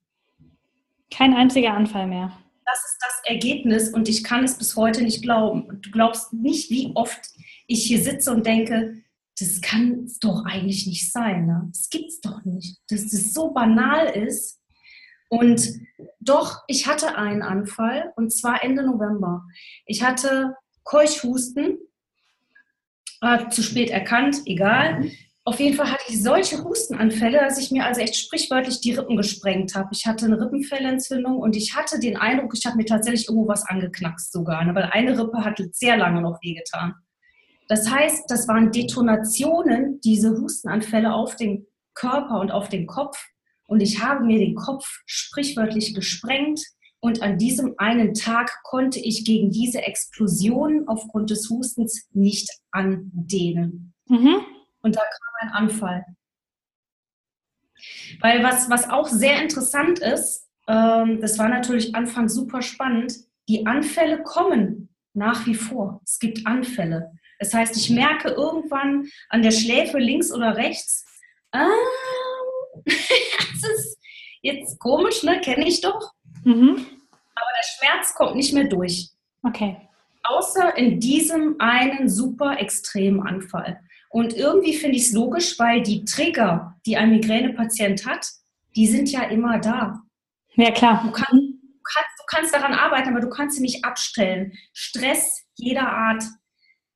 Kein 1.11 1.33
einziger 1.33 1.73
Anfall 1.73 2.07
mehr. 2.07 2.37
Das 2.65 2.79
ist 2.79 2.97
das 2.99 3.31
Ergebnis 3.31 3.89
und 3.89 4.09
ich 4.09 4.23
kann 4.23 4.43
es 4.43 4.57
bis 4.57 4.75
heute 4.75 5.01
nicht 5.03 5.21
glauben. 5.21 5.81
Du 5.81 5.89
glaubst 5.89 6.33
nicht, 6.33 6.69
wie 6.69 6.91
oft 6.95 7.19
ich 7.65 7.85
hier 7.85 8.01
sitze 8.01 8.31
und 8.31 8.45
denke, 8.45 9.01
das 9.39 9.61
kann 9.61 10.03
es 10.05 10.19
doch 10.19 10.45
eigentlich 10.45 10.85
nicht 10.85 11.11
sein. 11.11 11.45
Ne? 11.45 11.69
Das 11.71 11.89
gibt 11.89 12.09
es 12.09 12.21
doch 12.21 12.43
nicht. 12.43 12.77
Dass 12.89 13.09
das 13.09 13.33
so 13.33 13.51
banal 13.51 14.07
ist 14.07 14.59
und 15.29 15.69
doch, 16.19 16.63
ich 16.67 16.87
hatte 16.87 17.15
einen 17.15 17.41
Anfall 17.41 18.11
und 18.15 18.31
zwar 18.31 18.63
Ende 18.63 18.83
November. 18.83 19.45
Ich 19.85 20.03
hatte 20.03 20.55
Keuchhusten, 20.83 21.77
äh, 23.21 23.49
zu 23.49 23.63
spät 23.63 23.89
erkannt, 23.89 24.37
egal. 24.45 25.09
Auf 25.45 25.59
jeden 25.59 25.75
Fall 25.75 25.89
hatte 25.89 26.03
ich 26.09 26.21
solche 26.21 26.63
Hustenanfälle, 26.63 27.39
dass 27.39 27.57
ich 27.57 27.71
mir 27.71 27.85
also 27.85 28.01
echt 28.01 28.17
sprichwörtlich 28.17 28.81
die 28.81 28.91
Rippen 28.91 29.15
gesprengt 29.15 29.75
habe. 29.75 29.89
Ich 29.93 30.05
hatte 30.05 30.25
eine 30.25 30.39
Rippenfellentzündung 30.39 31.37
und 31.37 31.55
ich 31.55 31.75
hatte 31.75 31.99
den 31.99 32.17
Eindruck, 32.17 32.53
ich 32.53 32.65
habe 32.65 32.75
mir 32.75 32.85
tatsächlich 32.85 33.29
irgendwo 33.29 33.47
was 33.47 33.65
angeknackst 33.65 34.33
sogar, 34.33 34.65
ne? 34.65 34.75
weil 34.75 34.89
eine 34.91 35.17
Rippe 35.17 35.45
hat 35.45 35.61
sehr 35.71 35.95
lange 35.95 36.21
noch 36.21 36.41
wehgetan. 36.41 36.95
Das 37.69 37.89
heißt, 37.89 38.29
das 38.29 38.47
waren 38.47 38.71
Detonationen, 38.71 40.01
diese 40.01 40.31
Hustenanfälle 40.31 41.13
auf 41.13 41.35
den 41.37 41.65
Körper 41.93 42.39
und 42.41 42.51
auf 42.51 42.67
den 42.67 42.85
Kopf, 42.85 43.17
und 43.67 43.81
ich 43.81 44.01
habe 44.01 44.25
mir 44.25 44.39
den 44.39 44.55
Kopf 44.55 44.85
sprichwörtlich 45.05 45.93
gesprengt. 45.93 46.61
Und 46.99 47.21
an 47.21 47.37
diesem 47.37 47.75
einen 47.77 48.13
Tag 48.13 48.63
konnte 48.63 48.99
ich 48.99 49.23
gegen 49.23 49.51
diese 49.51 49.81
Explosion 49.83 50.87
aufgrund 50.87 51.29
des 51.29 51.49
Hustens 51.49 52.07
nicht 52.11 52.49
andehnen. 52.71 53.93
Mhm. 54.07 54.37
Und 54.81 54.95
da 54.95 55.01
kam 55.01 55.49
ein 55.49 55.49
Anfall. 55.49 56.05
Weil 58.21 58.43
was, 58.43 58.69
was 58.69 58.89
auch 58.89 59.07
sehr 59.07 59.41
interessant 59.41 59.99
ist, 59.99 60.47
ähm, 60.67 61.21
das 61.21 61.37
war 61.37 61.49
natürlich 61.49 61.93
anfangs 61.95 62.33
super 62.33 62.61
spannend, 62.61 63.13
die 63.47 63.65
Anfälle 63.65 64.23
kommen 64.23 64.89
nach 65.13 65.45
wie 65.45 65.55
vor. 65.55 66.01
Es 66.03 66.19
gibt 66.19 66.45
Anfälle. 66.45 67.11
Das 67.39 67.53
heißt, 67.53 67.77
ich 67.77 67.89
merke 67.89 68.29
irgendwann 68.29 69.07
an 69.29 69.43
der 69.43 69.51
Schläfe 69.51 69.99
links 69.99 70.31
oder 70.31 70.57
rechts, 70.57 71.05
ah, 71.51 71.67
das 72.85 73.69
ist 73.77 73.99
jetzt 74.41 74.79
komisch, 74.79 75.23
ne? 75.23 75.39
Kenne 75.41 75.67
ich 75.67 75.81
doch. 75.81 76.13
Mhm. 76.43 76.85
Aber 77.35 77.49
der 77.57 77.63
Schmerz 77.63 78.13
kommt 78.15 78.35
nicht 78.35 78.53
mehr 78.53 78.65
durch. 78.65 79.09
Okay. 79.43 79.77
Außer 80.23 80.75
in 80.77 80.99
diesem 80.99 81.55
einen 81.59 82.09
super 82.09 82.59
extremen 82.59 83.21
Anfall. 83.25 83.79
Und 84.09 84.33
irgendwie 84.35 84.73
finde 84.73 84.97
ich 84.97 85.03
es 85.03 85.13
logisch, 85.13 85.59
weil 85.59 85.81
die 85.81 86.03
Trigger, 86.05 86.75
die 86.85 86.97
ein 86.97 87.11
Migränepatient 87.11 88.05
hat, 88.05 88.27
die 88.75 88.87
sind 88.87 89.11
ja 89.11 89.23
immer 89.23 89.59
da. 89.59 90.01
Ja, 90.55 90.71
klar. 90.71 91.01
Du, 91.03 91.11
kann, 91.11 91.25
du, 91.31 91.81
kannst, 91.83 92.19
du 92.19 92.23
kannst 92.27 92.53
daran 92.53 92.73
arbeiten, 92.73 93.09
aber 93.09 93.19
du 93.19 93.29
kannst 93.29 93.57
sie 93.57 93.61
nicht 93.61 93.85
abstellen. 93.85 94.53
Stress 94.73 95.45
jeder 95.55 95.89
Art, 95.89 96.23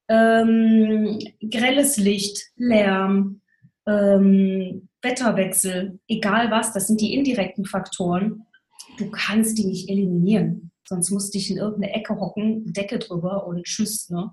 ähm, 0.08 1.20
grelles 1.42 1.98
Licht, 1.98 2.40
Lärm, 2.56 3.42
ähm, 3.88 4.88
Wetterwechsel, 5.02 6.00
egal 6.08 6.52
was, 6.52 6.74
das 6.74 6.88
sind 6.88 7.02
die 7.02 7.14
indirekten 7.14 7.66
Faktoren. 7.66 8.46
Du 9.02 9.10
kannst 9.10 9.58
die 9.58 9.66
nicht 9.66 9.90
eliminieren. 9.90 10.72
Sonst 10.88 11.10
musst 11.10 11.34
du 11.34 11.40
dich 11.40 11.50
in 11.50 11.58
irgendeine 11.58 11.94
Ecke 11.94 12.20
hocken, 12.20 12.72
Decke 12.74 13.00
drüber 13.00 13.48
und 13.48 13.64
tschüss. 13.64 14.10
Ne? 14.10 14.32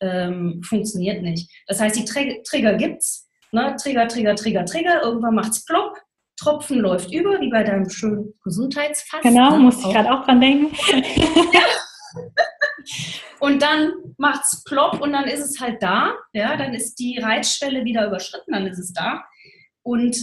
Ähm, 0.00 0.60
funktioniert 0.62 1.22
nicht. 1.22 1.50
Das 1.66 1.80
heißt, 1.80 1.96
die 1.96 2.04
Tr 2.04 2.22
Trigger 2.44 2.74
gibt's. 2.74 3.28
Ne? 3.50 3.74
Trigger, 3.82 4.06
Trigger, 4.06 4.36
Trigger, 4.36 4.64
Trigger. 4.64 5.02
Irgendwann 5.02 5.34
macht's 5.34 5.64
plopp. 5.64 5.96
Tropfen 6.38 6.78
läuft 6.78 7.12
über, 7.12 7.40
wie 7.40 7.50
bei 7.50 7.64
deinem 7.64 7.88
schönen 7.88 8.34
Gesundheitsfass. 8.44 9.22
Genau, 9.22 9.56
ne? 9.56 9.58
musste 9.58 9.88
ich 9.88 9.94
gerade 9.94 10.12
auch 10.12 10.24
dran 10.24 10.40
denken. 10.40 10.76
Und 13.40 13.60
dann 13.60 13.92
macht 14.16 14.42
es 14.44 14.64
plopp 14.64 15.00
und 15.00 15.12
dann 15.12 15.24
ist 15.24 15.40
es 15.44 15.60
halt 15.60 15.82
da. 15.82 16.14
Ja, 16.32 16.56
dann 16.56 16.72
ist 16.72 16.96
die 16.98 17.18
Reizschwelle 17.18 17.84
wieder 17.84 18.06
überschritten, 18.06 18.52
dann 18.52 18.66
ist 18.66 18.78
es 18.78 18.92
da 18.92 19.24
und 19.86 20.16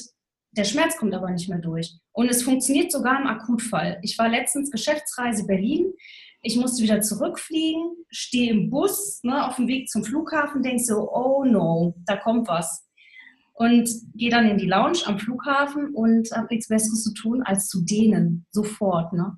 der 0.55 0.63
Schmerz 0.63 0.97
kommt 0.97 1.13
aber 1.13 1.29
nicht 1.31 1.49
mehr 1.49 1.59
durch. 1.59 1.97
Und 2.11 2.29
es 2.29 2.43
funktioniert 2.43 2.91
sogar 2.91 3.19
im 3.19 3.27
Akutfall. 3.27 3.99
Ich 4.01 4.17
war 4.17 4.29
letztens 4.29 4.71
Geschäftsreise 4.71 5.45
Berlin. 5.45 5.93
Ich 6.41 6.57
musste 6.57 6.83
wieder 6.83 7.01
zurückfliegen, 7.01 7.81
stehe 8.09 8.51
im 8.51 8.69
Bus 8.69 9.21
ne, 9.23 9.47
auf 9.47 9.55
dem 9.55 9.67
Weg 9.67 9.89
zum 9.89 10.03
Flughafen, 10.03 10.61
denke 10.61 10.83
so, 10.83 11.09
oh 11.11 11.45
no, 11.45 11.95
da 12.05 12.17
kommt 12.17 12.47
was. 12.47 12.85
Und 13.53 13.89
gehe 14.15 14.29
dann 14.29 14.49
in 14.49 14.57
die 14.57 14.67
Lounge 14.67 14.99
am 15.05 15.19
Flughafen 15.19 15.93
und 15.93 16.31
habe 16.31 16.47
nichts 16.49 16.67
Besseres 16.67 17.03
zu 17.03 17.13
tun, 17.13 17.43
als 17.43 17.67
zu 17.67 17.81
dehnen, 17.83 18.45
sofort. 18.51 19.13
Ne? 19.13 19.37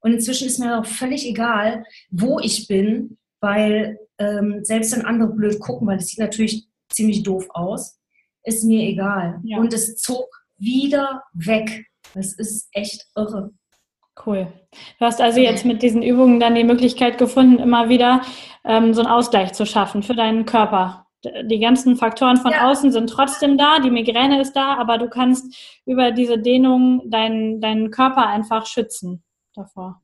Und 0.00 0.12
inzwischen 0.12 0.46
ist 0.46 0.58
mir 0.58 0.78
auch 0.78 0.86
völlig 0.86 1.26
egal, 1.26 1.84
wo 2.10 2.38
ich 2.40 2.66
bin, 2.68 3.18
weil 3.40 3.98
ähm, 4.18 4.60
selbst 4.62 4.94
wenn 4.94 5.06
andere 5.06 5.32
blöd 5.32 5.58
gucken, 5.58 5.86
weil 5.86 5.98
es 5.98 6.08
sieht 6.08 6.18
natürlich 6.18 6.68
ziemlich 6.90 7.22
doof 7.22 7.46
aus, 7.50 7.98
ist 8.44 8.64
mir 8.64 8.82
egal. 8.82 9.40
Ja. 9.44 9.58
Und 9.58 9.72
es 9.72 9.96
zog 9.96 10.26
wieder 10.62 11.22
weg. 11.34 11.86
Das 12.14 12.32
ist 12.34 12.68
echt 12.72 13.06
irre. 13.16 13.50
Cool. 14.24 14.52
Du 14.98 15.04
hast 15.04 15.20
also 15.20 15.40
jetzt 15.40 15.64
mit 15.64 15.82
diesen 15.82 16.02
Übungen 16.02 16.38
dann 16.38 16.54
die 16.54 16.64
Möglichkeit 16.64 17.18
gefunden, 17.18 17.58
immer 17.58 17.88
wieder 17.88 18.22
ähm, 18.64 18.92
so 18.94 19.00
einen 19.00 19.10
Ausgleich 19.10 19.52
zu 19.52 19.64
schaffen 19.66 20.02
für 20.02 20.14
deinen 20.14 20.44
Körper. 20.44 21.06
Die 21.44 21.60
ganzen 21.60 21.96
Faktoren 21.96 22.36
von 22.36 22.50
ja. 22.50 22.68
außen 22.68 22.90
sind 22.90 23.08
trotzdem 23.08 23.56
da, 23.56 23.78
die 23.78 23.90
Migräne 23.90 24.40
ist 24.40 24.54
da, 24.54 24.74
aber 24.74 24.98
du 24.98 25.08
kannst 25.08 25.80
über 25.86 26.10
diese 26.10 26.38
Dehnung 26.38 27.08
deinen, 27.10 27.60
deinen 27.60 27.90
Körper 27.90 28.26
einfach 28.26 28.66
schützen 28.66 29.22
davor. 29.54 30.02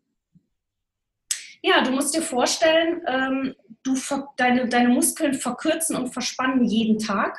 Ja, 1.61 1.83
du 1.83 1.91
musst 1.91 2.15
dir 2.15 2.23
vorstellen, 2.23 3.03
ähm, 3.07 3.55
du 3.83 3.95
deine, 4.37 4.69
deine 4.69 4.89
Muskeln 4.89 5.35
verkürzen 5.35 5.97
und 5.97 6.13
verspannen 6.13 6.65
jeden 6.65 6.99
Tag. 6.99 7.37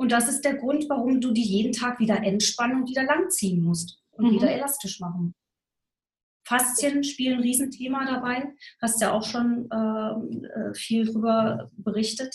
Und 0.00 0.12
das 0.12 0.30
ist 0.30 0.46
der 0.46 0.54
Grund, 0.54 0.86
warum 0.88 1.20
du 1.20 1.30
die 1.30 1.44
jeden 1.44 1.72
Tag 1.72 2.00
wieder 2.00 2.22
entspannen 2.22 2.80
und 2.80 2.88
wieder 2.88 3.04
langziehen 3.04 3.62
musst 3.62 4.02
und 4.12 4.28
mhm. 4.28 4.32
wieder 4.36 4.50
elastisch 4.50 4.98
machen. 4.98 5.34
Faszien 6.42 7.04
spielen 7.04 7.34
ein 7.34 7.42
Riesenthema 7.42 8.06
dabei. 8.06 8.50
Hast 8.80 9.02
ja 9.02 9.12
auch 9.12 9.24
schon 9.26 9.68
ähm, 9.70 10.46
äh, 10.46 10.72
viel 10.72 11.04
darüber 11.04 11.70
berichtet. 11.76 12.34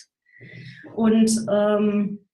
Und 0.93 1.43
ähm, 1.51 2.27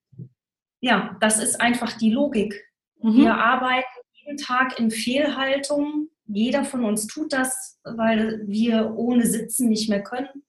ja, 0.81 1.15
das 1.21 1.41
ist 1.41 1.61
einfach 1.61 1.93
die 1.97 2.11
Logik. 2.11 2.53
Mhm. 3.01 3.15
Wir 3.15 3.35
arbeiten 3.35 3.87
jeden 4.11 4.35
Tag 4.35 4.77
in 4.77 4.91
Fehlhaltung. 4.91 6.09
Jeder 6.25 6.65
von 6.65 6.83
uns 6.83 7.07
tut 7.07 7.31
das, 7.31 7.79
weil 7.85 8.41
wir 8.47 8.95
ohne 8.97 9.25
Sitzen 9.25 9.69
nicht 9.69 9.87
mehr 9.87 10.03
können. 10.03 10.43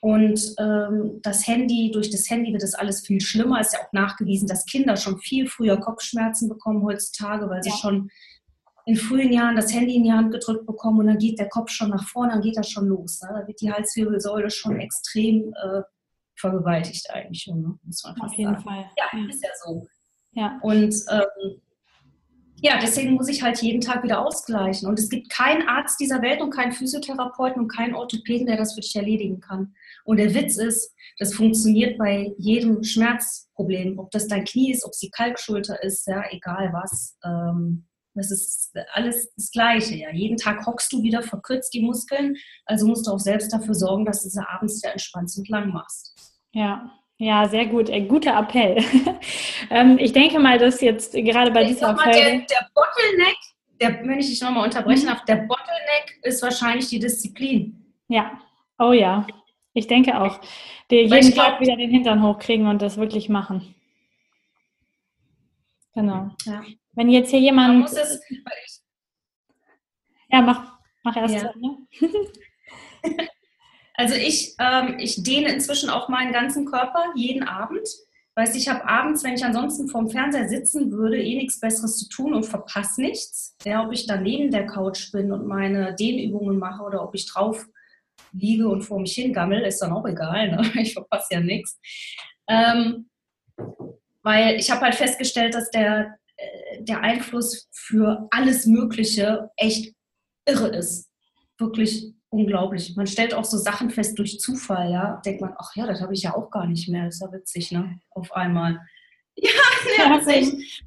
Und 0.00 0.54
ähm, 0.58 1.20
das 1.22 1.46
Handy, 1.46 1.90
durch 1.92 2.10
das 2.10 2.30
Handy 2.30 2.52
wird 2.52 2.62
das 2.62 2.74
alles 2.74 3.06
viel 3.06 3.20
schlimmer. 3.20 3.60
Es 3.60 3.68
Ist 3.68 3.72
ja 3.74 3.80
auch 3.80 3.92
nachgewiesen, 3.92 4.48
dass 4.48 4.64
Kinder 4.64 4.96
schon 4.96 5.18
viel 5.18 5.46
früher 5.46 5.76
Kopfschmerzen 5.78 6.48
bekommen 6.48 6.82
heutzutage, 6.82 7.48
weil 7.50 7.62
sie 7.62 7.70
ja. 7.70 7.76
schon 7.76 8.10
in 8.86 8.96
frühen 8.96 9.32
Jahren 9.32 9.56
das 9.56 9.72
Handy 9.72 9.96
in 9.96 10.04
die 10.04 10.12
Hand 10.12 10.32
gedrückt 10.32 10.66
bekommen 10.66 11.00
und 11.00 11.06
dann 11.06 11.18
geht 11.18 11.38
der 11.38 11.48
Kopf 11.48 11.70
schon 11.70 11.90
nach 11.90 12.08
vorne, 12.08 12.32
dann 12.32 12.40
geht 12.40 12.56
das 12.56 12.68
schon 12.68 12.86
los. 12.86 13.20
Ne? 13.22 13.28
Da 13.40 13.46
wird 13.46 13.60
die 13.60 13.70
Halswirbelsäule 13.70 14.50
schon 14.50 14.80
extrem 14.80 15.52
äh, 15.54 15.82
vergewaltigt 16.34 17.08
eigentlich. 17.10 17.46
Ne? 17.46 17.78
Muss 17.82 18.02
man 18.02 18.20
Auf 18.20 18.32
jeden 18.34 18.54
sagen. 18.54 18.64
Fall. 18.64 18.90
Ja, 18.96 19.04
ja, 19.12 19.28
ist 19.28 19.44
ja 19.44 19.50
so. 19.64 19.86
Ja. 20.32 20.58
Und 20.62 20.94
ähm, 21.10 21.60
ja, 22.62 22.78
deswegen 22.80 23.12
muss 23.12 23.28
ich 23.28 23.42
halt 23.42 23.60
jeden 23.62 23.80
Tag 23.80 24.02
wieder 24.02 24.24
ausgleichen. 24.24 24.88
Und 24.88 24.98
es 24.98 25.08
gibt 25.08 25.30
keinen 25.30 25.66
Arzt 25.68 25.98
dieser 26.00 26.20
Welt 26.20 26.40
und 26.40 26.50
keinen 26.50 26.72
Physiotherapeuten 26.72 27.62
und 27.62 27.68
keinen 27.68 27.94
Orthopäden, 27.94 28.46
der 28.46 28.56
das 28.56 28.74
für 28.74 28.80
dich 28.80 28.94
erledigen 28.96 29.40
kann. 29.40 29.74
Und 30.04 30.18
der 30.18 30.34
Witz 30.34 30.56
ist, 30.56 30.94
das 31.18 31.34
funktioniert 31.34 31.98
bei 31.98 32.32
jedem 32.38 32.82
Schmerzproblem. 32.82 33.98
Ob 33.98 34.10
das 34.10 34.26
dein 34.28 34.44
Knie 34.44 34.72
ist, 34.72 34.84
ob 34.84 34.92
es 34.92 34.98
die 34.98 35.10
Kalkschulter 35.10 35.82
ist, 35.82 36.06
ja, 36.06 36.24
egal 36.30 36.72
was. 36.72 37.16
Ähm, 37.24 37.86
das 38.14 38.30
ist 38.30 38.72
alles 38.92 39.32
das 39.36 39.50
Gleiche. 39.50 39.96
Ja. 39.96 40.10
Jeden 40.12 40.36
Tag 40.36 40.66
hockst 40.66 40.92
du 40.92 41.02
wieder, 41.02 41.22
verkürzt 41.22 41.72
die 41.74 41.82
Muskeln. 41.82 42.36
Also 42.66 42.86
musst 42.86 43.06
du 43.06 43.12
auch 43.12 43.18
selbst 43.18 43.52
dafür 43.52 43.74
sorgen, 43.74 44.04
dass 44.04 44.22
du 44.22 44.28
sie 44.28 44.46
abends 44.46 44.82
wieder 44.82 44.92
entspannt 44.92 45.30
und 45.36 45.48
lang 45.48 45.72
machst. 45.72 46.14
Ja, 46.52 46.90
ja, 47.18 47.46
sehr 47.48 47.66
gut. 47.66 47.90
Ein 47.90 48.08
guter 48.08 48.36
Appell. 48.38 48.82
ähm, 49.70 49.98
ich 49.98 50.12
denke 50.12 50.38
mal, 50.38 50.58
dass 50.58 50.80
jetzt 50.80 51.12
gerade 51.12 51.50
bei 51.50 51.62
ich 51.62 51.68
dieser 51.68 51.94
Folge... 51.94 52.18
Der, 52.18 52.30
der 52.30 52.68
Bottleneck, 52.74 53.36
der, 53.80 54.08
wenn 54.08 54.18
ich 54.18 54.30
dich 54.30 54.40
nochmal 54.40 54.64
unterbrechen 54.64 55.04
mhm. 55.04 55.08
darf, 55.08 55.24
der 55.26 55.36
Bottleneck 55.36 56.18
ist 56.22 56.42
wahrscheinlich 56.42 56.88
die 56.88 56.98
Disziplin. 56.98 57.94
Ja, 58.08 58.40
oh 58.78 58.92
ja. 58.92 59.26
Ich 59.72 59.86
denke 59.86 60.20
auch. 60.20 60.40
Die 60.90 61.02
jeden 61.02 61.34
Tag 61.34 61.60
wieder 61.60 61.76
den 61.76 61.90
Hintern 61.90 62.22
hochkriegen 62.22 62.66
und 62.66 62.82
das 62.82 62.96
wirklich 62.96 63.28
machen. 63.28 63.74
Genau. 65.94 66.30
Ja. 66.44 66.62
Wenn 66.92 67.08
jetzt 67.10 67.30
hier 67.30 67.40
jemand... 67.40 67.68
Man 67.68 67.80
muss 67.80 67.92
es, 67.92 68.20
ja, 70.28 70.42
mach, 70.42 70.78
mach 71.02 71.16
erst. 71.16 71.34
Ja. 71.34 71.52
Ne? 71.56 71.78
Also 74.00 74.14
ich, 74.14 74.54
ähm, 74.58 74.96
ich 74.98 75.22
dehne 75.22 75.52
inzwischen 75.52 75.90
auch 75.90 76.08
meinen 76.08 76.32
ganzen 76.32 76.64
Körper 76.64 77.04
jeden 77.16 77.42
Abend. 77.42 77.86
Weißt 78.34 78.56
ich 78.56 78.66
habe 78.66 78.88
abends, 78.88 79.22
wenn 79.22 79.34
ich 79.34 79.44
ansonsten 79.44 79.88
vorm 79.88 80.08
Fernseher 80.08 80.48
sitzen 80.48 80.90
würde, 80.90 81.22
eh 81.22 81.36
nichts 81.36 81.60
Besseres 81.60 81.98
zu 81.98 82.08
tun 82.08 82.32
und 82.32 82.46
verpasse 82.46 83.02
nichts. 83.02 83.58
Ja, 83.62 83.84
ob 83.84 83.92
ich 83.92 84.06
da 84.06 84.16
neben 84.16 84.50
der 84.50 84.64
Couch 84.64 85.12
bin 85.12 85.32
und 85.32 85.46
meine 85.46 85.94
Dehnübungen 85.96 86.58
mache 86.58 86.82
oder 86.82 87.02
ob 87.04 87.14
ich 87.14 87.26
drauf 87.26 87.66
liege 88.32 88.68
und 88.68 88.82
vor 88.82 89.00
mich 89.00 89.14
hingammel, 89.14 89.62
ist 89.62 89.80
dann 89.80 89.92
auch 89.92 90.06
egal. 90.06 90.50
Ne? 90.50 90.62
Ich 90.80 90.92
verpasse 90.92 91.34
ja 91.34 91.40
nichts. 91.40 91.78
Ähm, 92.48 93.08
weil 94.22 94.56
ich 94.56 94.70
habe 94.70 94.82
halt 94.82 94.94
festgestellt, 94.94 95.54
dass 95.54 95.70
der, 95.70 96.16
äh, 96.36 96.82
der 96.82 97.00
Einfluss 97.00 97.68
für 97.72 98.28
alles 98.30 98.66
Mögliche 98.66 99.50
echt 99.56 99.94
irre 100.46 100.68
ist. 100.68 101.10
Wirklich 101.58 102.12
unglaublich. 102.30 102.94
Man 102.96 103.06
stellt 103.06 103.34
auch 103.34 103.44
so 103.44 103.58
Sachen 103.58 103.90
fest 103.90 104.18
durch 104.18 104.38
Zufall, 104.38 104.90
ja. 104.90 105.20
Denkt 105.24 105.40
man, 105.40 105.54
ach 105.58 105.74
ja, 105.74 105.86
das 105.86 106.00
habe 106.00 106.14
ich 106.14 106.22
ja 106.22 106.34
auch 106.34 106.50
gar 106.50 106.66
nicht 106.66 106.88
mehr. 106.88 107.06
Das 107.06 107.14
ist 107.14 107.20
ja 107.22 107.32
witzig, 107.32 107.72
ne? 107.72 108.00
Auf 108.10 108.32
einmal. 108.32 108.80
Ja, 109.96 110.14
das 110.14 110.26
ist 110.26 110.32
echt 110.32 110.84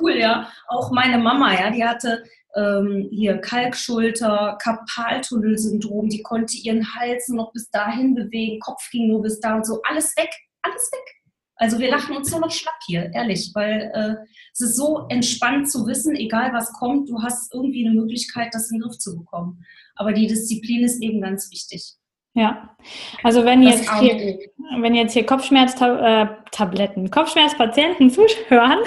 cool, 0.00 0.16
ja. 0.16 0.50
Auch 0.66 0.90
meine 0.90 1.18
Mama, 1.18 1.54
ja, 1.54 1.70
die 1.70 1.84
hatte 1.84 2.24
ähm, 2.56 3.08
hier 3.10 3.38
Kalkschulter, 3.38 4.58
Karpaltunnelsyndrom, 4.60 6.08
die 6.08 6.22
konnte 6.22 6.56
ihren 6.56 6.94
Hals 6.94 7.28
noch 7.28 7.52
bis 7.52 7.70
dahin 7.70 8.14
bewegen, 8.14 8.60
Kopf 8.60 8.90
ging 8.90 9.08
nur 9.08 9.22
bis 9.22 9.40
da 9.40 9.56
und 9.56 9.66
so. 9.66 9.80
Alles 9.82 10.16
weg, 10.16 10.30
alles 10.62 10.90
weg. 10.92 11.22
Also 11.56 11.78
wir 11.78 11.90
lachen 11.90 12.16
uns 12.16 12.30
nur 12.30 12.40
noch 12.40 12.50
schlapp 12.50 12.74
hier, 12.86 13.10
ehrlich, 13.14 13.52
weil 13.54 13.92
äh, 13.94 14.16
es 14.52 14.60
ist 14.60 14.76
so 14.76 15.06
entspannt 15.08 15.70
zu 15.70 15.86
wissen, 15.86 16.16
egal 16.16 16.52
was 16.52 16.72
kommt, 16.72 17.08
du 17.08 17.22
hast 17.22 17.54
irgendwie 17.54 17.86
eine 17.86 17.94
Möglichkeit, 17.94 18.52
das 18.52 18.70
in 18.70 18.78
den 18.78 18.82
Griff 18.82 18.98
zu 18.98 19.16
bekommen. 19.16 19.64
Aber 19.94 20.12
die 20.12 20.26
Disziplin 20.26 20.82
ist 20.82 21.00
eben 21.02 21.20
ganz 21.20 21.50
wichtig. 21.50 21.94
Ja, 22.34 22.70
also 23.22 23.44
wenn 23.44 23.62
jetzt, 23.62 23.92
hier, 24.00 24.38
wenn 24.80 24.94
jetzt 24.94 25.12
hier 25.12 25.26
Kopfschmerztabletten, 25.26 27.06
äh, 27.06 27.10
Kopfschmerzpatienten 27.10 28.08
zuhören, 28.10 28.78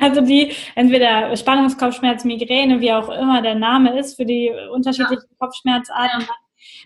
also 0.00 0.20
die 0.20 0.52
entweder 0.74 1.36
Spannungskopfschmerz, 1.36 2.24
Migräne, 2.24 2.80
wie 2.80 2.92
auch 2.92 3.08
immer 3.08 3.40
der 3.40 3.54
Name 3.54 3.96
ist 3.96 4.16
für 4.16 4.26
die 4.26 4.50
unterschiedlichen 4.72 5.28
ja. 5.30 5.36
Kopfschmerzarten, 5.38 6.22
ja. 6.22 6.34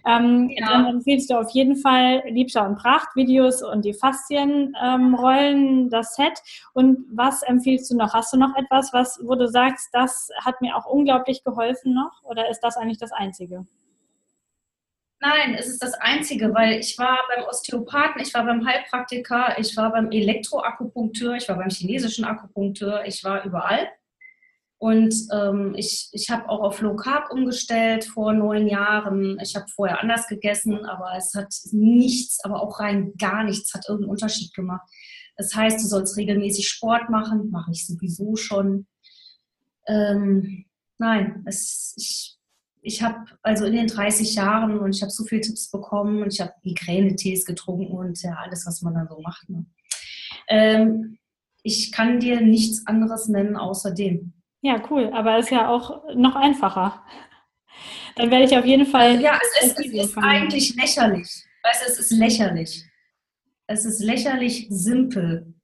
Ähm, 0.07 0.51
ja. 0.55 0.67
Dann 0.67 0.87
empfiehlst 0.87 1.31
du 1.31 1.35
auf 1.35 1.51
jeden 1.51 1.77
Fall 1.77 2.23
Liebscher 2.27 2.67
und 2.67 2.77
Pracht, 2.77 3.09
Videos 3.15 3.63
und 3.63 3.85
die 3.85 3.95
Faszienrollen, 3.95 5.79
ähm, 5.85 5.91
das 5.91 6.15
Set. 6.15 6.41
Und 6.75 6.99
was 7.13 7.43
empfiehlst 7.43 7.91
du 7.91 7.97
noch? 7.97 8.15
Hast 8.15 8.33
du 8.33 8.39
noch 8.39 8.55
etwas, 8.57 8.93
was, 8.93 9.19
wo 9.23 9.35
du 9.35 9.49
sagst, 9.49 9.89
das 9.93 10.31
hat 10.45 10.61
mir 10.61 10.77
auch 10.77 10.87
unglaublich 10.87 11.43
geholfen 11.43 11.95
noch? 11.95 12.23
Oder 12.23 12.49
ist 12.51 12.61
das 12.61 12.77
eigentlich 12.77 12.99
das 12.99 13.13
Einzige? 13.13 13.67
Nein, 15.21 15.55
es 15.55 15.67
ist 15.67 15.83
das 15.83 15.95
Einzige, 15.95 16.53
weil 16.53 16.79
ich 16.79 16.99
war 16.99 17.19
beim 17.35 17.45
Osteopathen, 17.47 18.21
ich 18.21 18.35
war 18.35 18.45
beim 18.45 18.67
Heilpraktiker, 18.67 19.59
ich 19.59 19.77
war 19.77 19.91
beim 19.91 20.11
Elektroakupunkteur, 20.11 21.37
ich 21.37 21.49
war 21.49 21.57
beim 21.57 21.71
chinesischen 21.71 22.25
Akupunkteur, 22.27 23.05
ich 23.07 23.25
war 23.25 23.45
überall. 23.45 23.89
Und 24.79 25.15
ähm, 25.33 25.75
ich, 25.75 26.11
ich 26.13 26.29
habe 26.29 26.49
auch 26.51 26.61
auf 26.61 26.83
Low 26.83 26.97
Carb 26.97 27.31
umgestellt 27.33 28.05
vor 28.05 28.35
neun 28.35 28.67
Jahren. 28.67 29.39
Ich 29.41 29.57
habe 29.57 29.67
vorher 29.75 30.03
anders 30.03 30.27
gegessen, 30.29 30.85
aber 30.85 31.17
es 31.17 31.33
hat 31.35 31.55
nichts, 31.73 32.45
aber 32.45 32.63
auch 32.63 32.79
rein 32.79 33.15
gar 33.17 33.43
nichts 33.43 33.73
hat 33.73 33.89
irgendeinen 33.89 34.11
Unterschied 34.11 34.53
gemacht. 34.53 34.87
Das 35.37 35.55
heißt, 35.55 35.83
du 35.83 35.87
sollst 35.87 36.19
regelmäßig 36.19 36.69
Sport 36.69 37.09
machen, 37.09 37.51
mache 37.51 37.71
ich 37.73 37.87
sowieso 37.87 38.37
schon. 38.37 38.87
Ähm, 39.87 40.67
nein, 40.99 41.43
es, 41.47 41.95
ich, 41.97 42.36
ich 42.87 43.03
habe 43.03 43.27
also 43.43 43.65
in 43.65 43.73
den 43.73 43.89
30 43.89 44.37
Jahren 44.37 44.79
und 44.79 44.95
ich 44.95 45.03
habe 45.03 45.11
so 45.11 45.25
viele 45.25 45.41
Tipps 45.41 45.71
bekommen 45.73 46.23
und 46.23 46.33
ich 46.33 46.41
habe 46.41 46.53
Migräne-Tees 46.63 47.45
getrunken 47.45 47.93
und 47.93 48.23
ja, 48.23 48.35
alles, 48.35 48.65
was 48.65 48.81
man 48.81 48.95
da 48.95 49.07
so 49.09 49.21
macht. 49.21 49.49
Ne? 49.49 49.67
Ähm, 50.49 51.19
ich 51.65 51.91
kann 51.91 52.21
dir 52.21 52.41
nichts 52.41 52.87
anderes 52.87 53.27
nennen 53.27 53.57
außer 53.57 53.91
dem. 53.91 54.35
Ja, 54.63 54.81
cool. 54.89 55.11
Aber 55.13 55.37
ist 55.39 55.51
ja 55.51 55.69
auch 55.69 56.05
noch 56.15 56.37
einfacher. 56.37 57.03
Dann 58.15 58.31
werde 58.31 58.45
ich 58.45 58.57
auf 58.57 58.65
jeden 58.65 58.87
Fall. 58.87 59.21
Ja, 59.21 59.37
es 59.43 59.67
ist, 59.67 59.81
es 59.81 59.93
ist 59.93 60.19
eigentlich 60.19 60.77
lächerlich. 60.77 61.45
Weißt, 61.65 61.89
es 61.89 61.99
ist 61.99 62.11
lächerlich. 62.13 62.85
Es 63.67 63.85
ist 63.85 64.01
lächerlich 64.01 64.69
simpel. 64.71 65.55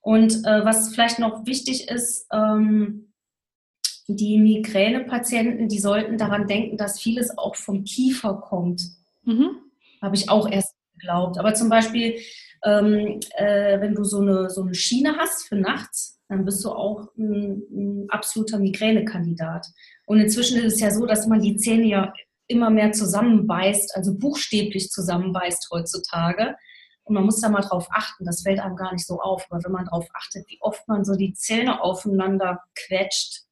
Und 0.00 0.44
äh, 0.44 0.64
was 0.64 0.92
vielleicht 0.92 1.20
noch 1.20 1.46
wichtig 1.46 1.88
ist, 1.88 2.26
ähm, 2.32 3.13
die 4.06 4.38
Migränepatienten, 4.38 5.68
die 5.68 5.78
sollten 5.78 6.18
daran 6.18 6.46
denken, 6.46 6.76
dass 6.76 7.00
vieles 7.00 7.36
auch 7.38 7.56
vom 7.56 7.84
Kiefer 7.84 8.34
kommt. 8.34 8.82
Mhm. 9.24 9.56
Habe 10.02 10.16
ich 10.16 10.28
auch 10.28 10.50
erst 10.50 10.74
geglaubt. 10.94 11.38
Aber 11.38 11.54
zum 11.54 11.68
Beispiel, 11.68 12.18
ähm, 12.64 13.20
äh, 13.36 13.80
wenn 13.80 13.94
du 13.94 14.04
so 14.04 14.20
eine, 14.20 14.50
so 14.50 14.62
eine 14.62 14.74
Schiene 14.74 15.16
hast 15.16 15.48
für 15.48 15.56
nachts, 15.56 16.20
dann 16.28 16.44
bist 16.44 16.64
du 16.64 16.70
auch 16.70 17.08
ein, 17.16 17.62
ein 17.70 18.06
absoluter 18.08 18.58
Migränekandidat. 18.58 19.66
Und 20.06 20.20
inzwischen 20.20 20.58
ist 20.58 20.74
es 20.74 20.80
ja 20.80 20.90
so, 20.90 21.06
dass 21.06 21.26
man 21.26 21.40
die 21.40 21.56
Zähne 21.56 21.86
ja 21.86 22.12
immer 22.46 22.70
mehr 22.70 22.92
zusammenbeißt, 22.92 23.96
also 23.96 24.14
buchstäblich 24.14 24.90
zusammenbeißt 24.90 25.68
heutzutage. 25.70 26.56
Und 27.04 27.14
man 27.14 27.24
muss 27.24 27.40
da 27.40 27.50
mal 27.50 27.60
drauf 27.60 27.86
achten, 27.90 28.24
das 28.24 28.42
fällt 28.42 28.60
einem 28.60 28.76
gar 28.76 28.92
nicht 28.92 29.06
so 29.06 29.20
auf. 29.20 29.46
Aber 29.50 29.62
wenn 29.62 29.72
man 29.72 29.84
darauf 29.84 30.06
achtet, 30.14 30.48
wie 30.48 30.58
oft 30.60 30.86
man 30.88 31.04
so 31.04 31.16
die 31.16 31.34
Zähne 31.34 31.82
aufeinander 31.82 32.62
quetscht, 32.74 33.43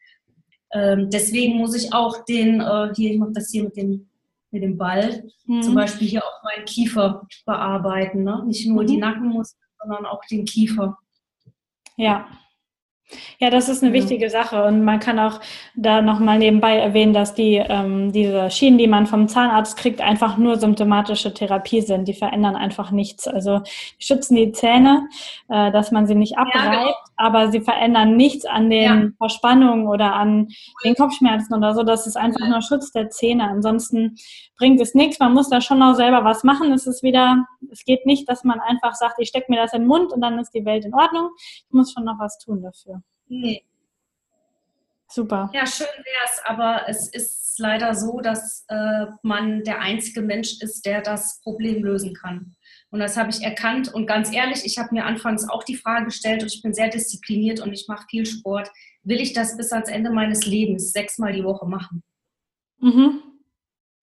ähm, 0.73 1.11
deswegen 1.11 1.59
muss 1.59 1.75
ich 1.75 1.93
auch 1.93 2.25
den, 2.25 2.61
äh, 2.61 2.93
hier, 2.95 3.13
ich 3.13 3.19
mache 3.19 3.33
das 3.33 3.51
hier 3.51 3.65
mit 3.65 3.77
dem, 3.77 4.09
mit 4.51 4.63
dem 4.63 4.77
Ball, 4.77 5.25
mhm. 5.47 5.63
zum 5.63 5.75
Beispiel 5.75 6.09
hier 6.09 6.25
auch 6.25 6.43
meinen 6.43 6.65
Kiefer 6.65 7.27
bearbeiten. 7.47 8.23
Ne? 8.23 8.43
Nicht 8.47 8.67
nur 8.67 8.83
mhm. 8.83 8.87
die 8.87 8.97
Nackenmuskeln, 8.97 9.69
sondern 9.81 10.07
auch 10.07 10.23
den 10.31 10.45
Kiefer. 10.45 10.99
Ja, 11.97 12.27
ja, 13.43 13.51
das 13.51 13.69
ist 13.69 13.83
eine 13.83 13.93
wichtige 13.93 14.31
Sache 14.31 14.63
und 14.63 14.85
man 14.85 15.01
kann 15.01 15.19
auch 15.19 15.41
da 15.75 16.01
nochmal 16.01 16.39
nebenbei 16.39 16.77
erwähnen, 16.79 17.13
dass 17.13 17.35
die 17.35 17.57
ähm, 17.57 18.13
diese 18.13 18.53
Schienen, 18.53 18.79
die 18.79 18.87
man 18.87 19.09
vom 19.09 19.27
Zahnarzt 19.27 19.77
kriegt, 19.77 20.01
einfach 20.01 20.37
nur 20.37 20.61
symptomatische 20.61 21.35
Therapie 21.35 21.81
sind. 21.81 22.07
Die 22.07 22.15
verändern 22.15 22.55
einfach 22.55 22.93
nichts. 22.93 23.27
Also 23.27 23.59
die 23.59 24.05
schützen 24.05 24.37
die 24.37 24.53
Zähne, 24.53 25.09
äh, 25.49 25.73
dass 25.73 25.91
man 25.91 26.07
sie 26.07 26.15
nicht 26.15 26.39
abreibt, 26.39 26.55
ja, 26.55 26.83
genau. 26.83 26.95
aber 27.17 27.51
sie 27.51 27.61
verändern 27.61 28.17
nichts 28.17 28.45
an 28.45 28.71
den 28.71 29.03
ja. 29.03 29.09
Verspannungen 29.19 29.89
oder 29.89 30.15
an 30.15 30.47
den 30.85 30.95
Kopfschmerzen 30.95 31.53
oder 31.53 31.75
so. 31.75 31.83
Das 31.83 32.07
ist 32.07 32.17
einfach 32.17 32.47
nur 32.47 32.63
Schutz 32.63 32.93
der 32.93 33.11
Zähne. 33.11 33.51
Ansonsten 33.51 34.19
bringt 34.57 34.81
es 34.81 34.95
nichts. 34.95 35.19
Man 35.19 35.35
muss 35.35 35.49
da 35.49 35.61
schon 35.61 35.81
noch 35.81 35.95
selber 35.95 36.23
was 36.23 36.45
machen. 36.45 36.73
Es 36.73 36.87
ist 36.87 37.03
wieder, 37.03 37.45
es 37.73 37.85
geht 37.85 38.07
nicht, 38.07 38.29
dass 38.29 38.45
man 38.45 38.61
einfach 38.61 38.95
sagt, 38.95 39.17
ich 39.19 39.31
stecke 39.31 39.51
mir 39.51 39.61
das 39.61 39.73
in 39.73 39.81
den 39.81 39.89
Mund 39.89 40.13
und 40.13 40.21
dann 40.21 40.39
ist 40.39 40.55
die 40.55 40.65
Welt 40.65 40.85
in 40.85 40.95
Ordnung. 40.95 41.31
Ich 41.37 41.73
muss 41.73 41.93
schon 41.93 42.05
noch 42.05 42.21
was 42.21 42.39
tun 42.39 42.63
dafür. 42.63 43.03
Nee. 43.33 43.65
Super. 45.09 45.51
Ja, 45.55 45.67
schön 45.67 45.87
wäre 45.87 46.25
es, 46.27 46.41
aber 46.45 46.83
es 46.87 47.09
ist 47.09 47.59
leider 47.59 47.95
so, 47.95 48.21
dass 48.21 48.67
äh, 48.69 49.07
man 49.23 49.65
der 49.65 49.81
einzige 49.81 50.21
Mensch 50.21 50.61
ist, 50.61 50.85
der 50.85 51.01
das 51.01 51.41
Problem 51.41 51.83
lösen 51.83 52.15
kann. 52.15 52.55
Und 52.91 53.01
das 53.01 53.17
habe 53.17 53.31
ich 53.31 53.43
erkannt. 53.43 53.93
Und 53.93 54.07
ganz 54.07 54.33
ehrlich, 54.35 54.67
ich 54.67 54.77
habe 54.77 54.95
mir 54.95 55.07
anfangs 55.07 55.49
auch 55.49 55.65
die 55.65 55.77
Frage 55.77 56.07
gestellt 56.07 56.43
und 56.43 56.53
ich 56.53 56.61
bin 56.61 56.75
sehr 56.75 56.89
diszipliniert 56.89 57.61
und 57.61 57.73
ich 57.73 57.89
mache 57.89 58.07
viel 58.11 58.27
Sport. 58.27 58.71
will 59.03 59.21
ich 59.21 59.33
das 59.33 59.57
bis 59.57 59.73
ans 59.73 59.89
Ende 59.89 60.11
meines 60.11 60.45
Lebens 60.45 60.93
sechsmal 60.93 61.33
die 61.33 61.45
Woche 61.45 61.67
machen. 61.67 62.03
Mhm. 62.81 63.23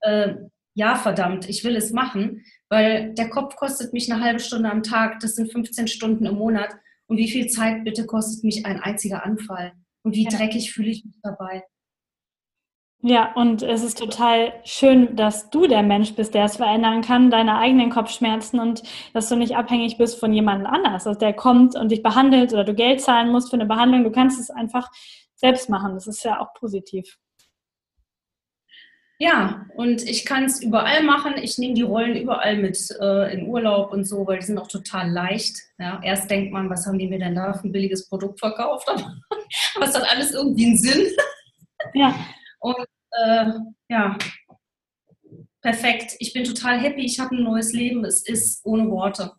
Äh, 0.02 0.36
ja, 0.74 0.96
verdammt, 0.96 1.48
ich 1.48 1.64
will 1.64 1.76
es 1.76 1.92
machen, 1.92 2.44
weil 2.68 3.14
der 3.14 3.30
Kopf 3.30 3.56
kostet 3.56 3.94
mich 3.94 4.12
eine 4.12 4.24
halbe 4.24 4.40
Stunde 4.40 4.72
am 4.72 4.82
Tag, 4.82 5.20
das 5.20 5.36
sind 5.36 5.52
15 5.52 5.88
Stunden 5.88 6.26
im 6.26 6.36
Monat. 6.36 6.76
Und 7.10 7.18
wie 7.18 7.30
viel 7.30 7.48
Zeit 7.48 7.84
bitte 7.84 8.06
kostet 8.06 8.44
mich 8.44 8.66
ein 8.66 8.80
einziger 8.80 9.26
Anfall? 9.26 9.74
Und 10.04 10.16
wie 10.16 10.24
ja. 10.24 10.30
dreckig 10.30 10.72
fühle 10.72 10.92
ich 10.92 11.04
mich 11.04 11.20
dabei? 11.24 11.64
Ja, 13.02 13.34
und 13.34 13.64
es 13.64 13.82
ist 13.82 13.98
total 13.98 14.54
schön, 14.66 15.16
dass 15.16 15.50
du 15.50 15.68
der 15.68 15.84
Mensch 15.84 16.16
bist, 16.16 16.34
der 16.34 16.44
es 16.44 16.58
verändern 16.58 17.02
kann, 17.02 17.32
deine 17.32 17.58
eigenen 17.58 17.90
Kopfschmerzen 17.90 18.60
und 18.60 18.84
dass 19.14 19.30
du 19.30 19.38
nicht 19.38 19.56
abhängig 19.56 19.98
bist 19.98 20.20
von 20.20 20.34
jemand 20.34 20.66
anders, 20.66 21.08
also 21.08 21.18
der 21.18 21.32
kommt 21.32 21.76
und 21.76 21.92
dich 21.92 22.04
behandelt 22.04 22.52
oder 22.52 22.66
du 22.66 22.74
Geld 22.74 23.00
zahlen 23.00 23.32
musst 23.32 23.50
für 23.50 23.56
eine 23.56 23.66
Behandlung. 23.66 24.04
Du 24.04 24.12
kannst 24.12 24.38
es 24.40 24.50
einfach 24.50 24.92
selbst 25.36 25.70
machen. 25.70 25.94
Das 25.94 26.08
ist 26.08 26.24
ja 26.26 26.42
auch 26.42 26.54
positiv. 26.54 27.18
Ja, 29.22 29.66
und 29.76 30.02
ich 30.08 30.24
kann 30.24 30.46
es 30.46 30.62
überall 30.64 31.04
machen. 31.04 31.34
Ich 31.42 31.58
nehme 31.58 31.74
die 31.74 31.82
Rollen 31.82 32.16
überall 32.16 32.56
mit 32.56 32.80
äh, 33.02 33.34
in 33.34 33.48
Urlaub 33.48 33.92
und 33.92 34.06
so, 34.06 34.26
weil 34.26 34.40
die 34.40 34.46
sind 34.46 34.58
auch 34.58 34.70
total 34.70 35.12
leicht. 35.12 35.58
Ja, 35.78 36.00
erst 36.02 36.32
denkt 36.32 36.54
man, 36.54 36.70
was 36.70 36.86
haben 36.86 36.98
die 36.98 37.08
mir 37.08 37.20
denn 37.20 37.36
da 37.36 37.54
für 37.54 37.68
ein 37.68 37.74
billiges 37.74 38.08
Produkt 38.08 38.40
verkauft? 38.40 38.88
Aber 39.76 39.86
es 39.86 39.94
hat 39.94 40.10
alles 40.10 40.32
irgendwie 40.32 40.68
einen 40.68 40.78
Sinn. 40.78 41.08
Ja. 41.94 42.16
Und 42.60 42.86
äh, 43.12 43.46
ja, 43.90 44.18
perfekt. 45.62 46.16
Ich 46.20 46.32
bin 46.32 46.46
total 46.46 46.80
happy. 46.80 47.02
Ich 47.02 47.20
habe 47.20 47.36
ein 47.36 47.44
neues 47.44 47.74
Leben. 47.74 48.06
Es 48.06 48.22
ist 48.22 48.66
ohne 48.66 48.90
Worte. 48.90 49.34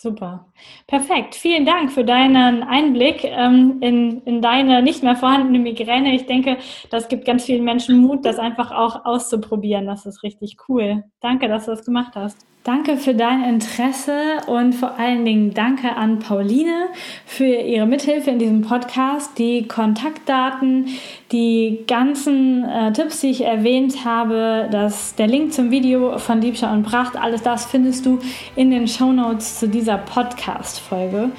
Super. 0.00 0.46
Perfekt. 0.86 1.34
Vielen 1.34 1.66
Dank 1.66 1.92
für 1.92 2.04
deinen 2.04 2.62
Einblick 2.62 3.22
ähm, 3.22 3.76
in, 3.82 4.22
in 4.22 4.40
deine 4.40 4.80
nicht 4.80 5.02
mehr 5.02 5.14
vorhandene 5.14 5.58
Migräne. 5.58 6.14
Ich 6.14 6.24
denke, 6.24 6.56
das 6.88 7.08
gibt 7.08 7.26
ganz 7.26 7.44
vielen 7.44 7.64
Menschen 7.64 7.98
Mut, 7.98 8.24
das 8.24 8.38
einfach 8.38 8.70
auch 8.70 9.04
auszuprobieren. 9.04 9.86
Das 9.86 10.06
ist 10.06 10.22
richtig 10.22 10.56
cool. 10.70 11.04
Danke, 11.20 11.48
dass 11.48 11.66
du 11.66 11.72
das 11.72 11.84
gemacht 11.84 12.12
hast. 12.14 12.46
Danke 12.62 12.98
für 12.98 13.14
dein 13.14 13.42
Interesse 13.42 14.42
und 14.46 14.74
vor 14.74 14.98
allen 14.98 15.24
Dingen 15.24 15.54
danke 15.54 15.96
an 15.96 16.18
Pauline 16.18 16.88
für 17.24 17.46
ihre 17.46 17.86
Mithilfe 17.86 18.28
in 18.28 18.38
diesem 18.38 18.60
Podcast. 18.60 19.38
Die 19.38 19.66
Kontaktdaten, 19.66 20.88
die 21.32 21.78
ganzen 21.86 22.64
äh, 22.64 22.92
Tipps, 22.92 23.22
die 23.22 23.30
ich 23.30 23.46
erwähnt 23.46 24.04
habe, 24.04 24.68
das, 24.70 25.14
der 25.14 25.26
Link 25.26 25.54
zum 25.54 25.70
Video 25.70 26.18
von 26.18 26.42
Liebscher 26.42 26.70
und 26.70 26.82
Pracht, 26.82 27.16
alles 27.16 27.42
das 27.42 27.64
findest 27.64 28.04
du 28.04 28.18
in 28.56 28.70
den 28.70 28.86
Show 28.88 29.10
Notes 29.10 29.58
zu 29.58 29.66
dieser 29.66 29.96
Podcast-Folge. 29.96 31.30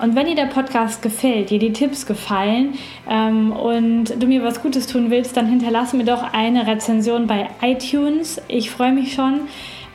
Und 0.00 0.14
wenn 0.14 0.26
dir 0.26 0.36
der 0.36 0.46
Podcast 0.46 1.02
gefällt, 1.02 1.50
dir 1.50 1.58
die 1.58 1.72
Tipps 1.72 2.06
gefallen 2.06 2.74
ähm, 3.10 3.50
und 3.50 4.22
du 4.22 4.28
mir 4.28 4.44
was 4.44 4.62
Gutes 4.62 4.86
tun 4.86 5.10
willst, 5.10 5.36
dann 5.36 5.48
hinterlasse 5.48 5.96
mir 5.96 6.04
doch 6.04 6.32
eine 6.32 6.68
Rezension 6.68 7.26
bei 7.26 7.48
iTunes. 7.60 8.40
Ich 8.46 8.70
freue 8.70 8.92
mich 8.92 9.14
schon 9.14 9.40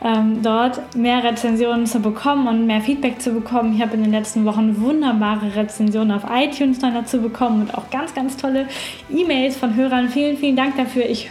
ähm, 0.04 0.42
dort 0.42 0.96
mehr 0.96 1.24
Rezensionen 1.24 1.86
zu 1.86 2.00
bekommen 2.00 2.48
und 2.48 2.68
mehr 2.68 2.82
Feedback 2.82 3.22
zu 3.22 3.32
bekommen. 3.32 3.76
Ich 3.76 3.82
habe 3.82 3.96
in 3.96 4.04
den 4.04 4.12
letzten 4.12 4.46
Wochen 4.46 4.82
wunderbare 4.82 5.56
Rezensionen 5.56 6.12
auf 6.12 6.24
iTunes 6.32 6.80
dann 6.80 6.94
dazu 6.94 7.22
bekommen 7.22 7.62
und 7.62 7.76
auch 7.76 7.90
ganz, 7.90 8.14
ganz 8.14 8.38
tolle 8.38 8.68
E-Mails 9.10 9.58
von 9.58 9.76
Hörern. 9.76 10.10
Vielen, 10.10 10.38
vielen 10.38 10.56
Dank 10.56 10.78
dafür. 10.78 11.06
Ich 11.10 11.30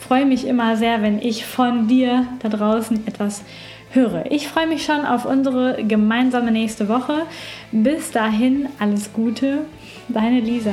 freue 0.00 0.26
mich 0.26 0.46
immer 0.46 0.76
sehr, 0.76 1.02
wenn 1.02 1.20
ich 1.20 1.46
von 1.46 1.88
dir 1.88 2.26
da 2.40 2.48
draußen 2.48 3.06
etwas 3.06 3.42
höre. 3.92 4.30
Ich 4.30 4.48
freue 4.48 4.66
mich 4.66 4.84
schon 4.84 5.06
auf 5.06 5.24
unsere 5.24 5.82
gemeinsame 5.84 6.50
nächste 6.50 6.88
Woche. 6.88 7.22
Bis 7.72 8.10
dahin, 8.10 8.68
alles 8.78 9.12
Gute. 9.12 9.60
Deine 10.08 10.40
Lisa. 10.40 10.72